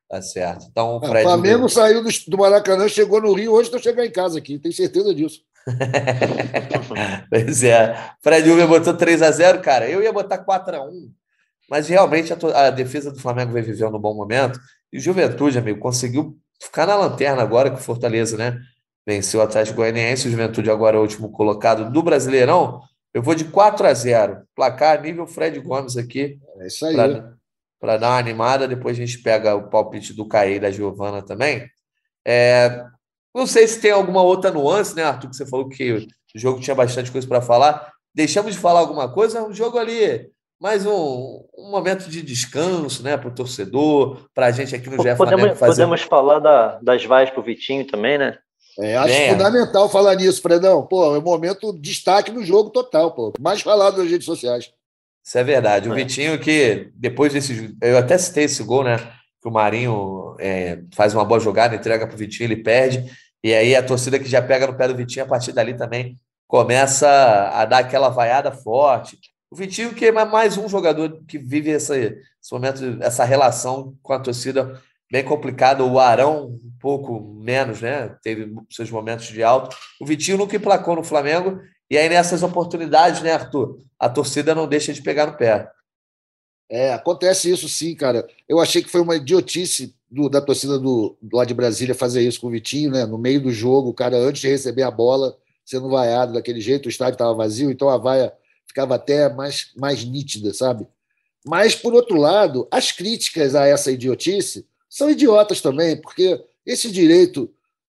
Tá 0.09 0.20
certo. 0.20 0.66
Então, 0.70 0.97
o 0.97 1.01
Fred. 1.01 1.20
O 1.20 1.28
Flamengo 1.28 1.68
saiu 1.68 2.05
do, 2.05 2.11
do 2.28 2.38
Maracanã, 2.38 2.86
chegou 2.88 3.20
no 3.20 3.32
Rio, 3.32 3.53
hoje 3.53 3.68
estou 3.68 3.80
chegando 3.80 4.07
em 4.07 4.12
casa 4.12 4.38
aqui, 4.38 4.59
tenho 4.59 4.74
certeza 4.74 5.14
disso. 5.14 5.40
pois 7.30 7.62
é. 7.62 7.97
Fred 8.20 8.51
Uber 8.51 8.68
botou 8.68 8.95
3 8.95 9.22
a 9.22 9.30
0 9.30 9.62
cara. 9.62 9.88
Eu 9.88 10.03
ia 10.03 10.12
botar 10.12 10.38
4 10.38 10.76
a 10.76 10.84
1 10.84 11.11
mas 11.72 11.88
realmente 11.88 12.30
a, 12.34 12.66
a 12.66 12.70
defesa 12.70 13.11
do 13.11 13.18
Flamengo 13.18 13.51
vem 13.51 13.62
vivendo 13.62 13.97
um 13.97 14.01
bom 14.01 14.14
momento. 14.14 14.61
E 14.93 14.99
o 14.99 15.01
Juventude, 15.01 15.57
amigo, 15.57 15.80
conseguiu 15.80 16.36
ficar 16.63 16.87
na 16.87 16.95
lanterna 16.97 17.43
agora 17.43 17.71
com 17.71 17.77
o 17.77 17.81
Fortaleza, 17.81 18.37
né? 18.37 18.59
Venceu 19.07 19.41
o 19.41 19.43
Atlético 19.43 19.79
Goianiense, 19.79 20.29
o 20.29 20.31
Juventude 20.31 20.71
agora 20.71 20.97
é 20.97 20.99
o 20.99 21.03
último 21.03 21.31
colocado 21.31 21.91
do 21.91 22.03
Brasileirão. 22.03 22.81
Eu 23.13 23.23
vou 23.23 23.35
de 23.35 23.45
4 23.45 23.87
a 23.87 23.93
0 23.93 24.43
Placar 24.55 25.03
nível 25.03 25.27
Fred 25.27 25.59
Gomes 25.61 25.97
aqui. 25.97 26.39
É 26.61 26.67
isso 26.67 26.87
aí 26.87 26.97
para 27.81 27.97
dar 27.97 28.11
uma 28.11 28.19
animada. 28.19 28.69
Depois 28.69 28.97
a 28.97 29.05
gente 29.05 29.21
pega 29.23 29.57
o 29.57 29.69
palpite 29.69 30.15
do 30.15 30.27
Caí 30.29 30.61
da 30.61 30.71
Giovana 30.71 31.21
também. 31.21 31.69
É, 32.25 32.85
não 33.35 33.47
sei 33.47 33.67
se 33.67 33.81
tem 33.81 33.91
alguma 33.91 34.23
outra 34.23 34.53
nuance, 34.53 34.95
né, 34.95 35.03
Arthur? 35.03 35.31
Que 35.31 35.37
você 35.37 35.45
falou 35.45 35.69
que 35.69 35.93
o 35.93 36.07
jogo 36.37 36.61
tinha 36.61 36.77
bastante 36.77 37.11
coisa 37.11 37.27
para 37.27 37.43
falar. 37.43 37.93
Deixamos 38.15 38.55
de 38.55 38.61
falar 38.61 38.81
alguma 38.81 39.13
coisa? 39.13 39.43
Um 39.43 39.53
jogo 39.53 39.79
ali, 39.79 40.31
mais 40.63 40.87
um, 40.87 41.45
um 41.59 41.71
momento 41.73 42.09
de 42.09 42.23
descanso, 42.23 43.03
né, 43.03 43.17
para 43.17 43.29
o 43.29 43.35
torcedor, 43.35 44.29
para 44.33 44.47
a 44.47 44.51
gente 44.53 44.73
aqui 44.77 44.89
no 44.89 45.03
GE 45.03 45.17
podemos, 45.17 45.59
fazer. 45.59 45.83
Podemos 45.83 46.03
falar 46.03 46.39
da, 46.39 46.79
das 46.81 47.05
vaias 47.05 47.31
para 47.31 47.41
o 47.41 47.43
Vitinho 47.43 47.85
também, 47.85 48.17
né? 48.17 48.39
É, 48.79 48.97
acho 48.97 49.09
Bem, 49.09 49.31
fundamental 49.31 49.89
falar 49.89 50.15
nisso, 50.15 50.41
Fredão. 50.41 50.87
Pô, 50.87 51.17
é 51.17 51.19
um 51.19 51.23
momento 51.23 51.73
destaque 51.73 52.31
no 52.31 52.45
jogo 52.45 52.71
total, 52.71 53.11
pô. 53.11 53.33
Mais 53.41 53.61
falado 53.61 53.99
nas 53.99 54.09
redes 54.09 54.25
sociais. 54.25 54.71
Isso 55.25 55.37
é 55.37 55.43
verdade. 55.43 55.89
O 55.89 55.93
é. 55.93 55.97
Vitinho, 55.97 56.39
que 56.39 56.93
depois 56.95 57.33
desse. 57.33 57.77
Eu 57.83 57.99
até 57.99 58.17
citei 58.17 58.45
esse 58.45 58.63
gol, 58.63 58.85
né? 58.85 58.99
Que 59.43 59.49
o 59.49 59.53
Marinho 59.53 60.37
é, 60.39 60.79
faz 60.95 61.13
uma 61.13 61.25
boa 61.25 61.41
jogada, 61.41 61.75
entrega 61.75 62.07
para 62.07 62.15
o 62.15 62.19
Vitinho, 62.19 62.47
ele 62.47 62.63
perde. 62.63 63.05
E 63.43 63.53
aí 63.53 63.75
a 63.75 63.83
torcida 63.83 64.17
que 64.17 64.29
já 64.29 64.41
pega 64.41 64.69
no 64.69 64.77
pé 64.77 64.87
do 64.87 64.97
Vitinho, 64.97 65.25
a 65.25 65.29
partir 65.29 65.51
dali 65.51 65.75
também 65.75 66.17
começa 66.47 67.09
a 67.53 67.65
dar 67.65 67.79
aquela 67.79 68.11
vaiada 68.11 68.53
forte. 68.53 69.19
O 69.53 69.55
Vitinho, 69.55 69.93
que 69.95 70.07
é 70.07 70.11
mais 70.11 70.57
um 70.57 70.67
jogador 70.67 71.23
que 71.29 71.37
vive 71.37 71.71
essa, 71.71 71.95
esse 71.95 72.51
momento, 72.51 72.97
essa 73.03 73.23
relação 73.23 73.95
com 74.03 74.15
a 74.15 74.19
torcida 74.19 74.81
bem 75.11 75.23
complicada. 75.23 75.85
O 75.85 75.99
Arão, 75.99 76.47
um 76.47 76.73
pouco 76.81 77.21
menos, 77.21 77.83
né? 77.83 78.17
Teve 78.23 78.51
seus 78.71 78.91
momentos 78.91 79.27
de 79.27 79.43
alto. 79.43 79.77
O 80.01 80.07
Vitinho 80.07 80.39
nunca 80.39 80.57
emplacou 80.57 80.97
no 80.97 81.05
Flamengo 81.05 81.61
e 81.91 81.99
aí, 81.99 82.09
nessas 82.09 82.43
oportunidades, 82.43 83.21
né, 83.21 83.35
Arthur? 83.35 83.77
A 83.99 84.09
torcida 84.09 84.55
não 84.55 84.67
deixa 84.67 84.91
de 84.91 85.03
pegar 85.03 85.27
no 85.27 85.37
pé. 85.37 85.71
É, 86.71 86.95
acontece 86.95 87.51
isso 87.51 87.69
sim, 87.69 87.95
cara. 87.95 88.27
Eu 88.49 88.59
achei 88.59 88.83
que 88.83 88.89
foi 88.89 89.03
uma 89.03 89.17
idiotice 89.17 89.95
do, 90.11 90.31
da 90.31 90.41
torcida 90.41 90.79
do, 90.79 91.15
do 91.21 91.37
lá 91.37 91.45
de 91.45 91.53
Brasília 91.53 91.95
fazer 91.95 92.23
isso 92.23 92.41
com 92.41 92.47
o 92.47 92.51
Vitinho, 92.51 92.91
né? 92.91 93.05
No 93.05 93.19
meio 93.19 93.43
do 93.43 93.53
jogo, 93.53 93.91
o 93.91 93.95
cara, 93.95 94.17
antes 94.17 94.41
de 94.41 94.49
receber 94.49 94.83
a 94.83 94.91
bola, 94.91 95.37
sendo 95.63 95.91
vaiado 95.91 96.33
daquele 96.33 96.63
jeito, 96.63 96.87
o 96.87 96.89
estádio 96.89 97.17
estava 97.17 97.35
vazio, 97.35 97.71
então 97.71 97.91
a 97.91 97.99
vaia 97.99 98.33
ficava 98.73 98.95
até 98.95 99.29
mais, 99.33 99.70
mais 99.77 100.03
nítida, 100.03 100.53
sabe? 100.55 100.87
Mas, 101.45 101.75
por 101.75 101.93
outro 101.93 102.16
lado, 102.16 102.66
as 102.70 102.91
críticas 102.91 103.55
a 103.55 103.66
essa 103.66 103.93
idiotice 103.93 104.66
são 104.89 105.11
idiotas 105.11 105.61
também, 105.61 105.97
porque 105.97 106.43
esse 106.64 106.91
direito 106.91 107.51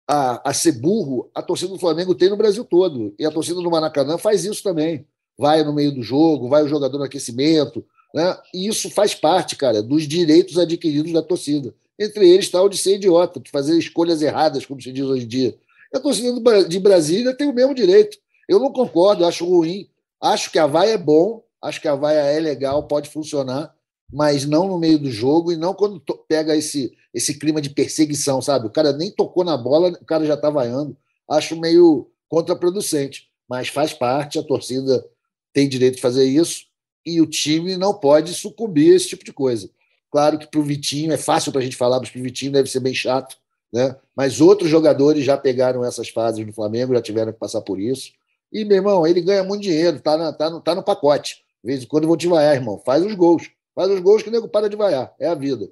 a, 0.08 0.50
a 0.50 0.54
ser 0.54 0.74
burro, 0.74 1.30
a 1.34 1.42
torcida 1.42 1.72
do 1.72 1.80
Flamengo 1.80 2.16
tem 2.16 2.30
no 2.30 2.38
Brasil 2.38 2.64
todo. 2.64 3.14
E 3.18 3.26
a 3.26 3.32
torcida 3.32 3.62
do 3.62 3.70
Maracanã 3.72 4.18
faz 4.18 4.46
isso 4.46 4.62
também. 4.64 5.06
Vai 5.38 5.64
no 5.64 5.74
meio 5.74 5.92
do 5.92 6.02
jogo, 6.02 6.48
vai 6.48 6.64
o 6.64 6.68
jogador 6.68 6.98
no 6.98 7.04
aquecimento. 7.04 7.84
Né? 8.14 8.38
E 8.54 8.68
isso 8.68 8.90
faz 8.90 9.14
parte, 9.14 9.56
cara, 9.56 9.82
dos 9.82 10.08
direitos 10.08 10.58
adquiridos 10.58 11.12
da 11.12 11.22
torcida. 11.22 11.74
Entre 12.00 12.30
eles 12.30 12.46
está 12.46 12.62
o 12.62 12.70
de 12.70 12.78
ser 12.78 12.96
idiota, 12.96 13.40
de 13.40 13.50
fazer 13.50 13.78
escolhas 13.78 14.22
erradas, 14.22 14.66
como 14.66 14.82
se 14.82 14.92
diz 14.92 15.06
hoje 15.06 15.26
em 15.26 15.28
dia. 15.28 15.58
A 15.94 16.00
torcida 16.00 16.66
de 16.66 16.80
Brasília 16.80 17.36
tem 17.36 17.48
o 17.48 17.54
mesmo 17.54 17.74
direito. 17.74 18.18
Eu 18.48 18.60
não 18.60 18.72
concordo, 18.72 19.26
acho 19.26 19.46
ruim. 19.46 19.88
Acho 20.22 20.52
que 20.52 20.60
a 20.60 20.68
vaia 20.68 20.94
é 20.94 20.98
bom, 20.98 21.44
acho 21.62 21.82
que 21.82 21.88
a 21.88 21.96
vaia 21.96 22.20
é 22.20 22.40
legal, 22.40 22.88
pode 22.88 23.10
funcionar, 23.10 23.74
mas 24.12 24.46
não 24.46 24.68
no 24.68 24.80
meio 24.80 24.98
do 24.98 25.12
jogo 25.12 25.52
e 25.52 25.58
não 25.58 25.74
quando 25.74 26.00
pega 26.28 26.56
esse, 26.56 26.96
esse 27.14 27.38
clima 27.38 27.62
de 27.62 27.70
perseguição, 27.70 28.42
sabe? 28.42 28.68
O 28.68 28.72
cara 28.72 28.94
nem 28.94 29.12
tocou 29.12 29.44
na 29.44 29.58
bola, 29.58 29.90
o 29.90 30.06
cara 30.06 30.26
já 30.26 30.36
está 30.36 30.50
vaiando. 30.50 30.98
Acho 31.30 31.60
meio 31.60 32.10
contraproducente, 32.30 33.30
mas 33.48 33.68
faz 33.68 33.94
parte, 33.94 34.40
a 34.40 34.44
torcida 34.44 35.06
tem 35.54 35.68
direito 35.68 35.96
de 35.96 36.02
fazer 36.02 36.26
isso 36.26 36.66
e 37.06 37.22
o 37.22 37.26
time 37.26 37.78
não 37.78 37.94
pode 37.94 38.34
sucumbir 38.34 38.94
a 38.94 38.96
esse 38.96 39.10
tipo 39.10 39.24
de 39.24 39.34
coisa. 39.34 39.70
Claro 40.12 40.38
que 40.38 40.48
para 40.48 40.60
o 40.60 40.64
Vitinho, 40.64 41.12
é 41.12 41.18
fácil 41.18 41.52
para 41.52 41.62
a 41.62 41.64
gente 41.64 41.76
falar, 41.76 42.00
mas 42.00 42.10
para 42.10 42.20
o 42.20 42.24
Vitinho 42.24 42.52
deve 42.52 42.70
ser 42.70 42.80
bem 42.80 42.94
chato, 42.94 43.38
né? 43.72 43.96
mas 44.16 44.40
outros 44.42 44.70
jogadores 44.70 45.24
já 45.24 45.38
pegaram 45.38 45.84
essas 45.84 46.10
fases 46.10 46.46
no 46.46 46.54
Flamengo, 46.54 46.94
já 46.94 47.02
tiveram 47.02 47.34
que 47.34 47.40
passar 47.40 47.62
por 47.62 47.80
isso. 47.80 48.12
E, 48.52 48.64
meu 48.64 48.78
irmão, 48.78 49.06
ele 49.06 49.22
ganha 49.22 49.44
muito 49.44 49.64
dinheiro, 49.64 50.00
tá, 50.00 50.34
tá, 50.34 50.50
no, 50.50 50.62
tá 50.62 50.76
no 50.76 50.84
pacote. 50.84 51.44
De 51.64 51.72
vez 51.72 51.84
em 51.84 51.88
quando 51.88 52.04
eu 52.04 52.08
vou 52.08 52.18
te 52.18 52.28
vaiar, 52.28 52.56
irmão. 52.56 52.82
Faz 52.86 53.06
os 53.06 53.14
gols. 53.14 53.50
Faz 53.76 53.90
os 53.92 54.00
gols 54.00 54.24
que 54.24 54.30
o 54.30 54.32
nego 54.32 54.48
para 54.48 54.70
de 54.70 54.76
vaiar. 54.76 55.14
É 55.20 55.28
a 55.28 55.36
vida. 55.36 55.70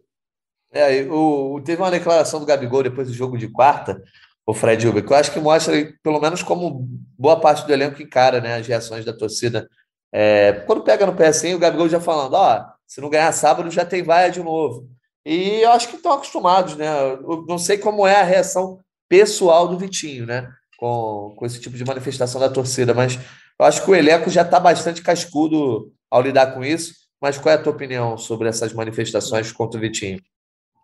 É, 0.72 1.04
o, 1.10 1.62
teve 1.64 1.82
uma 1.82 1.90
declaração 1.90 2.40
do 2.40 2.46
Gabigol 2.46 2.84
depois 2.84 3.08
do 3.08 3.14
jogo 3.14 3.38
de 3.38 3.48
quarta, 3.48 4.04
o 4.46 4.54
Fred 4.54 4.88
Uber, 4.88 5.04
que 5.04 5.12
eu 5.12 5.18
acho 5.18 5.32
que 5.32 5.40
mostra, 5.40 5.74
pelo 6.04 6.20
menos 6.20 6.44
como 6.44 6.88
boa 7.18 7.40
parte 7.40 7.66
do 7.66 7.74
elenco 7.74 8.02
encara 8.02 8.42
né, 8.42 8.58
as 8.58 8.68
reações 8.68 9.06
da 9.06 9.14
torcida. 9.14 9.70
É, 10.12 10.64
quando 10.68 10.84
pega 10.84 11.06
no 11.06 11.16
pé 11.16 11.28
assim, 11.28 11.54
o 11.54 11.60
Gabigol 11.60 11.90
já 11.90 12.00
falando, 12.00 12.34
ó, 12.34 12.66
se 12.86 13.02
não 13.02 13.10
ganhar 13.10 13.32
sábado 13.32 13.72
já 13.72 13.86
tem 13.86 14.04
vaia 14.04 14.30
de 14.30 14.44
novo. 14.44 14.88
E 15.26 15.62
eu 15.62 15.72
acho 15.72 15.90
que 15.90 15.96
estão 15.96 16.14
acostumados, 16.14 16.76
né? 16.76 16.88
Eu 17.14 17.46
não 17.48 17.58
sei 17.58 17.78
como 17.78 18.06
é 18.06 18.22
a 18.22 18.24
reação 18.24 18.80
pessoal 19.10 19.68
do 19.68 19.78
Vitinho, 19.78 20.26
né? 20.26 20.52
Com, 20.78 21.34
com 21.38 21.46
esse 21.46 21.60
tipo 21.62 21.78
de 21.78 21.86
manifestação 21.86 22.40
da 22.40 22.50
torcida, 22.50 22.94
mas 22.94 23.18
eu 23.58 23.66
acho 23.66 23.84
que 23.84 23.90
o 23.90 23.96
elenco 23.96 24.30
já 24.30 24.42
está 24.42 24.60
bastante 24.60 25.02
cascudo 25.02 25.92
ao 26.12 26.22
lidar 26.22 26.54
com 26.54 26.64
isso. 26.64 27.06
Mas 27.22 27.38
qual 27.38 27.54
é 27.54 27.58
a 27.58 27.62
tua 27.62 27.74
opinião 27.74 28.18
sobre 28.18 28.48
essas 28.48 28.74
manifestações 28.74 29.52
contra 29.52 29.78
o 29.78 29.82
Vitinho? 29.82 30.20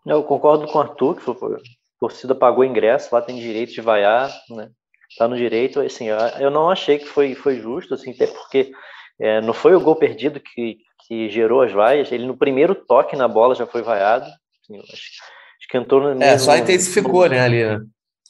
Eu 0.04 0.22
concordo 0.22 0.66
com 0.66 0.78
o 0.78 0.80
Arthur, 0.80 1.14
que 1.16 1.30
a 1.30 1.58
torcida 2.00 2.34
pagou 2.34 2.64
ingresso, 2.64 3.14
lá 3.14 3.22
tem 3.22 3.36
direito 3.36 3.72
de 3.72 3.80
vaiar, 3.80 4.28
né? 4.50 4.70
Tá 5.16 5.28
no 5.28 5.36
direito, 5.36 5.80
assim, 5.80 6.06
eu 6.40 6.50
não 6.50 6.70
achei 6.70 6.98
que 6.98 7.04
foi, 7.04 7.34
foi 7.34 7.60
justo, 7.60 7.94
assim, 7.94 8.12
até 8.12 8.26
porque 8.26 8.72
é, 9.20 9.42
não 9.42 9.52
foi 9.52 9.74
o 9.74 9.80
gol 9.80 9.94
perdido 9.94 10.40
que, 10.40 10.78
que 11.06 11.28
gerou 11.28 11.60
as 11.60 11.70
vaias, 11.70 12.10
ele 12.10 12.26
no 12.26 12.36
primeiro 12.36 12.74
toque 12.74 13.14
na 13.14 13.28
bola 13.28 13.54
já 13.54 13.66
foi 13.66 13.82
vaiado, 13.82 14.24
assim, 14.24 14.80
acho, 14.80 14.92
acho, 14.94 15.68
que 15.68 15.76
entrou 15.76 16.00
no 16.00 16.22
É, 16.22 16.38
só 16.38 16.56
intensificou, 16.56 17.24
no, 17.24 17.28
né, 17.28 17.40
ali, 17.40 17.62
né? 17.62 17.84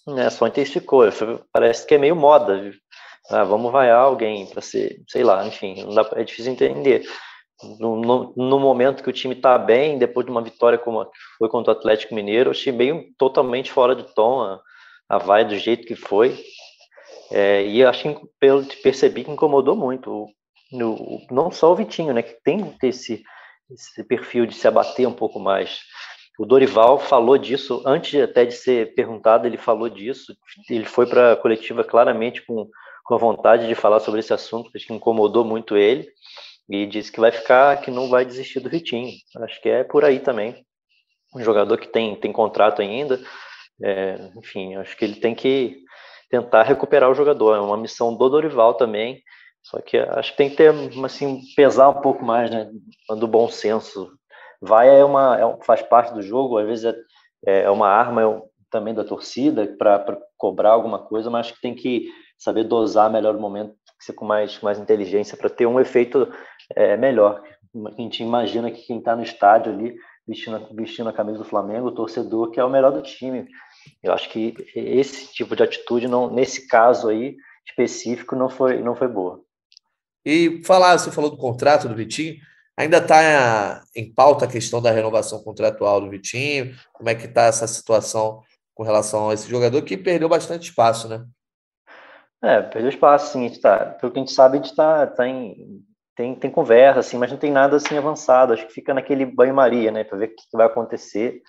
É, 0.08 0.30
só 0.30 0.46
intensificou, 0.46 1.04
parece 1.52 1.86
que 1.86 1.94
é 1.94 1.98
meio 1.98 2.16
moda, 2.16 2.72
ah, 3.30 3.44
vamos 3.44 3.70
vaiar 3.70 3.98
alguém 3.98 4.46
para 4.46 4.60
ser, 4.60 5.00
sei 5.08 5.22
lá, 5.22 5.46
enfim, 5.46 5.86
dá, 5.94 6.08
é 6.16 6.24
difícil 6.24 6.52
entender 6.52 7.04
no, 7.78 8.00
no, 8.00 8.32
no, 8.36 8.58
momento 8.58 9.02
que 9.02 9.08
o 9.08 9.12
time 9.12 9.34
está 9.34 9.56
bem, 9.56 9.98
depois 9.98 10.26
de 10.26 10.32
uma 10.32 10.42
vitória 10.42 10.78
como 10.78 11.06
foi 11.38 11.48
contra 11.48 11.72
o 11.72 11.76
Atlético 11.76 12.14
Mineiro, 12.14 12.48
eu 12.48 12.52
achei 12.52 12.72
meio 12.72 13.06
totalmente 13.16 13.70
fora 13.70 13.94
de 13.94 14.02
tom 14.14 14.40
a, 14.40 14.60
a 15.08 15.18
vai 15.18 15.44
do 15.44 15.56
jeito 15.56 15.86
que 15.86 15.94
foi. 15.94 16.38
É, 17.30 17.64
e 17.64 17.84
acho 17.84 18.02
que 18.02 18.20
pelo 18.38 18.64
percebi 18.82 19.24
que 19.24 19.30
incomodou 19.30 19.76
muito. 19.76 20.26
No, 20.70 21.20
não 21.30 21.50
só 21.50 21.72
o 21.72 21.76
Vitinho, 21.76 22.14
né, 22.14 22.22
que 22.22 22.36
tem 22.42 22.74
esse, 22.82 23.22
esse 23.70 24.04
perfil 24.04 24.46
de 24.46 24.54
se 24.54 24.66
abater 24.66 25.06
um 25.06 25.12
pouco 25.12 25.38
mais. 25.38 25.80
O 26.38 26.46
Dorival 26.46 26.98
falou 26.98 27.36
disso 27.36 27.82
antes 27.86 28.20
até 28.20 28.44
de 28.44 28.54
ser 28.54 28.94
perguntado, 28.94 29.46
ele 29.46 29.58
falou 29.58 29.88
disso. 29.88 30.34
Ele 30.68 30.84
foi 30.84 31.06
para 31.06 31.32
a 31.32 31.36
coletiva 31.36 31.84
claramente 31.84 32.42
com, 32.42 32.68
com 33.04 33.14
a 33.14 33.18
vontade 33.18 33.68
de 33.68 33.74
falar 33.74 34.00
sobre 34.00 34.20
esse 34.20 34.32
assunto, 34.32 34.70
que 34.70 34.92
incomodou 34.92 35.44
muito 35.44 35.76
ele 35.76 36.08
e 36.68 36.86
disse 36.86 37.12
que 37.12 37.20
vai 37.20 37.30
ficar, 37.30 37.80
que 37.80 37.90
não 37.90 38.08
vai 38.08 38.24
desistir 38.24 38.60
do 38.60 38.70
Vitinho. 38.70 39.12
Acho 39.42 39.60
que 39.60 39.68
é 39.68 39.84
por 39.84 40.04
aí 40.04 40.20
também. 40.20 40.64
Um 41.34 41.42
jogador 41.42 41.78
que 41.78 41.88
tem, 41.88 42.16
tem 42.16 42.32
contrato 42.32 42.80
ainda, 42.80 43.20
é, 43.82 44.30
enfim, 44.36 44.74
acho 44.76 44.96
que 44.96 45.04
ele 45.04 45.16
tem 45.16 45.34
que 45.34 45.82
tentar 46.30 46.62
recuperar 46.62 47.10
o 47.10 47.14
jogador. 47.14 47.56
É 47.56 47.60
uma 47.60 47.76
missão 47.76 48.14
do 48.14 48.28
Dorival 48.28 48.74
também. 48.74 49.22
Só 49.62 49.80
que 49.80 49.96
acho 49.96 50.32
que 50.32 50.36
tem 50.36 50.50
que 50.50 50.56
ter, 50.56 50.74
assim, 51.04 51.40
pesar 51.54 51.88
um 51.88 52.00
pouco 52.00 52.24
mais, 52.24 52.50
né, 52.50 52.68
do 53.10 53.28
bom 53.28 53.48
senso. 53.48 54.12
Vai 54.62 54.88
é 54.88 55.04
uma, 55.04 55.36
é, 55.38 55.64
faz 55.64 55.82
parte 55.82 56.14
do 56.14 56.22
jogo, 56.22 56.56
às 56.56 56.66
vezes 56.66 56.94
é, 57.44 57.62
é 57.62 57.70
uma 57.70 57.88
arma 57.88 58.22
é 58.22 58.42
também 58.70 58.94
da 58.94 59.04
torcida 59.04 59.66
para 59.76 60.16
cobrar 60.38 60.70
alguma 60.70 61.00
coisa, 61.00 61.28
mas 61.28 61.46
acho 61.46 61.56
que 61.56 61.60
tem 61.60 61.74
que 61.74 62.08
saber 62.38 62.64
dosar 62.64 63.10
melhor 63.10 63.34
o 63.34 63.40
momento, 63.40 63.74
ser 63.98 64.12
com 64.12 64.24
mais, 64.24 64.60
mais 64.60 64.78
inteligência 64.78 65.36
para 65.36 65.50
ter 65.50 65.66
um 65.66 65.78
efeito 65.78 66.32
é, 66.74 66.96
melhor. 66.96 67.42
A 67.86 68.00
gente 68.00 68.22
imagina 68.22 68.70
que 68.70 68.82
quem 68.82 68.98
está 68.98 69.16
no 69.16 69.22
estádio 69.22 69.72
ali 69.72 69.96
vestindo, 70.26 70.68
vestindo 70.72 71.08
a 71.08 71.12
camisa 71.12 71.38
do 71.38 71.44
Flamengo, 71.44 71.88
o 71.88 71.94
torcedor 71.94 72.50
que 72.50 72.60
é 72.60 72.64
o 72.64 72.70
melhor 72.70 72.92
do 72.92 73.02
time. 73.02 73.46
Eu 74.02 74.12
acho 74.12 74.30
que 74.30 74.54
esse 74.74 75.32
tipo 75.32 75.56
de 75.56 75.62
atitude, 75.62 76.08
não, 76.08 76.30
nesse 76.30 76.68
caso 76.68 77.08
aí 77.08 77.36
específico, 77.66 78.36
não 78.36 78.48
foi, 78.48 78.80
não 78.82 78.94
foi 78.94 79.08
boa. 79.08 79.40
E 80.24 80.62
falar, 80.64 80.96
você 80.98 81.10
falou 81.10 81.30
do 81.30 81.36
contrato 81.36 81.88
do 81.88 81.94
Vitinho, 81.94 82.36
ainda 82.76 82.98
está 82.98 83.82
em 83.94 84.12
pauta 84.12 84.44
a 84.44 84.48
questão 84.48 84.80
da 84.80 84.90
renovação 84.90 85.42
contratual 85.42 86.00
do 86.00 86.10
Vitinho, 86.10 86.74
como 86.92 87.08
é 87.08 87.14
que 87.14 87.26
está 87.26 87.42
essa 87.42 87.66
situação 87.66 88.40
com 88.74 88.82
relação 88.82 89.30
a 89.30 89.34
esse 89.34 89.48
jogador 89.48 89.82
que 89.82 89.96
perdeu 89.96 90.28
bastante 90.28 90.70
espaço, 90.70 91.08
né? 91.08 91.24
É, 92.42 92.60
perdeu 92.60 92.88
espaço, 92.88 93.32
sim. 93.32 93.48
Tá, 93.60 93.96
pelo 94.00 94.12
que 94.12 94.18
a 94.18 94.22
gente 94.22 94.32
sabe, 94.32 94.56
a 94.56 94.60
gente 94.60 94.70
está 94.70 95.06
tá 95.06 95.28
em 95.28 95.84
tem, 96.14 96.34
tem 96.34 96.50
conversa, 96.50 97.00
assim, 97.00 97.16
mas 97.16 97.30
não 97.30 97.38
tem 97.38 97.50
nada 97.50 97.76
assim 97.76 97.96
avançado. 97.96 98.52
Acho 98.52 98.66
que 98.66 98.72
fica 98.72 98.92
naquele 98.92 99.24
banho-maria, 99.24 99.90
né, 99.90 100.04
para 100.04 100.18
ver 100.18 100.26
o 100.26 100.28
que, 100.28 100.44
vai 100.52 100.66
acontecer. 100.66 101.42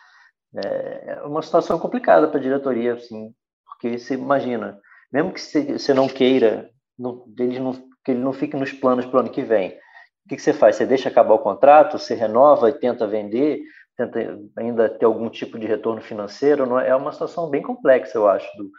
É, 0.56 1.04
é 1.08 1.22
uma 1.24 1.42
situação 1.42 1.80
complicada 1.80 2.28
para 2.28 2.40
a 2.40 2.42
diretoria, 2.42 2.94
assim, 2.94 3.34
porque 3.66 3.98
você 3.98 4.14
imagina, 4.14 4.80
mesmo 5.12 5.34
que 5.34 5.42
você 5.42 5.94
não 5.94 6.08
queira, 6.08 6.70
não, 6.98 7.26
ele 7.40 7.60
não, 7.60 7.74
que 7.74 8.12
ele 8.12 8.20
não 8.20 8.34
fique 8.34 8.56
nos 8.56 8.72
planos 8.72 9.06
para 9.06 9.18
o 9.18 9.20
ano 9.22 9.32
que 9.32 9.42
vem, 9.42 9.78
o 10.26 10.30
que, 10.30 10.36
que 10.36 10.42
você 10.42 10.54
faz? 10.54 10.76
Você 10.76 10.86
deixa 10.86 11.10
acabar 11.10 11.34
o 11.34 11.40
contrato, 11.40 12.00
você 12.00 12.14
renova 12.16 12.70
e 12.70 12.74
tenta 12.74 13.06
vender, 13.06 13.62
tenta 13.98 14.40
ainda 14.58 14.90
ter 14.90 15.06
algum 15.06 15.30
tipo 15.30 15.60
de 15.60 15.68
retorno 15.68 16.02
financeiro? 16.02 16.66
Não 16.66 16.80
é, 16.80 16.90
é 16.90 16.96
uma 16.96 17.12
situação 17.12 17.50
bem 17.50 17.62
complexa, 17.62 18.18
eu 18.18 18.28
acho, 18.28 18.48
do, 18.58 18.70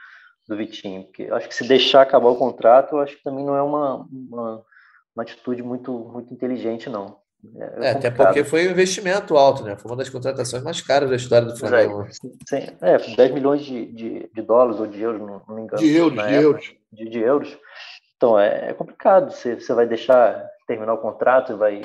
do 0.48 0.56
Vitinho, 0.56 1.04
porque 1.04 1.24
acho 1.24 1.48
que 1.48 1.54
se 1.54 1.68
deixar 1.68 2.02
acabar 2.02 2.28
o 2.28 2.36
contrato, 2.36 2.96
eu 2.96 3.00
acho 3.00 3.16
que 3.16 3.22
também 3.22 3.44
não 3.44 3.56
é 3.56 3.62
uma, 3.62 4.06
uma 4.10 4.64
uma 5.14 5.22
atitude 5.22 5.62
muito, 5.62 5.92
muito 5.92 6.34
inteligente, 6.34 6.90
não. 6.90 7.16
É, 7.56 7.88
é 7.88 7.90
até 7.90 8.10
porque 8.10 8.42
foi 8.42 8.66
um 8.66 8.70
investimento 8.70 9.36
alto, 9.36 9.62
né? 9.62 9.76
Foi 9.76 9.90
uma 9.90 9.98
das 9.98 10.08
contratações 10.08 10.62
mais 10.62 10.80
caras 10.80 11.10
da 11.10 11.16
história 11.16 11.46
do 11.46 11.56
Flamengo. 11.56 12.06
É, 12.52 12.94
é 12.94 12.98
10 12.98 13.30
milhões 13.32 13.62
de, 13.62 13.86
de, 13.92 14.30
de, 14.32 14.42
dólares 14.42 14.80
ou 14.80 14.86
de 14.86 15.00
euros, 15.00 15.20
não, 15.20 15.42
não 15.46 15.54
me 15.54 15.62
engano. 15.62 15.80
De 15.80 15.94
euros, 15.94 16.14
de 16.14 16.20
época, 16.20 16.42
euros. 16.42 16.74
De, 16.90 17.08
de, 17.10 17.18
euros. 17.18 17.58
Então, 18.16 18.38
é, 18.38 18.70
é 18.70 18.72
complicado. 18.72 19.30
Você, 19.30 19.60
você 19.60 19.74
vai 19.74 19.86
deixar 19.86 20.42
terminar 20.66 20.94
o 20.94 20.98
contrato 20.98 21.52
e 21.52 21.56
vai, 21.56 21.82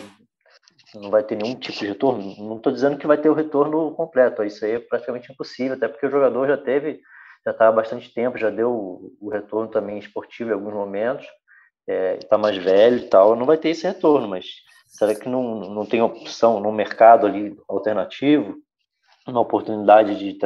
não 0.96 1.10
vai 1.10 1.24
ter 1.24 1.36
nenhum 1.36 1.56
tipo 1.56 1.80
de 1.80 1.88
retorno. 1.88 2.36
Não 2.38 2.58
estou 2.58 2.72
dizendo 2.72 2.98
que 2.98 3.08
vai 3.08 3.18
ter 3.18 3.30
o 3.30 3.34
retorno 3.34 3.92
completo. 3.96 4.44
Isso 4.44 4.64
aí 4.66 4.74
é 4.74 4.80
praticamente 4.80 5.32
impossível, 5.32 5.76
até 5.76 5.88
porque 5.88 6.06
o 6.06 6.12
jogador 6.12 6.48
já 6.48 6.58
teve, 6.58 7.02
já 7.46 7.52
está 7.52 7.68
há 7.68 7.72
bastante 7.72 8.14
tempo, 8.14 8.38
já 8.38 8.50
deu 8.50 8.72
o, 9.20 9.30
retorno 9.30 9.70
também 9.70 10.00
esportivo 10.00 10.50
em 10.50 10.54
alguns 10.54 10.74
momentos 10.74 11.28
está 11.90 11.94
é, 11.94 12.18
tá 12.18 12.38
mais 12.38 12.58
velho 12.58 12.98
e 12.98 13.08
tal, 13.10 13.36
não 13.36 13.46
vai 13.46 13.58
ter 13.58 13.70
esse 13.70 13.86
retorno, 13.88 14.28
mas 14.28 14.46
será 14.88 15.16
que 15.16 15.28
não, 15.28 15.62
não 15.74 15.86
tem 15.86 16.02
opção 16.02 16.60
no 16.60 16.72
mercado 16.72 17.26
ali 17.26 17.58
alternativo, 17.68 18.56
uma 19.32 19.42
oportunidade 19.42 20.18
de 20.18 20.38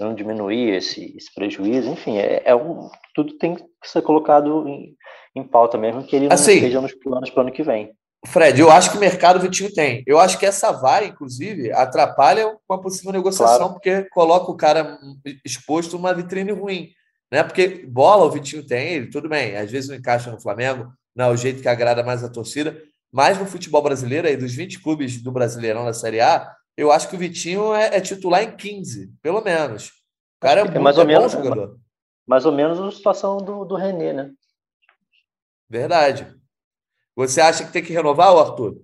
não 0.00 0.14
diminuir 0.14 0.74
esse, 0.74 1.14
esse 1.16 1.32
prejuízo? 1.34 1.90
Enfim, 1.90 2.18
é, 2.18 2.42
é 2.44 2.54
um, 2.54 2.88
tudo 3.14 3.36
tem 3.38 3.54
que 3.54 3.64
ser 3.84 4.02
colocado 4.02 4.66
em, 4.68 4.94
em 5.34 5.42
pauta 5.42 5.78
mesmo, 5.78 6.04
que 6.04 6.16
ele 6.16 6.28
não 6.28 6.34
assim, 6.34 6.54
esteja 6.54 6.80
nos 6.80 6.94
planos 6.94 7.30
para 7.30 7.40
o 7.40 7.42
ano 7.42 7.52
que 7.52 7.62
vem. 7.62 7.92
Fred, 8.26 8.60
eu 8.60 8.70
acho 8.70 8.90
que 8.90 8.96
o 8.96 9.00
mercado 9.00 9.38
Vitinho 9.38 9.72
tem. 9.72 10.02
Eu 10.06 10.18
acho 10.18 10.38
que 10.38 10.46
essa 10.46 10.72
vai, 10.72 11.06
inclusive, 11.06 11.72
atrapalha 11.72 12.56
uma 12.68 12.80
possível 12.80 13.12
negociação, 13.12 13.58
claro. 13.58 13.72
porque 13.74 14.02
coloca 14.10 14.50
o 14.50 14.56
cara 14.56 14.98
exposto 15.44 15.96
numa 15.96 16.12
vitrine 16.12 16.50
ruim. 16.50 16.90
Né? 17.30 17.42
Porque 17.42 17.86
bola 17.86 18.24
o 18.24 18.30
Vitinho 18.30 18.66
tem, 18.66 18.94
ele, 18.94 19.10
tudo 19.10 19.28
bem, 19.28 19.56
às 19.56 19.70
vezes 19.70 19.88
não 19.88 19.96
encaixa 19.96 20.30
no 20.30 20.40
Flamengo, 20.40 20.88
não 21.14 21.26
é 21.26 21.30
o 21.30 21.36
jeito 21.36 21.62
que 21.62 21.68
agrada 21.68 22.02
mais 22.02 22.22
a 22.22 22.28
torcida, 22.28 22.76
mas 23.12 23.38
no 23.38 23.46
futebol 23.46 23.82
brasileiro, 23.82 24.28
aí 24.28 24.36
dos 24.36 24.54
20 24.54 24.80
clubes 24.82 25.22
do 25.22 25.32
Brasileirão 25.32 25.84
da 25.84 25.92
Série 25.92 26.20
A, 26.20 26.52
eu 26.76 26.92
acho 26.92 27.08
que 27.08 27.16
o 27.16 27.18
Vitinho 27.18 27.74
é, 27.74 27.96
é 27.96 28.00
titular 28.00 28.42
em 28.42 28.56
15, 28.56 29.12
pelo 29.22 29.40
menos. 29.40 29.88
O 29.88 30.40
cara 30.40 30.60
é, 30.60 30.62
é, 30.62 30.64
muito, 30.64 30.80
mais 30.80 30.96
ou 30.96 31.02
é 31.04 31.06
menos, 31.06 31.32
jogador. 31.32 31.78
Mais 32.26 32.44
ou 32.44 32.52
menos 32.52 32.78
a 32.78 32.90
situação 32.90 33.38
do, 33.38 33.64
do 33.64 33.76
René, 33.76 34.12
né? 34.12 34.32
Verdade. 35.68 36.34
Você 37.14 37.40
acha 37.40 37.64
que 37.64 37.72
tem 37.72 37.82
que 37.82 37.92
renovar, 37.92 38.36
Arthur? 38.36 38.82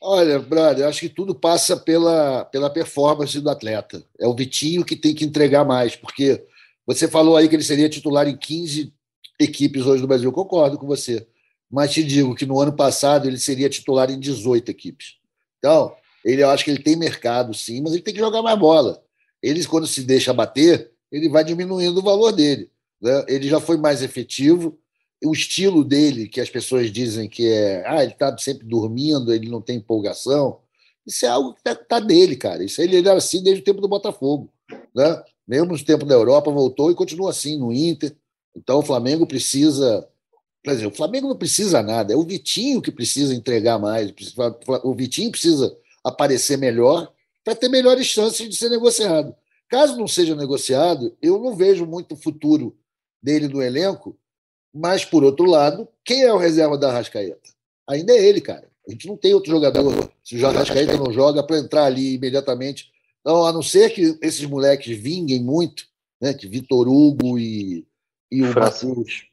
Olha, 0.00 0.38
brother, 0.38 0.84
eu 0.84 0.88
acho 0.88 1.00
que 1.00 1.08
tudo 1.08 1.34
passa 1.34 1.76
pela, 1.76 2.44
pela 2.46 2.70
performance 2.70 3.38
do 3.38 3.50
atleta. 3.50 4.02
É 4.18 4.26
o 4.26 4.34
Vitinho 4.34 4.84
que 4.84 4.96
tem 4.96 5.14
que 5.14 5.24
entregar 5.24 5.64
mais, 5.64 5.94
porque 5.94 6.46
você 6.86 7.06
falou 7.06 7.36
aí 7.36 7.48
que 7.48 7.56
ele 7.56 7.62
seria 7.62 7.88
titular 7.88 8.26
em 8.26 8.36
15 8.36 8.94
equipes 9.38 9.84
hoje 9.84 10.00
do 10.00 10.08
Brasil. 10.08 10.28
Eu 10.28 10.32
concordo 10.32 10.78
com 10.78 10.86
você. 10.86 11.26
Mas 11.70 11.92
te 11.92 12.02
digo 12.02 12.34
que 12.34 12.46
no 12.46 12.58
ano 12.58 12.72
passado 12.72 13.28
ele 13.28 13.38
seria 13.38 13.68
titular 13.68 14.10
em 14.10 14.18
18 14.18 14.70
equipes. 14.70 15.16
Então, 15.58 15.94
ele, 16.24 16.42
eu 16.42 16.50
acho 16.50 16.64
que 16.64 16.70
ele 16.70 16.82
tem 16.82 16.96
mercado, 16.96 17.54
sim, 17.54 17.80
mas 17.80 17.92
ele 17.92 18.02
tem 18.02 18.14
que 18.14 18.20
jogar 18.20 18.42
mais 18.42 18.58
bola. 18.58 19.02
Ele, 19.42 19.64
quando 19.64 19.86
se 19.86 20.02
deixa 20.02 20.32
bater, 20.32 20.90
ele 21.10 21.28
vai 21.28 21.44
diminuindo 21.44 21.98
o 21.98 22.02
valor 22.02 22.32
dele. 22.32 22.70
Né? 23.00 23.24
Ele 23.28 23.48
já 23.48 23.60
foi 23.60 23.76
mais 23.76 24.02
efetivo. 24.02 24.78
O 25.24 25.32
estilo 25.32 25.84
dele, 25.84 26.28
que 26.28 26.40
as 26.40 26.48
pessoas 26.48 26.90
dizem 26.90 27.28
que 27.28 27.46
é. 27.46 27.84
Ah, 27.86 28.02
ele 28.02 28.12
está 28.12 28.36
sempre 28.38 28.66
dormindo, 28.66 29.32
ele 29.32 29.50
não 29.50 29.60
tem 29.60 29.76
empolgação. 29.76 30.60
Isso 31.06 31.26
é 31.26 31.28
algo 31.28 31.52
que 31.52 31.60
está 31.60 31.74
tá 31.74 32.00
dele, 32.00 32.36
cara. 32.36 32.64
Isso 32.64 32.80
ele 32.80 32.98
era 32.98 33.14
assim 33.14 33.42
desde 33.42 33.62
o 33.62 33.64
tempo 33.64 33.80
do 33.80 33.88
Botafogo. 33.88 34.50
Né? 34.94 35.22
mesmo 35.50 35.72
no 35.72 35.84
tempo 35.84 36.06
da 36.06 36.14
Europa, 36.14 36.48
voltou 36.52 36.92
e 36.92 36.94
continua 36.94 37.30
assim 37.30 37.58
no 37.58 37.72
Inter. 37.72 38.14
Então 38.56 38.78
o 38.78 38.82
Flamengo 38.82 39.26
precisa. 39.26 40.08
Quer 40.62 40.74
dizer, 40.74 40.86
o 40.86 40.94
Flamengo 40.94 41.26
não 41.26 41.36
precisa 41.36 41.82
nada, 41.82 42.12
é 42.12 42.16
o 42.16 42.22
Vitinho 42.22 42.80
que 42.80 42.92
precisa 42.92 43.34
entregar 43.34 43.76
mais. 43.76 44.12
O 44.84 44.94
Vitinho 44.94 45.32
precisa 45.32 45.76
aparecer 46.04 46.56
melhor 46.56 47.12
para 47.44 47.54
ter 47.54 47.68
melhores 47.68 48.06
chances 48.06 48.48
de 48.48 48.56
ser 48.56 48.68
negociado. 48.68 49.34
Caso 49.68 49.96
não 49.96 50.08
seja 50.08 50.34
negociado, 50.34 51.16
eu 51.22 51.38
não 51.38 51.54
vejo 51.54 51.86
muito 51.86 52.16
futuro 52.16 52.76
dele 53.22 53.48
no 53.48 53.62
elenco, 53.62 54.18
mas, 54.72 55.04
por 55.04 55.24
outro 55.24 55.46
lado, 55.46 55.88
quem 56.04 56.22
é 56.22 56.32
o 56.32 56.38
reserva 56.38 56.76
da 56.76 56.92
Rascaeta? 56.92 57.50
Ainda 57.88 58.12
é 58.12 58.24
ele, 58.24 58.40
cara. 58.40 58.68
A 58.86 58.90
gente 58.90 59.06
não 59.06 59.16
tem 59.16 59.34
outro 59.34 59.50
jogador. 59.50 60.12
Se 60.24 60.36
o 60.36 60.50
Rascaeta 60.50 60.96
não 60.96 61.12
joga, 61.12 61.42
para 61.42 61.58
entrar 61.58 61.84
ali 61.84 62.14
imediatamente 62.14 62.90
então, 63.20 63.44
a 63.44 63.52
não 63.52 63.62
ser 63.62 63.90
que 63.90 64.18
esses 64.22 64.44
moleques 64.46 64.98
vinguem 64.98 65.42
muito, 65.42 65.84
né, 66.20 66.32
que 66.32 66.48
Vitor 66.48 66.88
Hugo 66.88 67.38
e, 67.38 67.86
e 68.30 68.42
o 68.42 68.54
Matheus 68.54 69.26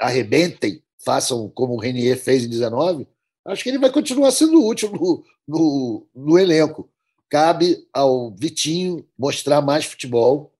arrebentem, 0.00 0.82
façam 1.04 1.48
como 1.50 1.74
o 1.74 1.78
Renier 1.78 2.18
fez 2.18 2.44
em 2.44 2.48
19, 2.48 3.06
acho 3.44 3.62
que 3.62 3.68
ele 3.68 3.78
vai 3.78 3.90
continuar 3.90 4.30
sendo 4.30 4.64
útil 4.64 4.90
no, 4.90 5.22
no, 5.46 6.06
no 6.14 6.38
elenco. 6.38 6.88
Cabe 7.28 7.86
ao 7.92 8.30
Vitinho 8.34 9.06
mostrar 9.18 9.60
mais 9.60 9.84
futebol 9.84 10.52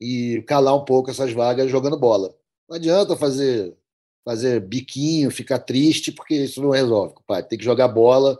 e 0.00 0.42
calar 0.46 0.74
um 0.74 0.84
pouco 0.84 1.10
essas 1.10 1.32
vagas 1.32 1.70
jogando 1.70 1.98
bola. 1.98 2.34
Não 2.68 2.76
adianta 2.76 3.16
fazer 3.16 3.76
fazer 4.24 4.60
biquinho, 4.60 5.30
ficar 5.30 5.60
triste, 5.60 6.10
porque 6.10 6.34
isso 6.34 6.60
não 6.60 6.70
resolve, 6.70 7.14
pai. 7.28 7.44
Tem 7.44 7.56
que 7.56 7.64
jogar 7.64 7.86
bola 7.86 8.36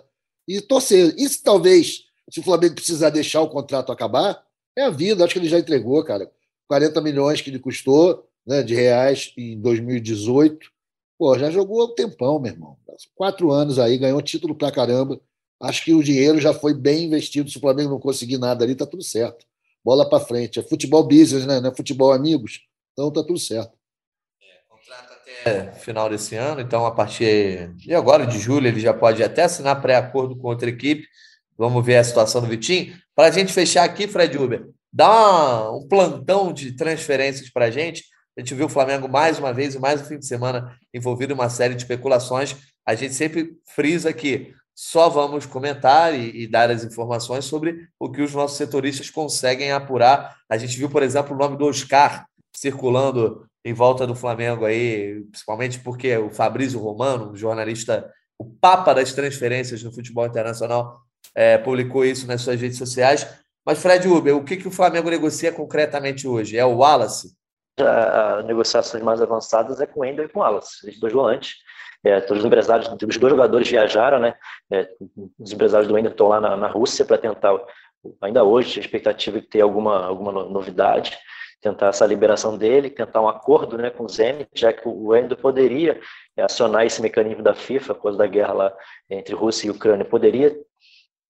e 0.48 0.60
torcer. 0.60 1.14
Isso 1.16 1.40
talvez 1.44 2.06
se 2.30 2.40
o 2.40 2.42
Flamengo 2.42 2.74
precisar 2.74 3.10
deixar 3.10 3.40
o 3.40 3.48
contrato 3.48 3.92
acabar, 3.92 4.44
é 4.76 4.82
a 4.82 4.90
vida. 4.90 5.24
Acho 5.24 5.34
que 5.34 5.38
ele 5.38 5.48
já 5.48 5.58
entregou, 5.58 6.02
cara. 6.04 6.30
40 6.68 7.00
milhões 7.00 7.40
que 7.40 7.50
ele 7.50 7.60
custou 7.60 8.28
né, 8.44 8.62
de 8.62 8.74
reais 8.74 9.32
em 9.36 9.60
2018. 9.60 10.70
Pô, 11.18 11.38
já 11.38 11.50
jogou 11.50 11.84
um 11.84 11.94
tempão, 11.94 12.40
meu 12.40 12.52
irmão. 12.52 12.76
Quatro 13.14 13.50
anos 13.50 13.78
aí, 13.78 13.96
ganhou 13.96 14.20
título 14.20 14.54
pra 14.54 14.72
caramba. 14.72 15.20
Acho 15.60 15.84
que 15.84 15.94
o 15.94 16.02
dinheiro 16.02 16.40
já 16.40 16.52
foi 16.52 16.74
bem 16.74 17.04
investido. 17.04 17.50
Se 17.50 17.56
o 17.56 17.60
Flamengo 17.60 17.90
não 17.90 18.00
conseguir 18.00 18.38
nada 18.38 18.64
ali, 18.64 18.74
tá 18.74 18.86
tudo 18.86 19.02
certo. 19.02 19.46
Bola 19.84 20.08
para 20.08 20.24
frente. 20.24 20.58
É 20.58 20.62
futebol 20.62 21.06
business, 21.06 21.46
né? 21.46 21.60
Não 21.60 21.70
é 21.70 21.74
futebol 21.74 22.12
amigos. 22.12 22.60
Então 22.92 23.10
tá 23.10 23.22
tudo 23.22 23.38
certo. 23.38 23.72
É, 24.42 24.60
contrato 24.68 25.12
até 25.12 25.72
final 25.72 26.08
desse 26.08 26.34
ano, 26.34 26.60
então 26.60 26.84
a 26.84 26.90
partir 26.90 27.72
de 27.74 27.94
agora, 27.94 28.26
de 28.26 28.38
julho, 28.38 28.66
ele 28.66 28.80
já 28.80 28.92
pode 28.92 29.22
até 29.22 29.44
assinar 29.44 29.80
pré-acordo 29.80 30.36
com 30.36 30.48
outra 30.48 30.68
equipe. 30.68 31.06
Vamos 31.56 31.84
ver 31.84 31.96
a 31.96 32.04
situação 32.04 32.40
do 32.40 32.48
Vitinho. 32.48 32.94
Para 33.14 33.28
a 33.28 33.30
gente 33.30 33.52
fechar 33.52 33.84
aqui, 33.84 34.06
Fred 34.06 34.36
Uber, 34.36 34.68
dá 34.92 35.70
um 35.72 35.86
plantão 35.86 36.52
de 36.52 36.72
transferências 36.72 37.48
para 37.48 37.66
a 37.66 37.70
gente. 37.70 38.04
A 38.36 38.40
gente 38.40 38.54
viu 38.54 38.66
o 38.66 38.68
Flamengo 38.68 39.08
mais 39.08 39.38
uma 39.38 39.52
vez, 39.52 39.74
mais 39.76 40.02
um 40.02 40.04
fim 40.04 40.18
de 40.18 40.26
semana 40.26 40.76
envolvido 40.92 41.32
em 41.32 41.34
uma 41.34 41.48
série 41.48 41.74
de 41.74 41.82
especulações. 41.82 42.56
A 42.84 42.94
gente 42.94 43.14
sempre 43.14 43.56
frisa 43.74 44.12
que 44.12 44.52
só 44.78 45.08
vamos 45.08 45.46
comentar 45.46 46.14
e, 46.14 46.42
e, 46.42 46.46
dar 46.46 46.70
as 46.70 46.84
informações 46.84 47.46
sobre 47.46 47.88
o 47.98 48.12
que 48.12 48.20
os 48.20 48.34
nossos 48.34 48.58
setoristas 48.58 49.08
conseguem 49.08 49.72
apurar. 49.72 50.36
A 50.50 50.58
gente 50.58 50.76
viu, 50.76 50.90
por 50.90 51.02
exemplo, 51.02 51.34
o 51.34 51.38
nome 51.38 51.56
do 51.56 51.64
Oscar 51.64 52.26
circulando 52.54 53.46
em 53.64 53.72
volta 53.72 54.06
do 54.06 54.14
Flamengo 54.14 54.66
aí, 54.66 55.24
principalmente 55.30 55.80
porque 55.80 56.14
o 56.18 56.30
Fabrício 56.30 56.78
Romano, 56.78 57.34
jornalista, 57.34 58.12
o 58.38 58.44
papa 58.44 58.94
das 58.94 59.14
transferências 59.14 59.82
no 59.82 59.92
futebol 59.92 60.26
internacional, 60.26 61.00
é, 61.34 61.56
publicou 61.56 62.04
isso 62.04 62.26
nas 62.26 62.42
suas 62.42 62.60
redes 62.60 62.76
sociais. 62.76 63.26
Mas, 63.64 63.78
Fred 63.78 64.06
Uber, 64.06 64.36
o 64.36 64.44
que, 64.44 64.58
que 64.58 64.68
o 64.68 64.70
Flamengo 64.70 65.08
negocia 65.08 65.50
concretamente 65.50 66.28
hoje? 66.28 66.56
É 66.56 66.64
o 66.64 66.76
Wallace? 66.76 67.34
As 67.78 68.44
negociações 68.44 69.02
mais 69.02 69.20
avançadas 69.22 69.80
é 69.80 69.86
com 69.86 70.00
o 70.00 70.04
Ender 70.04 70.26
e 70.26 70.28
com 70.28 70.40
o 70.40 70.42
Wallace, 70.42 70.88
os 70.88 71.00
dois 71.00 71.12
volantes. 71.12 71.56
É, 72.06 72.20
todos 72.20 72.40
os 72.40 72.46
empresários, 72.46 72.88
os 72.88 73.16
dois 73.18 73.32
jogadores 73.32 73.68
viajaram, 73.68 74.20
né? 74.20 74.34
É, 74.70 74.88
os 75.40 75.52
empresários 75.52 75.88
do 75.88 75.98
Ender 75.98 76.12
estão 76.12 76.28
lá 76.28 76.40
na, 76.40 76.56
na 76.56 76.68
Rússia 76.68 77.04
para 77.04 77.18
tentar, 77.18 77.58
ainda 78.22 78.44
hoje, 78.44 78.78
a 78.78 78.80
expectativa 78.80 79.40
de 79.40 79.48
ter 79.48 79.60
alguma, 79.60 80.06
alguma 80.06 80.30
novidade, 80.30 81.18
tentar 81.60 81.88
essa 81.88 82.06
liberação 82.06 82.56
dele, 82.56 82.90
tentar 82.90 83.20
um 83.20 83.28
acordo 83.28 83.76
né, 83.76 83.90
com 83.90 84.04
o 84.04 84.08
Zenit, 84.08 84.48
já 84.54 84.72
que 84.72 84.88
o 84.88 85.16
Ender 85.16 85.36
poderia 85.36 86.00
acionar 86.38 86.86
esse 86.86 87.02
mecanismo 87.02 87.42
da 87.42 87.54
FIFA, 87.54 87.96
por 87.96 88.04
causa 88.04 88.18
da 88.18 88.26
guerra 88.28 88.52
lá 88.52 88.72
entre 89.10 89.34
Rússia 89.34 89.66
e 89.66 89.70
Ucrânia, 89.70 90.04
poderia 90.04 90.56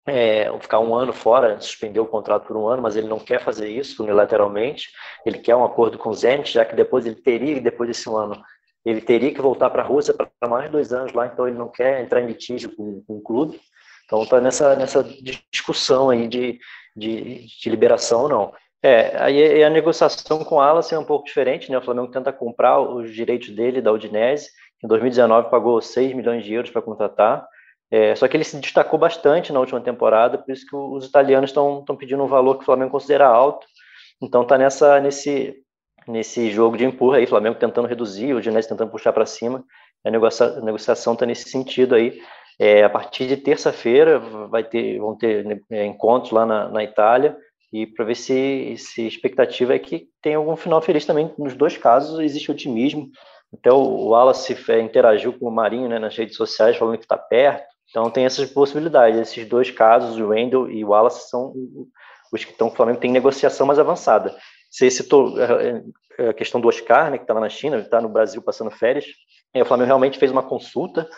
é, 0.09 0.53
ficar 0.59 0.81
um 0.81 0.93
ano 0.97 1.13
fora, 1.13 1.61
suspender 1.61 2.01
o 2.01 2.07
contrato 2.07 2.49
por 2.49 2.57
um 2.57 2.67
ano, 2.67 2.83
mas 2.83 2.97
ele 2.97 3.07
não 3.07 3.21
quer 3.21 3.41
fazer 3.45 3.69
isso 3.69 4.03
unilateralmente. 4.03 4.89
Ele 5.25 5.39
quer 5.39 5.55
um 5.55 5.65
acordo 5.65 5.99
com 5.99 6.11
o 6.11 6.15
Zenit, 6.15 6.53
já 6.53 6.65
que 6.65 6.75
depois 6.75 7.07
ele 7.07 7.15
teria, 7.15 7.61
depois 7.61 7.89
desse 7.89 8.09
um 8.09 8.17
ano, 8.17 8.43
ele 8.85 9.01
teria 9.01 9.33
que 9.33 9.41
voltar 9.41 9.71
para 9.71 9.83
a 9.83 9.87
Rússia 9.87 10.15
para 10.15 10.49
mais 10.49 10.71
dois 10.71 10.93
anos 10.93 11.13
lá, 11.13 11.27
então 11.27 11.49
ele 11.49 11.57
não 11.57 11.69
quer 11.69 12.03
entrar 12.03 12.21
em 12.21 12.27
litígio 12.27 12.75
com, 12.77 13.03
com 13.07 13.17
o 13.17 13.23
clube. 13.23 13.61
Então 14.05 14.23
está 14.23 14.41
nessa, 14.41 14.77
nessa 14.77 15.03
discussão 15.51 16.11
aí 16.11 16.29
de, 16.29 16.59
de, 16.95 17.47
de 17.47 17.71
liberação 17.71 18.23
ou 18.23 18.29
não. 18.29 18.53
É, 18.83 19.17
aí 19.17 19.65
a 19.65 19.71
negociação 19.71 20.45
com 20.45 20.57
o 20.57 20.61
Alas 20.61 20.93
é 20.93 20.99
um 20.99 21.05
pouco 21.05 21.25
diferente, 21.25 21.71
né? 21.71 21.79
O 21.79 21.83
Flamengo 21.83 22.11
tenta 22.11 22.31
comprar 22.31 22.79
os 22.81 23.11
direitos 23.15 23.49
dele 23.49 23.81
da 23.81 23.91
Udinese, 23.91 24.51
em 24.85 24.87
2019 24.87 25.49
pagou 25.49 25.81
6 25.81 26.13
milhões 26.15 26.45
de 26.45 26.53
euros 26.53 26.71
para 26.71 26.83
contratar. 26.83 27.49
É, 27.91 28.15
só 28.15 28.29
que 28.29 28.37
ele 28.37 28.45
se 28.45 28.59
destacou 28.59 28.99
bastante 28.99 29.53
na 29.53 29.61
última 29.61 29.81
temporada, 29.81 30.37
por 30.37 30.53
isso 30.53 30.67
que 30.67 30.77
os 30.77 31.07
italianos 31.07 31.51
estão 31.51 31.83
pedindo 31.99 32.23
um 32.23 32.27
valor 32.27 32.57
que 32.57 32.63
o 32.63 32.67
Flamengo 32.67 32.91
considera 32.91 33.27
alto. 33.27 33.67
Então 34.21 34.43
está 34.43 34.59
nessa 34.59 35.01
nesse 35.01 35.64
nesse 36.07 36.51
jogo 36.51 36.77
de 36.77 36.85
empurra 36.85 37.19
aí, 37.19 37.27
Flamengo 37.27 37.59
tentando 37.59 37.89
reduzir, 37.89 38.35
o 38.35 38.43
Ginés 38.43 38.67
tentando 38.67 38.91
puxar 38.91 39.13
para 39.13 39.27
cima. 39.27 39.65
A, 40.05 40.11
negocia, 40.11 40.47
a 40.47 40.61
negociação 40.61 41.15
está 41.15 41.25
nesse 41.25 41.49
sentido 41.49 41.95
aí. 41.95 42.21
É, 42.59 42.85
a 42.85 42.91
partir 42.91 43.27
de 43.27 43.37
terça-feira 43.37 44.19
vai 44.49 44.63
ter 44.63 44.99
vão 44.99 45.17
ter 45.17 45.61
é, 45.71 45.85
encontros 45.85 46.31
lá 46.31 46.47
na, 46.47 46.69
na 46.69 46.85
Itália 46.85 47.37
e 47.73 47.87
para 47.87 48.05
ver 48.05 48.15
se, 48.15 48.77
se 48.79 49.05
expectativa 49.05 49.75
é 49.75 49.79
que 49.81 50.07
tem 50.23 50.37
algum 50.37 50.55
final 50.55 50.81
feliz 50.81 51.05
também. 51.05 51.35
Nos 51.37 51.57
dois 51.57 51.77
casos 51.77 52.21
existe 52.21 52.51
otimismo. 52.51 53.11
Até 53.53 53.73
o 53.73 54.09
Wallace 54.09 54.57
é, 54.69 54.81
interagiu 54.81 55.33
com 55.33 55.49
o 55.49 55.51
Marinho 55.51 55.89
né, 55.89 55.99
nas 55.99 56.17
redes 56.17 56.37
sociais, 56.37 56.77
falando 56.77 56.99
que 56.99 57.05
está 57.05 57.19
perto. 57.19 57.65
Então 57.91 58.11
tem 58.11 58.25
essas 58.25 58.49
possibilidades. 58.49 59.19
Esses 59.19 59.49
dois 59.49 59.73
casos, 59.73 60.19
o 60.19 60.29
Wendel 60.29 60.71
e 60.71 60.85
o 60.85 60.91
Wallace, 60.91 61.29
são 61.29 61.53
os 62.33 62.45
que 62.45 62.53
estão. 62.53 62.69
O 62.69 62.71
Flamengo 62.71 63.01
tem 63.01 63.11
negociação 63.11 63.67
mais 63.67 63.79
avançada. 63.81 64.37
Você 64.75 64.91
citou 64.91 65.41
é, 65.41 65.85
é, 66.19 66.29
a 66.31 66.35
questão 66.35 66.61
do 66.61 66.67
Oscar, 66.67 67.09
né, 67.09 67.17
que 67.17 67.23
está 67.23 67.33
lá 67.33 67.41
na 67.41 67.49
China, 67.49 67.79
está 67.79 68.01
no 68.01 68.09
Brasil 68.09 68.43
passando 68.43 68.73
férias. 68.73 69.05
O 69.55 69.65
Flamengo 69.65 69.87
realmente 69.87 70.19
fez 70.19 70.33
uma 70.33 70.43
consulta. 70.43 71.09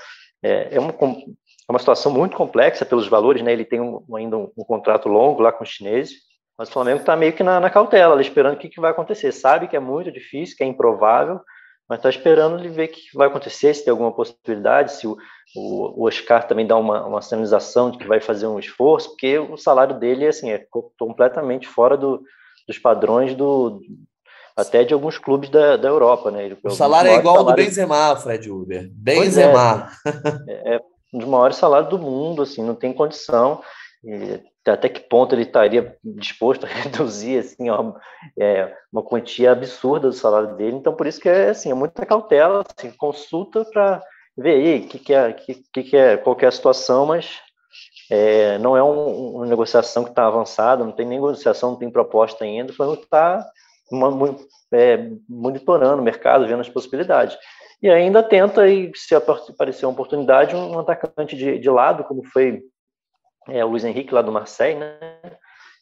É, 0.42 0.76
é, 0.76 0.78
uma, 0.78 0.90
é 0.90 1.72
uma 1.72 1.78
situação 1.78 2.12
muito 2.12 2.36
complexa 2.36 2.84
pelos 2.84 3.08
valores, 3.08 3.40
né? 3.40 3.54
Ele 3.54 3.64
tem 3.64 3.80
um, 3.80 4.04
ainda 4.14 4.36
um, 4.36 4.52
um, 4.54 4.62
contrato 4.62 5.08
longo 5.08 5.40
lá 5.40 5.50
com 5.50 5.64
os 5.64 5.70
chineses, 5.70 6.18
mas 6.58 6.68
o 6.68 6.72
Flamengo 6.72 7.00
está 7.00 7.16
meio 7.16 7.32
que 7.32 7.42
na, 7.42 7.58
na 7.58 7.70
cautela, 7.70 8.20
esperando 8.20 8.56
o 8.56 8.58
que, 8.58 8.68
que 8.68 8.78
vai 8.78 8.90
acontecer. 8.90 9.32
Sabe 9.32 9.68
que 9.68 9.76
é 9.76 9.80
muito 9.80 10.12
difícil, 10.12 10.54
que 10.54 10.62
é 10.62 10.66
improvável, 10.66 11.40
mas 11.88 11.98
está 11.98 12.10
esperando 12.10 12.58
ele 12.58 12.68
ver 12.68 12.90
o 12.90 12.92
que 12.92 13.00
vai 13.14 13.28
acontecer, 13.28 13.72
se 13.72 13.84
tem 13.86 13.90
alguma 13.90 14.12
possibilidade, 14.12 14.92
se 14.92 15.06
o, 15.06 15.16
o, 15.56 16.02
o 16.02 16.06
Oscar 16.06 16.46
também 16.46 16.66
dá 16.66 16.76
uma, 16.76 17.06
uma 17.06 17.22
sinalização 17.22 17.90
de 17.90 17.96
que 17.96 18.06
vai 18.06 18.20
fazer 18.20 18.46
um 18.46 18.58
esforço, 18.58 19.08
porque 19.08 19.38
o 19.38 19.56
salário 19.56 19.98
dele 19.98 20.26
assim, 20.26 20.50
é 20.50 20.66
completamente 20.98 21.66
fora 21.66 21.96
do, 21.96 22.22
dos 22.66 22.78
padrões 22.78 23.34
do 23.34 23.80
até 24.56 24.84
de 24.84 24.94
alguns 24.94 25.18
clubes 25.18 25.50
da, 25.50 25.76
da 25.76 25.88
Europa, 25.88 26.30
né? 26.30 26.56
o 26.64 26.70
salário 26.70 27.10
é 27.10 27.16
igual 27.16 27.38
ao 27.38 27.44
do 27.44 27.54
Benzema, 27.54 28.16
Fred 28.16 28.50
Uber. 28.50 28.88
Benzema. 28.90 29.90
É, 30.48 30.76
é, 30.76 30.80
um 31.12 31.18
dos 31.18 31.28
maiores 31.28 31.56
salários 31.56 31.90
do 31.90 31.98
mundo, 31.98 32.40
assim, 32.40 32.62
não 32.62 32.74
tem 32.74 32.92
condição. 32.92 33.62
E 34.02 34.40
até 34.66 34.88
que 34.88 35.00
ponto 35.00 35.34
ele 35.34 35.42
estaria 35.42 35.96
disposto 36.02 36.64
a 36.64 36.68
reduzir 36.72 37.38
assim, 37.38 37.68
ó, 37.68 37.92
é, 38.38 38.72
uma 38.90 39.02
quantia 39.02 39.52
absurda 39.52 40.08
do 40.08 40.14
salário 40.14 40.56
dele. 40.56 40.76
Então, 40.76 40.94
por 40.94 41.06
isso 41.06 41.20
que 41.20 41.28
é 41.28 41.50
assim, 41.50 41.70
é 41.70 41.74
muita 41.74 42.06
cautela, 42.06 42.64
assim, 42.76 42.90
consulta 42.92 43.64
para 43.64 44.02
ver 44.36 44.54
aí 44.54 44.80
que 44.86 44.98
que 44.98 45.12
é, 45.12 45.32
que, 45.32 45.54
que 45.82 45.96
é, 45.96 46.16
qual 46.16 46.34
que 46.34 46.44
é 46.44 46.48
a 46.48 46.52
situação, 46.52 47.06
mas 47.06 47.40
é, 48.10 48.58
não 48.58 48.76
é 48.76 48.82
um, 48.82 49.36
uma 49.36 49.46
negociação 49.46 50.04
que 50.04 50.10
está 50.10 50.26
avançada, 50.26 50.84
não 50.84 50.92
tem 50.92 51.06
nem 51.06 51.18
negociação, 51.18 51.70
não 51.70 51.78
tem 51.78 51.90
proposta 51.90 52.44
ainda, 52.44 52.72
o 52.72 52.74
Flamengo 52.74 53.02
está 53.02 53.46
é, 54.72 55.10
monitorando 55.28 56.00
o 56.00 56.04
mercado, 56.04 56.46
vendo 56.46 56.60
as 56.60 56.68
possibilidades. 56.68 57.36
E 57.82 57.90
ainda 57.90 58.22
tenta, 58.22 58.66
e 58.68 58.90
se 58.94 59.14
aparecer 59.14 59.86
uma 59.86 59.92
oportunidade, 59.92 60.56
um 60.56 60.78
atacante 60.78 61.36
de, 61.36 61.58
de 61.58 61.70
lado, 61.70 62.04
como 62.04 62.24
foi 62.24 62.62
é, 63.48 63.64
o 63.64 63.68
Luiz 63.68 63.84
Henrique 63.84 64.14
lá 64.14 64.22
do 64.22 64.32
Marseille, 64.32 64.78
né? 64.78 64.98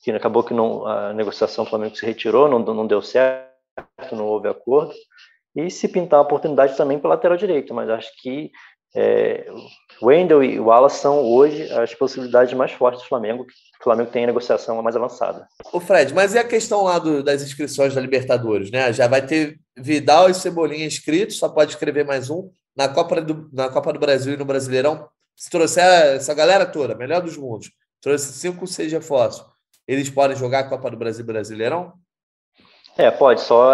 que 0.03 0.11
acabou 0.11 0.45
que 0.45 0.53
não, 0.53 0.87
a 0.87 1.15
negociação 1.15 1.65
do 1.65 1.71
Flamengo 1.71 1.97
se 1.97 2.05
retirou, 2.05 2.49
não, 2.49 2.59
não 2.59 2.87
deu 2.87 3.01
certo, 3.01 3.49
não 4.13 4.27
houve 4.27 4.49
acordo. 4.49 4.93
E 5.57 5.71
se 5.71 5.89
pintar 5.89 6.19
a 6.19 6.23
oportunidade 6.23 6.77
também 6.77 6.99
para 6.99 7.11
lateral 7.11 7.37
direito, 7.37 7.73
mas 7.73 7.89
acho 7.89 8.11
que 8.21 8.51
é, 8.95 9.47
Wendel 10.03 10.43
e 10.43 10.61
Wallace 10.61 11.01
são 11.01 11.21
hoje 11.21 11.71
as 11.73 11.95
possibilidades 11.95 12.55
mais 12.55 12.73
fortes 12.73 13.03
do 13.03 13.09
Flamengo. 13.09 13.45
O 13.81 13.85
Flamengo 13.85 14.11
tem 14.11 14.25
a 14.25 14.29
negociação 14.29 14.81
mais 14.83 14.97
avançada. 14.97 15.47
O 15.73 15.81
Fred, 15.81 16.15
mas 16.15 16.35
e 16.35 16.39
a 16.39 16.45
questão 16.45 16.83
lá 16.83 16.99
do, 16.99 17.23
das 17.23 17.43
inscrições 17.43 17.95
da 17.95 18.01
Libertadores, 18.01 18.71
né? 18.71 18.93
Já 18.93 19.09
vai 19.09 19.25
ter 19.27 19.59
Vidal 19.77 20.31
e 20.31 20.35
Cebolinha 20.35 20.87
inscritos, 20.87 21.39
só 21.39 21.49
pode 21.49 21.73
escrever 21.73 22.05
mais 22.05 22.31
um. 22.31 22.51
Na 22.77 22.89
Copa 22.89 23.21
do, 23.21 23.49
na 23.53 23.69
Copa 23.69 23.93
do 23.93 23.99
Brasil 23.99 24.35
e 24.35 24.37
no 24.37 24.45
Brasileirão, 24.45 25.09
se 25.37 25.51
trouxer 25.51 25.85
essa 26.17 26.35
galera 26.35 26.67
toda, 26.67 26.95
melhor 26.95 27.21
dos 27.21 27.37
mundos, 27.37 27.71
trouxe 28.01 28.33
cinco, 28.33 28.67
seis 28.67 28.93
reforços, 28.93 29.45
eles 29.87 30.09
podem 30.09 30.37
jogar 30.37 30.61
a 30.61 30.69
Copa 30.69 30.91
do 30.91 30.97
Brasil 30.97 31.25
Brasileirão? 31.25 31.93
É, 32.97 33.11
pode. 33.11 33.41
Só, 33.41 33.73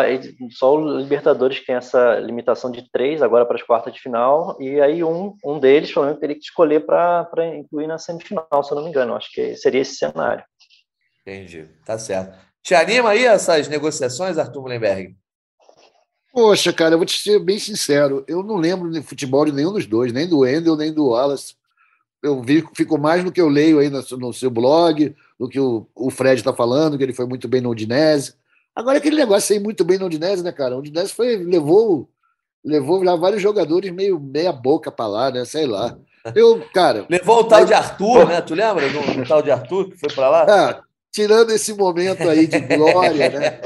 só 0.51 0.77
o 0.77 0.99
Libertadores 0.99 1.64
tem 1.64 1.75
essa 1.75 2.18
limitação 2.21 2.71
de 2.71 2.91
três 2.91 3.21
agora 3.21 3.45
para 3.45 3.57
as 3.57 3.62
quartas 3.62 3.93
de 3.93 4.01
final, 4.01 4.57
e 4.59 4.81
aí 4.81 5.05
um, 5.05 5.35
um 5.45 5.59
deles, 5.59 5.93
pelo 5.93 6.07
menos, 6.07 6.21
teria 6.21 6.35
que 6.35 6.43
escolher 6.43 6.87
para 6.87 7.29
incluir 7.55 7.87
na 7.87 7.99
semifinal, 7.99 8.62
se 8.62 8.73
eu 8.73 8.77
não 8.77 8.85
me 8.85 8.91
engano. 8.91 9.14
Acho 9.14 9.31
que 9.31 9.57
seria 9.57 9.83
esse 9.83 9.97
cenário. 9.97 10.43
Entendi. 11.21 11.68
Tá 11.85 11.99
certo. 11.99 12.39
Te 12.62 12.75
anima 12.75 13.11
aí 13.11 13.25
essas 13.25 13.68
negociações, 13.68 14.39
Arthur 14.39 14.62
Mullenberg? 14.62 15.14
Poxa, 16.33 16.73
cara, 16.73 16.95
eu 16.95 16.99
vou 16.99 17.07
te 17.07 17.18
ser 17.18 17.41
bem 17.41 17.59
sincero. 17.59 18.25
Eu 18.27 18.43
não 18.43 18.57
lembro 18.57 18.91
de 18.91 19.03
futebol 19.03 19.45
de 19.45 19.53
nenhum 19.53 19.73
dos 19.73 19.87
dois, 19.87 20.12
nem 20.12 20.29
do 20.29 20.41
Wendel, 20.41 20.77
nem 20.77 20.93
do 20.93 21.09
Wallace. 21.09 21.55
Eu 22.23 22.43
vi, 22.43 22.64
fico 22.75 22.99
mais 22.99 23.25
no 23.25 23.33
que 23.33 23.41
eu 23.41 23.49
leio 23.49 23.79
aí 23.79 23.91
no, 23.91 24.03
no 24.18 24.33
seu 24.33 24.51
blog, 24.51 25.14
do 25.39 25.49
que 25.49 25.59
o, 25.59 25.87
o 25.95 26.11
Fred 26.11 26.41
está 26.41 26.53
falando, 26.53 26.97
que 26.97 27.03
ele 27.03 27.14
foi 27.14 27.27
muito 27.27 27.49
bem 27.49 27.61
no 27.61 27.71
Udinese. 27.71 28.35
Agora, 28.81 28.97
aquele 28.97 29.16
negócio 29.16 29.55
aí 29.55 29.62
muito 29.62 29.85
bem 29.85 29.99
no 29.99 30.07
Udinese, 30.07 30.43
né, 30.43 30.51
cara? 30.51 30.74
O 30.74 30.78
Udinese 30.78 31.12
foi, 31.12 31.37
levou, 31.37 32.09
levou 32.64 33.03
lá 33.03 33.14
vários 33.14 33.43
jogadores 33.43 33.93
meio 33.93 34.18
meia 34.18 34.53
boca 34.53 34.91
para 34.91 35.07
lá, 35.07 35.31
né? 35.31 35.45
Sei 35.45 35.66
lá. 35.66 35.99
Eu, 36.35 36.64
cara. 36.72 37.05
Levou 37.11 37.41
o 37.41 37.45
tal 37.45 37.66
de 37.66 37.74
Arthur, 37.74 38.26
né? 38.26 38.41
Tu 38.41 38.55
lembra 38.55 38.89
do, 38.89 39.16
do 39.16 39.28
tal 39.28 39.43
de 39.43 39.51
Arthur 39.51 39.91
que 39.91 39.99
foi 39.99 40.09
para 40.09 40.31
lá? 40.31 40.47
Ah, 40.49 40.83
tirando 41.12 41.51
esse 41.51 41.74
momento 41.74 42.26
aí 42.26 42.47
de 42.47 42.59
glória, 42.59 43.28
né? 43.28 43.61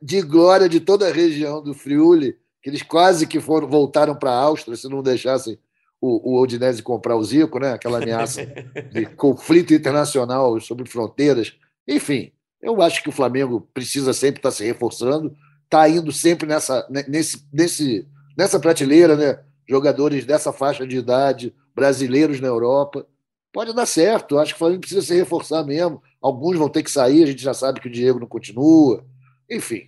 De 0.00 0.22
glória 0.22 0.66
de 0.66 0.80
toda 0.80 1.06
a 1.06 1.12
região 1.12 1.62
do 1.62 1.74
Friuli, 1.74 2.34
que 2.62 2.70
eles 2.70 2.80
quase 2.80 3.26
que 3.26 3.40
foram 3.40 3.68
voltaram 3.68 4.14
para 4.14 4.30
a 4.30 4.40
Áustria 4.40 4.78
se 4.78 4.88
não 4.88 5.02
deixassem 5.02 5.58
o, 6.00 6.36
o 6.36 6.40
Udinese 6.40 6.82
comprar 6.82 7.16
o 7.16 7.22
Zico, 7.22 7.58
né? 7.58 7.74
Aquela 7.74 7.98
ameaça 7.98 8.46
de 8.90 9.04
conflito 9.04 9.74
internacional 9.74 10.58
sobre 10.58 10.88
fronteiras. 10.88 11.52
Enfim, 11.86 12.32
eu 12.60 12.82
acho 12.82 13.02
que 13.02 13.08
o 13.08 13.12
Flamengo 13.12 13.68
precisa 13.72 14.12
sempre 14.12 14.38
estar 14.38 14.50
se 14.50 14.64
reforçando, 14.64 15.34
está 15.64 15.88
indo 15.88 16.10
sempre 16.12 16.46
nessa, 16.46 16.86
nesse, 17.08 17.46
nesse, 17.52 18.06
nessa 18.36 18.58
prateleira, 18.58 19.16
né? 19.16 19.38
jogadores 19.68 20.24
dessa 20.24 20.52
faixa 20.52 20.86
de 20.86 20.96
idade, 20.96 21.54
brasileiros 21.74 22.40
na 22.40 22.48
Europa. 22.48 23.06
Pode 23.52 23.74
dar 23.74 23.86
certo, 23.86 24.38
acho 24.38 24.52
que 24.52 24.56
o 24.56 24.58
Flamengo 24.58 24.80
precisa 24.80 25.02
se 25.02 25.14
reforçar 25.14 25.62
mesmo. 25.64 26.02
Alguns 26.20 26.56
vão 26.56 26.68
ter 26.68 26.82
que 26.82 26.90
sair, 26.90 27.22
a 27.22 27.26
gente 27.26 27.42
já 27.42 27.54
sabe 27.54 27.80
que 27.80 27.88
o 27.88 27.92
Diego 27.92 28.18
não 28.18 28.26
continua. 28.26 29.04
Enfim, 29.48 29.82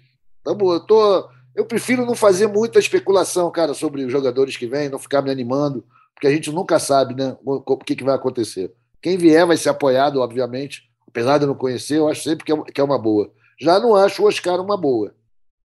tamo, 0.45 0.73
eu, 0.73 0.81
tô, 0.81 1.29
eu 1.55 1.65
prefiro 1.65 2.05
não 2.05 2.15
fazer 2.15 2.47
muita 2.47 2.79
especulação, 2.79 3.51
cara, 3.51 3.75
sobre 3.75 4.05
os 4.05 4.13
jogadores 4.13 4.57
que 4.57 4.67
vêm, 4.67 4.89
não 4.89 4.99
ficar 4.99 5.23
me 5.23 5.31
animando, 5.31 5.85
porque 6.15 6.27
a 6.27 6.31
gente 6.31 6.51
nunca 6.51 6.79
sabe 6.79 7.15
né, 7.15 7.37
o 7.45 7.77
que, 7.79 7.97
que 7.97 8.05
vai 8.05 8.15
acontecer. 8.15 8.73
Quem 9.01 9.17
vier 9.17 9.47
vai 9.47 9.57
ser 9.57 9.71
apoiado, 9.71 10.21
obviamente, 10.21 10.90
apesar 11.11 11.39
de 11.39 11.45
eu 11.45 11.49
não 11.49 11.55
conhecer, 11.55 11.99
eu 11.99 12.09
acho 12.09 12.23
sempre 12.23 12.45
que 12.45 12.53
é, 12.53 12.63
que 12.63 12.81
é 12.81 12.85
uma 12.85 12.99
boa. 12.99 13.33
Já 13.61 13.79
não 13.79 13.95
acho 13.95 14.23
o 14.23 14.27
Oscar 14.27 14.61
uma 14.61 14.77
boa. 14.77 15.15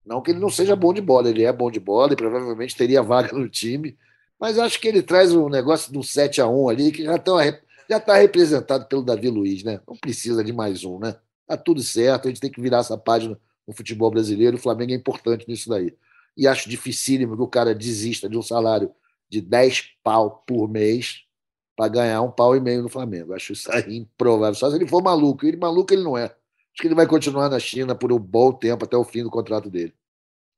Não 0.04 0.22
que 0.22 0.30
ele 0.30 0.40
não 0.40 0.48
seja 0.48 0.74
bom 0.74 0.92
de 0.92 1.00
bola, 1.00 1.28
ele 1.28 1.44
é 1.44 1.52
bom 1.52 1.70
de 1.70 1.78
bola 1.78 2.12
e 2.12 2.16
provavelmente 2.16 2.76
teria 2.76 3.02
vaga 3.02 3.36
no 3.36 3.48
time, 3.48 3.96
mas 4.40 4.58
acho 4.58 4.80
que 4.80 4.88
ele 4.88 5.02
traz 5.02 5.32
um 5.32 5.48
negócio 5.48 5.92
do 5.92 6.02
7 6.02 6.40
a 6.40 6.48
1 6.48 6.68
ali 6.68 6.92
que 6.92 7.04
já 7.04 7.16
está 7.16 7.32
já 7.88 8.00
tá 8.00 8.14
representado 8.16 8.86
pelo 8.86 9.02
Davi 9.02 9.28
Luiz, 9.28 9.62
né? 9.62 9.80
Não 9.86 9.96
precisa 9.96 10.42
de 10.42 10.52
mais 10.52 10.84
um, 10.84 10.98
né? 10.98 11.16
Tá 11.46 11.56
tudo 11.56 11.82
certo, 11.82 12.26
a 12.26 12.28
gente 12.28 12.40
tem 12.40 12.50
que 12.50 12.60
virar 12.60 12.78
essa 12.78 12.96
página 12.96 13.38
no 13.66 13.74
futebol 13.74 14.10
brasileiro, 14.10 14.56
o 14.56 14.60
Flamengo 14.60 14.92
é 14.92 14.96
importante 14.96 15.44
nisso 15.48 15.68
daí. 15.68 15.94
E 16.36 16.46
acho 16.46 16.68
dificílimo 16.68 17.36
que 17.36 17.42
o 17.42 17.48
cara 17.48 17.74
desista 17.74 18.28
de 18.28 18.38
um 18.38 18.42
salário 18.42 18.90
de 19.28 19.40
10 19.40 19.90
pau 20.02 20.42
por 20.46 20.68
mês 20.68 21.21
para 21.76 21.88
ganhar 21.88 22.22
um 22.22 22.30
pau 22.30 22.56
e 22.56 22.60
meio 22.60 22.82
no 22.82 22.88
Flamengo. 22.88 23.34
Acho 23.34 23.52
isso 23.52 23.70
aí 23.72 23.96
improvável. 23.96 24.54
Só 24.54 24.70
se 24.70 24.76
ele 24.76 24.86
for 24.86 25.02
maluco. 25.02 25.46
Ele 25.46 25.56
maluco 25.56 25.92
ele 25.92 26.02
não 26.02 26.16
é. 26.16 26.24
Acho 26.24 26.80
que 26.80 26.86
ele 26.86 26.94
vai 26.94 27.06
continuar 27.06 27.48
na 27.48 27.58
China 27.58 27.94
por 27.94 28.12
um 28.12 28.18
bom 28.18 28.52
tempo 28.52 28.84
até 28.84 28.96
o 28.96 29.04
fim 29.04 29.22
do 29.22 29.30
contrato 29.30 29.68
dele. 29.68 29.94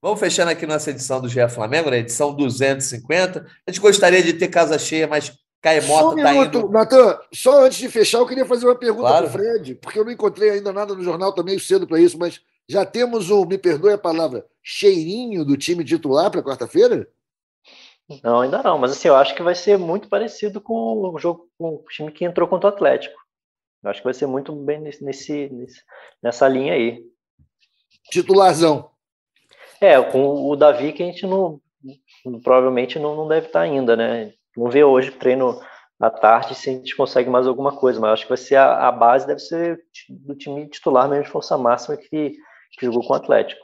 Vamos 0.01 0.21
fechando 0.21 0.51
aqui 0.51 0.67
nossa 0.67 0.91
edição 0.91 1.21
do 1.21 1.29
GE 1.29 1.49
Flamengo, 1.49 1.91
né? 1.91 1.99
edição 1.99 2.35
250. 2.35 3.47
A 3.67 3.71
gente 3.71 3.81
gostaria 3.81 4.23
de 4.23 4.35
ter 4.35 4.49
casa 4.49 4.79
cheia, 4.79 5.07
mas 5.07 5.33
Caemota 5.65 6.21
está 6.21 6.35
indo. 6.35 6.69
Natan, 6.69 7.19
só 7.33 7.65
antes 7.65 7.79
de 7.79 7.89
fechar, 7.89 8.19
eu 8.19 8.27
queria 8.27 8.45
fazer 8.45 8.67
uma 8.67 8.75
pergunta 8.75 9.09
claro. 9.09 9.31
para 9.31 9.41
o 9.41 9.43
Fred, 9.43 9.77
porque 9.77 9.99
eu 9.99 10.05
não 10.05 10.13
encontrei 10.13 10.51
ainda 10.51 10.75
nada 10.75 10.95
no 10.95 11.03
jornal, 11.03 11.31
está 11.31 11.43
meio 11.43 11.59
cedo 11.59 11.87
para 11.87 11.99
isso, 11.99 12.19
mas 12.19 12.43
já 12.69 12.85
temos 12.85 13.31
o, 13.31 13.47
me 13.47 13.57
perdoe 13.57 13.95
a 13.95 13.99
palavra, 13.99 14.45
cheirinho 14.63 15.43
do 15.43 15.57
time 15.57 15.83
titular 15.83 16.31
para 16.31 16.43
quarta-feira? 16.43 17.09
Não, 18.23 18.41
ainda 18.41 18.63
não, 18.63 18.79
mas 18.79 18.93
assim, 18.93 19.09
eu 19.09 19.17
acho 19.17 19.35
que 19.35 19.43
vai 19.43 19.55
ser 19.55 19.79
muito 19.79 20.09
parecido 20.09 20.61
com 20.61 20.75
o 20.75 21.19
jogo 21.19 21.49
com 21.59 21.77
o 21.77 21.85
time 21.89 22.13
que 22.13 22.25
entrou 22.25 22.47
contra 22.47 22.69
o 22.69 22.73
Atlético. 22.73 23.19
Eu 23.83 23.91
acho 23.91 24.01
que 24.01 24.05
vai 24.05 24.15
ser 24.15 24.27
muito 24.27 24.53
bem 24.53 24.81
nesse, 24.81 25.05
nesse 25.05 25.83
nessa 26.23 26.49
linha 26.49 26.75
aí. 26.75 27.03
Titularzão. 28.11 28.91
É, 29.81 30.01
com 30.03 30.49
o 30.49 30.57
Davi 30.57 30.93
que 30.93 31.03
a 31.03 31.07
gente 31.07 31.27
não 31.27 31.61
provavelmente 32.43 32.99
não, 32.99 33.15
não 33.15 33.29
deve 33.29 33.47
estar 33.47 33.61
ainda, 33.61 33.97
né? 33.97 34.33
Vamos 34.57 34.73
ver 34.73 34.85
hoje 34.85 35.11
treino 35.11 35.61
à 36.01 36.11
tarde 36.11 36.55
se 36.55 36.71
a 36.71 36.73
gente 36.73 36.97
consegue 36.97 37.29
mais 37.29 37.47
alguma 37.47 37.77
coisa, 37.77 38.01
mas 38.01 38.13
acho 38.13 38.23
que 38.25 38.31
vai 38.31 38.39
ser 38.39 38.57
a, 38.57 38.89
a 38.89 38.93
base 38.93 39.27
deve 39.27 39.41
ser 39.41 39.83
do 40.09 40.35
time 40.35 40.69
titular 40.69 41.09
mesmo 41.09 41.25
de 41.25 41.31
força 41.31 41.59
máxima 41.59 41.97
que, 41.97 42.37
que 42.79 42.87
jogou 42.87 43.07
com 43.07 43.13
o 43.13 43.17
Atlético. 43.17 43.61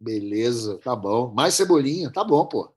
Beleza, 0.00 0.78
tá 0.78 0.94
bom. 0.94 1.32
Mais 1.32 1.54
cebolinha, 1.54 2.12
tá 2.12 2.22
bom, 2.22 2.46
pô. 2.46 2.72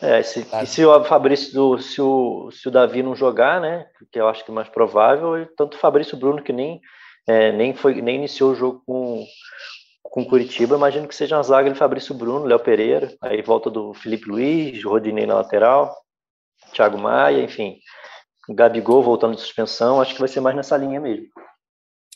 É, 0.00 0.22
se, 0.22 0.44
tá. 0.44 0.62
e 0.62 0.66
se 0.66 0.84
o 0.84 1.04
Fabrício, 1.04 1.78
se 1.78 2.00
o, 2.00 2.50
se 2.50 2.68
o 2.68 2.70
Davi 2.70 3.02
não 3.02 3.16
jogar, 3.16 3.60
né, 3.60 3.86
que 4.12 4.20
eu 4.20 4.28
acho 4.28 4.44
que 4.44 4.50
é 4.50 4.54
mais 4.54 4.68
provável, 4.68 5.46
tanto 5.56 5.76
o 5.76 5.80
Fabrício 5.80 6.16
Bruno 6.18 6.42
que 6.42 6.52
nem, 6.52 6.80
é, 7.26 7.50
nem, 7.52 7.74
foi, 7.74 8.00
nem 8.02 8.16
iniciou 8.16 8.52
o 8.52 8.54
jogo 8.54 8.82
com, 8.86 9.24
com 10.02 10.24
Curitiba, 10.24 10.76
imagino 10.76 11.08
que 11.08 11.14
seja 11.14 11.36
uma 11.36 11.42
zaga 11.42 11.70
de 11.70 11.78
Fabrício 11.78 12.14
Bruno, 12.14 12.44
Léo 12.44 12.58
Pereira, 12.58 13.16
aí 13.22 13.40
volta 13.40 13.70
do 13.70 13.94
Felipe 13.94 14.28
Luiz, 14.28 14.84
Rodinei 14.84 15.24
na 15.24 15.36
lateral, 15.36 15.96
Thiago 16.72 16.98
Maia, 16.98 17.42
enfim, 17.42 17.78
Gabigol 18.50 19.02
voltando 19.02 19.34
de 19.34 19.40
suspensão, 19.40 20.00
acho 20.00 20.12
que 20.12 20.20
vai 20.20 20.28
ser 20.28 20.40
mais 20.40 20.54
nessa 20.54 20.76
linha 20.76 21.00
mesmo. 21.00 21.26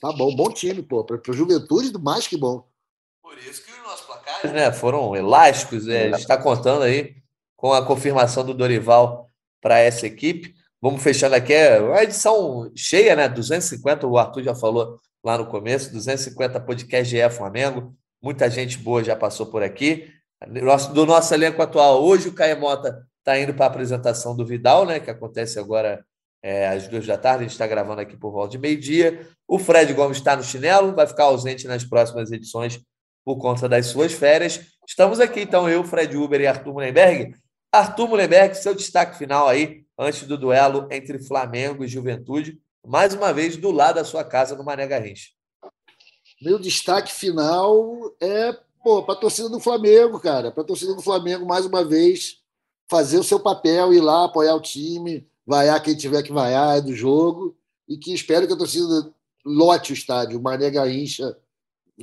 Tá 0.00 0.12
bom, 0.12 0.34
bom 0.34 0.50
time, 0.50 0.82
pô, 0.82 1.02
para 1.02 1.20
Juventude, 1.32 1.92
mais 1.98 2.26
que 2.26 2.36
bom. 2.36 2.68
Por 3.22 3.38
isso 3.38 3.64
que 3.64 3.70
os 3.70 3.78
nossos 3.78 4.06
placares 4.06 4.52
né, 4.52 4.72
foram 4.72 5.16
elásticos, 5.16 5.88
é, 5.88 6.08
a 6.08 6.10
gente 6.12 6.20
está 6.20 6.36
contando 6.36 6.82
aí 6.82 7.19
com 7.60 7.74
a 7.74 7.84
confirmação 7.84 8.42
do 8.42 8.54
Dorival 8.54 9.28
para 9.60 9.78
essa 9.78 10.06
equipe. 10.06 10.54
Vamos 10.80 11.02
fechando 11.02 11.34
aqui, 11.34 11.52
é 11.52 11.78
uma 11.78 12.02
edição 12.02 12.72
cheia, 12.74 13.14
né? 13.14 13.28
250, 13.28 14.06
o 14.06 14.16
Arthur 14.16 14.42
já 14.42 14.54
falou 14.54 14.98
lá 15.22 15.36
no 15.36 15.44
começo, 15.44 15.92
250 15.92 16.58
podcast 16.60 17.14
GE 17.14 17.28
Flamengo. 17.28 17.94
Muita 18.22 18.48
gente 18.48 18.78
boa 18.78 19.04
já 19.04 19.14
passou 19.14 19.44
por 19.44 19.62
aqui. 19.62 20.10
Do 20.94 21.04
nosso 21.04 21.34
elenco 21.34 21.60
atual, 21.60 22.02
hoje 22.02 22.28
o 22.28 22.32
Caemota 22.32 23.06
está 23.18 23.38
indo 23.38 23.52
para 23.52 23.66
a 23.66 23.68
apresentação 23.68 24.34
do 24.34 24.46
Vidal, 24.46 24.86
né? 24.86 24.98
Que 24.98 25.10
acontece 25.10 25.58
agora 25.58 26.02
é, 26.42 26.66
às 26.66 26.88
duas 26.88 27.06
da 27.06 27.18
tarde. 27.18 27.40
A 27.40 27.42
gente 27.42 27.52
está 27.52 27.66
gravando 27.66 28.00
aqui 28.00 28.16
por 28.16 28.32
volta 28.32 28.52
de 28.52 28.58
meio-dia. 28.58 29.28
O 29.46 29.58
Fred 29.58 29.92
Gomes 29.92 30.16
está 30.16 30.34
no 30.34 30.42
chinelo, 30.42 30.94
vai 30.94 31.06
ficar 31.06 31.24
ausente 31.24 31.66
nas 31.66 31.84
próximas 31.84 32.32
edições 32.32 32.80
por 33.22 33.36
conta 33.36 33.68
das 33.68 33.88
suas 33.88 34.14
férias. 34.14 34.62
Estamos 34.88 35.20
aqui, 35.20 35.42
então, 35.42 35.68
eu, 35.68 35.84
Fred 35.84 36.16
Uber 36.16 36.40
e 36.40 36.46
Arthur 36.46 36.72
Mullenberg, 36.72 37.34
Arthur 37.72 38.08
Mullenberg, 38.08 38.56
seu 38.56 38.74
destaque 38.74 39.16
final 39.16 39.46
aí, 39.46 39.84
antes 39.96 40.26
do 40.26 40.36
duelo 40.36 40.88
entre 40.90 41.20
Flamengo 41.20 41.84
e 41.84 41.88
Juventude, 41.88 42.60
mais 42.84 43.14
uma 43.14 43.32
vez 43.32 43.56
do 43.56 43.70
lado 43.70 43.96
da 43.96 44.04
sua 44.04 44.24
casa 44.24 44.56
no 44.56 44.64
Mané 44.64 44.88
Garrincha. 44.88 45.28
Meu 46.42 46.58
destaque 46.58 47.12
final 47.12 48.12
é 48.20 48.52
para 48.82 49.12
a 49.12 49.16
torcida 49.16 49.48
do 49.48 49.60
Flamengo, 49.60 50.18
cara. 50.18 50.50
Para 50.50 50.62
a 50.64 50.66
torcida 50.66 50.94
do 50.94 51.02
Flamengo, 51.02 51.46
mais 51.46 51.64
uma 51.64 51.84
vez, 51.84 52.38
fazer 52.88 53.18
o 53.18 53.24
seu 53.24 53.38
papel, 53.38 53.92
ir 53.92 54.00
lá, 54.00 54.24
apoiar 54.24 54.54
o 54.54 54.60
time, 54.60 55.28
vaiar 55.46 55.80
quem 55.82 55.94
tiver 55.94 56.22
que 56.22 56.32
vaiar 56.32 56.78
é 56.78 56.80
do 56.80 56.94
jogo. 56.94 57.56
E 57.86 57.98
que 57.98 58.12
espero 58.12 58.46
que 58.46 58.52
a 58.52 58.58
torcida 58.58 59.12
lote 59.44 59.92
o 59.92 59.94
estádio. 59.94 60.40
Mané 60.40 60.70
Garrincha 60.70 61.36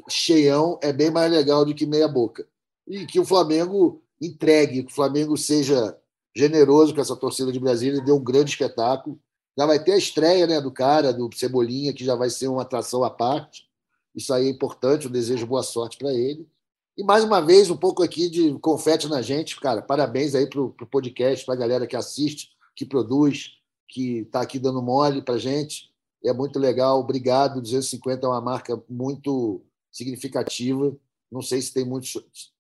cheião 0.08 0.80
é 0.82 0.94
bem 0.94 1.10
mais 1.10 1.32
legal 1.32 1.66
do 1.66 1.74
que 1.74 1.86
meia 1.86 2.08
boca. 2.08 2.48
E 2.88 3.06
que 3.06 3.20
o 3.20 3.26
Flamengo 3.26 4.04
entregue, 4.22 4.84
que 4.84 4.92
o 4.92 4.96
Flamengo 4.96 5.38
seja 5.38 5.98
generoso 6.36 6.94
com 6.94 7.02
essa 7.02 7.16
torcida 7.16 7.52
de 7.52 7.60
Brasília 7.60 8.02
dê 8.02 8.12
um 8.12 8.24
grande 8.24 8.52
espetáculo. 8.52 9.20
Já 9.58 9.66
vai 9.66 9.84
ter 9.84 9.94
a 9.94 9.98
estreia 9.98 10.46
né, 10.46 10.62
do 10.62 10.72
cara, 10.72 11.12
do 11.12 11.30
Cebolinha, 11.34 11.94
que 11.94 12.06
já 12.06 12.16
vai 12.16 12.30
ser 12.30 12.48
uma 12.48 12.62
atração 12.62 13.04
à 13.04 13.10
parte. 13.10 13.68
Isso 14.16 14.34
aí 14.34 14.48
é 14.48 14.50
importante, 14.50 15.06
eu 15.06 15.12
desejo 15.12 15.48
boa 15.48 15.64
sorte 15.64 15.98
para 15.98 16.14
ele. 16.14 16.48
E 16.96 17.04
mais 17.04 17.24
uma 17.24 17.42
vez, 17.42 17.70
um 17.70 17.78
pouco 17.78 18.04
aqui 18.04 18.30
de 18.30 18.58
confete 18.60 19.08
na 19.08 19.22
gente, 19.22 19.60
cara. 19.60 19.82
Parabéns 19.82 20.36
aí 20.36 20.48
para 20.48 20.62
o 20.62 20.72
podcast, 20.90 21.46
para 21.46 21.56
a 21.56 21.58
galera 21.58 21.88
que 21.88 21.96
assiste, 21.96 22.50
que 22.76 22.86
produz, 22.86 23.52
que 23.88 24.20
está 24.20 24.42
aqui 24.42 24.60
dando 24.60 24.82
mole 24.82 25.22
para 25.22 25.38
gente. 25.38 25.92
É 26.24 26.34
muito 26.34 26.60
legal, 26.60 27.00
obrigado. 27.00 27.62
250 27.62 28.26
é 28.26 28.30
uma 28.30 28.42
marca 28.42 28.82
muito 28.90 29.62
significativa. 29.92 30.96
Não 31.32 31.42
sei 31.42 31.62
se 31.62 31.74
tem 31.74 31.86
muitos. 31.86 32.14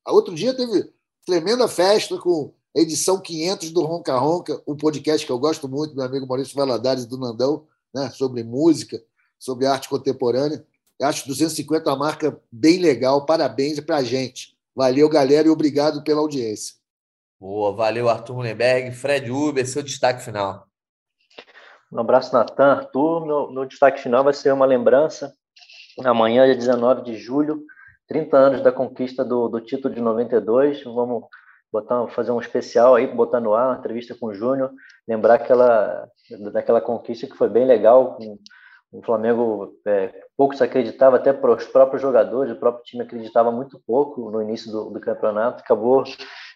Outro 0.05 0.35
dia 0.35 0.53
teve 0.53 0.91
tremenda 1.27 1.67
festa 1.67 2.17
com 2.17 2.53
edição 2.73 3.19
500 3.19 3.71
do 3.71 3.83
Ronca 3.83 4.17
Ronca, 4.17 4.61
um 4.65 4.77
podcast 4.77 5.25
que 5.25 5.31
eu 5.31 5.37
gosto 5.37 5.67
muito, 5.67 5.93
meu 5.93 6.05
amigo 6.05 6.25
Maurício 6.25 6.55
Valadares 6.55 7.05
do 7.05 7.17
Nandão, 7.17 7.67
né, 7.93 8.09
sobre 8.11 8.45
música, 8.45 9.03
sobre 9.37 9.65
arte 9.65 9.89
contemporânea. 9.89 10.65
Eu 10.97 11.05
acho 11.05 11.27
250 11.27 11.89
uma 11.89 11.97
marca 11.97 12.39
bem 12.49 12.79
legal, 12.79 13.25
parabéns 13.25 13.77
para 13.81 13.97
a 13.97 14.03
gente. 14.03 14.55
Valeu, 14.73 15.09
galera, 15.09 15.49
e 15.49 15.51
obrigado 15.51 16.01
pela 16.01 16.21
audiência. 16.21 16.75
Boa, 17.37 17.73
valeu, 17.73 18.07
Arthur 18.07 18.35
Mullenberg. 18.35 18.95
Fred 18.95 19.29
Uber, 19.29 19.67
seu 19.67 19.83
destaque 19.83 20.23
final. 20.23 20.65
Um 21.91 21.99
abraço, 21.99 22.33
Natan. 22.33 22.71
Arthur, 22.71 23.25
meu, 23.25 23.51
meu 23.51 23.65
destaque 23.65 24.01
final 24.01 24.23
vai 24.23 24.33
ser 24.33 24.53
uma 24.53 24.65
lembrança. 24.65 25.35
Amanhã, 26.05 26.45
dia 26.45 26.55
19 26.55 27.03
de 27.03 27.17
julho, 27.17 27.65
30 28.07 28.37
anos 28.37 28.61
da 28.61 28.71
conquista 28.71 29.23
do, 29.23 29.47
do 29.47 29.61
título 29.61 29.93
de 29.93 30.01
92. 30.01 30.83
Vamos 30.83 31.23
botar, 31.71 32.07
fazer 32.09 32.31
um 32.31 32.39
especial 32.39 32.95
aí, 32.95 33.07
botar 33.07 33.39
no 33.39 33.53
ar, 33.53 33.69
uma 33.69 33.77
entrevista 33.77 34.15
com 34.15 34.27
o 34.27 34.33
Júnior, 34.33 34.71
lembrar 35.07 35.35
aquela, 35.35 36.07
daquela 36.53 36.81
conquista 36.81 37.27
que 37.27 37.37
foi 37.37 37.49
bem 37.49 37.65
legal. 37.65 38.17
O 38.91 39.03
Flamengo 39.03 39.73
é, 39.85 40.13
pouco 40.35 40.55
se 40.55 40.63
acreditava, 40.63 41.17
até 41.17 41.33
para 41.33 41.53
os 41.53 41.65
próprios 41.65 42.01
jogadores, 42.01 42.53
o 42.53 42.59
próprio 42.59 42.83
time 42.85 43.03
acreditava 43.03 43.51
muito 43.51 43.81
pouco 43.85 44.31
no 44.31 44.41
início 44.41 44.71
do, 44.71 44.89
do 44.89 44.99
campeonato, 44.99 45.61
acabou 45.61 46.03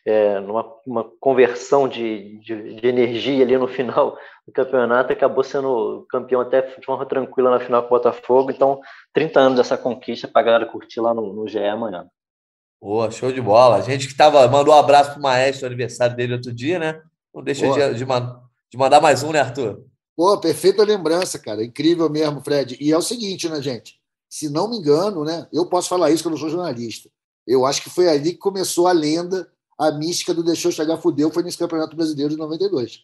é, 0.06 0.40
numa 0.40 0.66
uma 0.86 1.04
conversão 1.20 1.88
de, 1.88 2.40
de, 2.40 2.76
de, 2.76 2.88
energia 2.88 3.44
ali 3.44 3.58
no 3.58 3.68
final 3.68 4.18
do 4.46 4.52
campeonato, 4.52 5.14
acabou 5.14 5.44
sendo 5.44 6.06
campeão 6.10 6.42
até 6.42 6.62
de 6.62 6.86
forma 6.86 7.06
tranquila 7.06 7.52
na 7.52 7.60
final 7.60 7.82
com 7.84 7.88
o 7.88 7.98
Botafogo. 7.98 8.52
Então, 8.52 8.80
30 9.14 9.40
anos 9.40 9.58
dessa 9.58 9.78
conquista 9.78 10.28
para 10.28 10.42
a 10.42 10.46
galera 10.46 10.66
curtir 10.66 11.00
lá 11.00 11.14
no, 11.14 11.34
no 11.34 11.48
GE 11.48 11.60
amanhã. 11.60 12.08
Boa, 12.82 13.12
show 13.12 13.32
de 13.32 13.42
bola. 13.42 13.76
A 13.76 13.82
gente 13.82 14.08
que 14.08 14.16
tava, 14.16 14.48
mandou 14.48 14.74
um 14.74 14.78
abraço 14.78 15.12
para 15.12 15.20
o 15.20 15.22
Maestro, 15.22 15.68
aniversário 15.68 16.16
dele 16.16 16.34
outro 16.34 16.52
dia, 16.52 16.80
né? 16.80 17.00
Não 17.34 17.44
deixa 17.44 17.70
de, 17.72 17.94
de, 17.94 18.06
de 18.06 18.78
mandar 18.78 19.00
mais 19.00 19.22
um, 19.22 19.32
né, 19.32 19.40
Arthur? 19.40 19.86
Pô, 20.16 20.38
perfeita 20.40 20.84
lembrança, 20.84 21.38
cara. 21.38 21.64
Incrível 21.64 22.10
mesmo, 22.10 22.42
Fred. 22.42 22.76
E 22.82 22.92
é 22.92 22.98
o 22.98 23.02
seguinte, 23.02 23.48
né, 23.48 23.62
gente? 23.62 24.00
Se 24.28 24.50
não 24.50 24.70
me 24.70 24.78
engano, 24.78 25.24
né? 25.24 25.48
Eu 25.54 25.68
posso 25.70 25.90
falar 25.90 26.10
isso 26.10 26.24
que 26.24 26.28
eu 26.28 26.32
não 26.32 26.38
sou 26.38 26.50
jornalista. 26.50 27.10
Eu 27.46 27.66
acho 27.66 27.84
que 27.84 27.90
foi 27.90 28.08
ali 28.08 28.32
que 28.32 28.38
começou 28.38 28.88
a 28.88 28.92
lenda 28.92 29.48
a 29.82 29.92
mística 29.92 30.32
do 30.32 30.44
deixou 30.44 30.72
chegar 30.72 30.98
fudeu 30.98 31.32
foi 31.32 31.42
nesse 31.42 31.58
Campeonato 31.58 31.96
Brasileiro 31.96 32.30
de 32.30 32.38
92. 32.38 33.04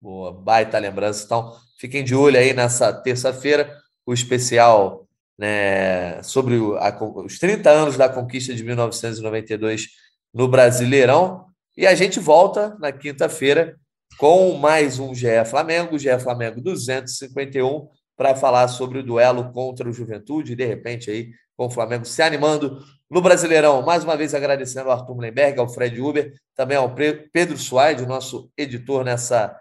Boa, 0.00 0.32
baita 0.32 0.78
lembrança. 0.78 1.24
Então, 1.24 1.56
fiquem 1.76 2.04
de 2.04 2.14
olho 2.14 2.38
aí 2.38 2.54
nessa 2.54 2.92
terça-feira, 2.92 3.76
o 4.06 4.14
especial 4.14 5.08
né, 5.36 6.22
sobre 6.22 6.54
a, 6.78 6.96
os 7.24 7.40
30 7.40 7.68
anos 7.68 7.96
da 7.96 8.08
conquista 8.08 8.54
de 8.54 8.62
1992 8.62 9.88
no 10.32 10.46
Brasileirão. 10.46 11.46
E 11.76 11.88
a 11.88 11.94
gente 11.96 12.20
volta 12.20 12.76
na 12.78 12.92
quinta-feira 12.92 13.76
com 14.18 14.52
mais 14.54 15.00
um 15.00 15.12
GE 15.12 15.44
Flamengo, 15.44 15.98
GE 15.98 16.20
Flamengo 16.20 16.60
251, 16.60 17.88
para 18.16 18.36
falar 18.36 18.68
sobre 18.68 19.00
o 19.00 19.02
duelo 19.02 19.50
contra 19.52 19.88
o 19.88 19.92
Juventude, 19.92 20.54
de 20.54 20.64
repente 20.64 21.10
aí 21.10 21.30
com 21.56 21.66
o 21.66 21.70
Flamengo 21.70 22.04
se 22.04 22.22
animando 22.22 22.80
no 23.12 23.20
Brasileirão. 23.20 23.82
Mais 23.82 24.02
uma 24.02 24.16
vez 24.16 24.34
agradecendo 24.34 24.90
ao 24.90 24.98
Arthur 24.98 25.14
Mullenberg, 25.14 25.60
ao 25.60 25.68
Fred 25.68 26.00
Uber, 26.00 26.32
também 26.56 26.78
ao 26.78 26.94
Pedro 27.30 27.58
Suaide, 27.58 28.06
nosso 28.06 28.50
editor 28.56 29.04
nessa 29.04 29.54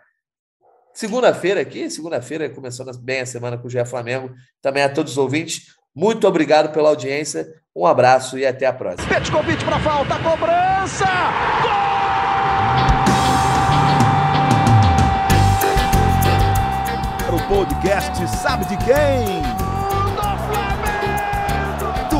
segunda-feira 0.93 1.59
aqui, 1.59 1.89
segunda-feira, 1.89 2.49
começando 2.49 2.97
bem 2.97 3.19
a 3.19 3.25
semana 3.25 3.57
com 3.57 3.67
o 3.67 3.69
GE 3.69 3.83
Flamengo. 3.85 4.33
Também 4.61 4.83
a 4.83 4.89
todos 4.89 5.11
os 5.11 5.17
ouvintes, 5.17 5.65
muito 5.93 6.25
obrigado 6.25 6.71
pela 6.71 6.87
audiência, 6.87 7.45
um 7.75 7.85
abraço 7.85 8.37
e 8.39 8.45
até 8.45 8.65
a 8.65 8.73
próxima. 8.73 9.09
convite 9.29 9.65
para 9.65 9.79
falta, 9.81 10.17
cobrança! 10.19 11.05
Gol! 11.61 11.91
O 17.35 17.47
podcast 17.47 18.27
sabe 18.29 18.65
de 18.65 18.77
quem? 18.77 19.50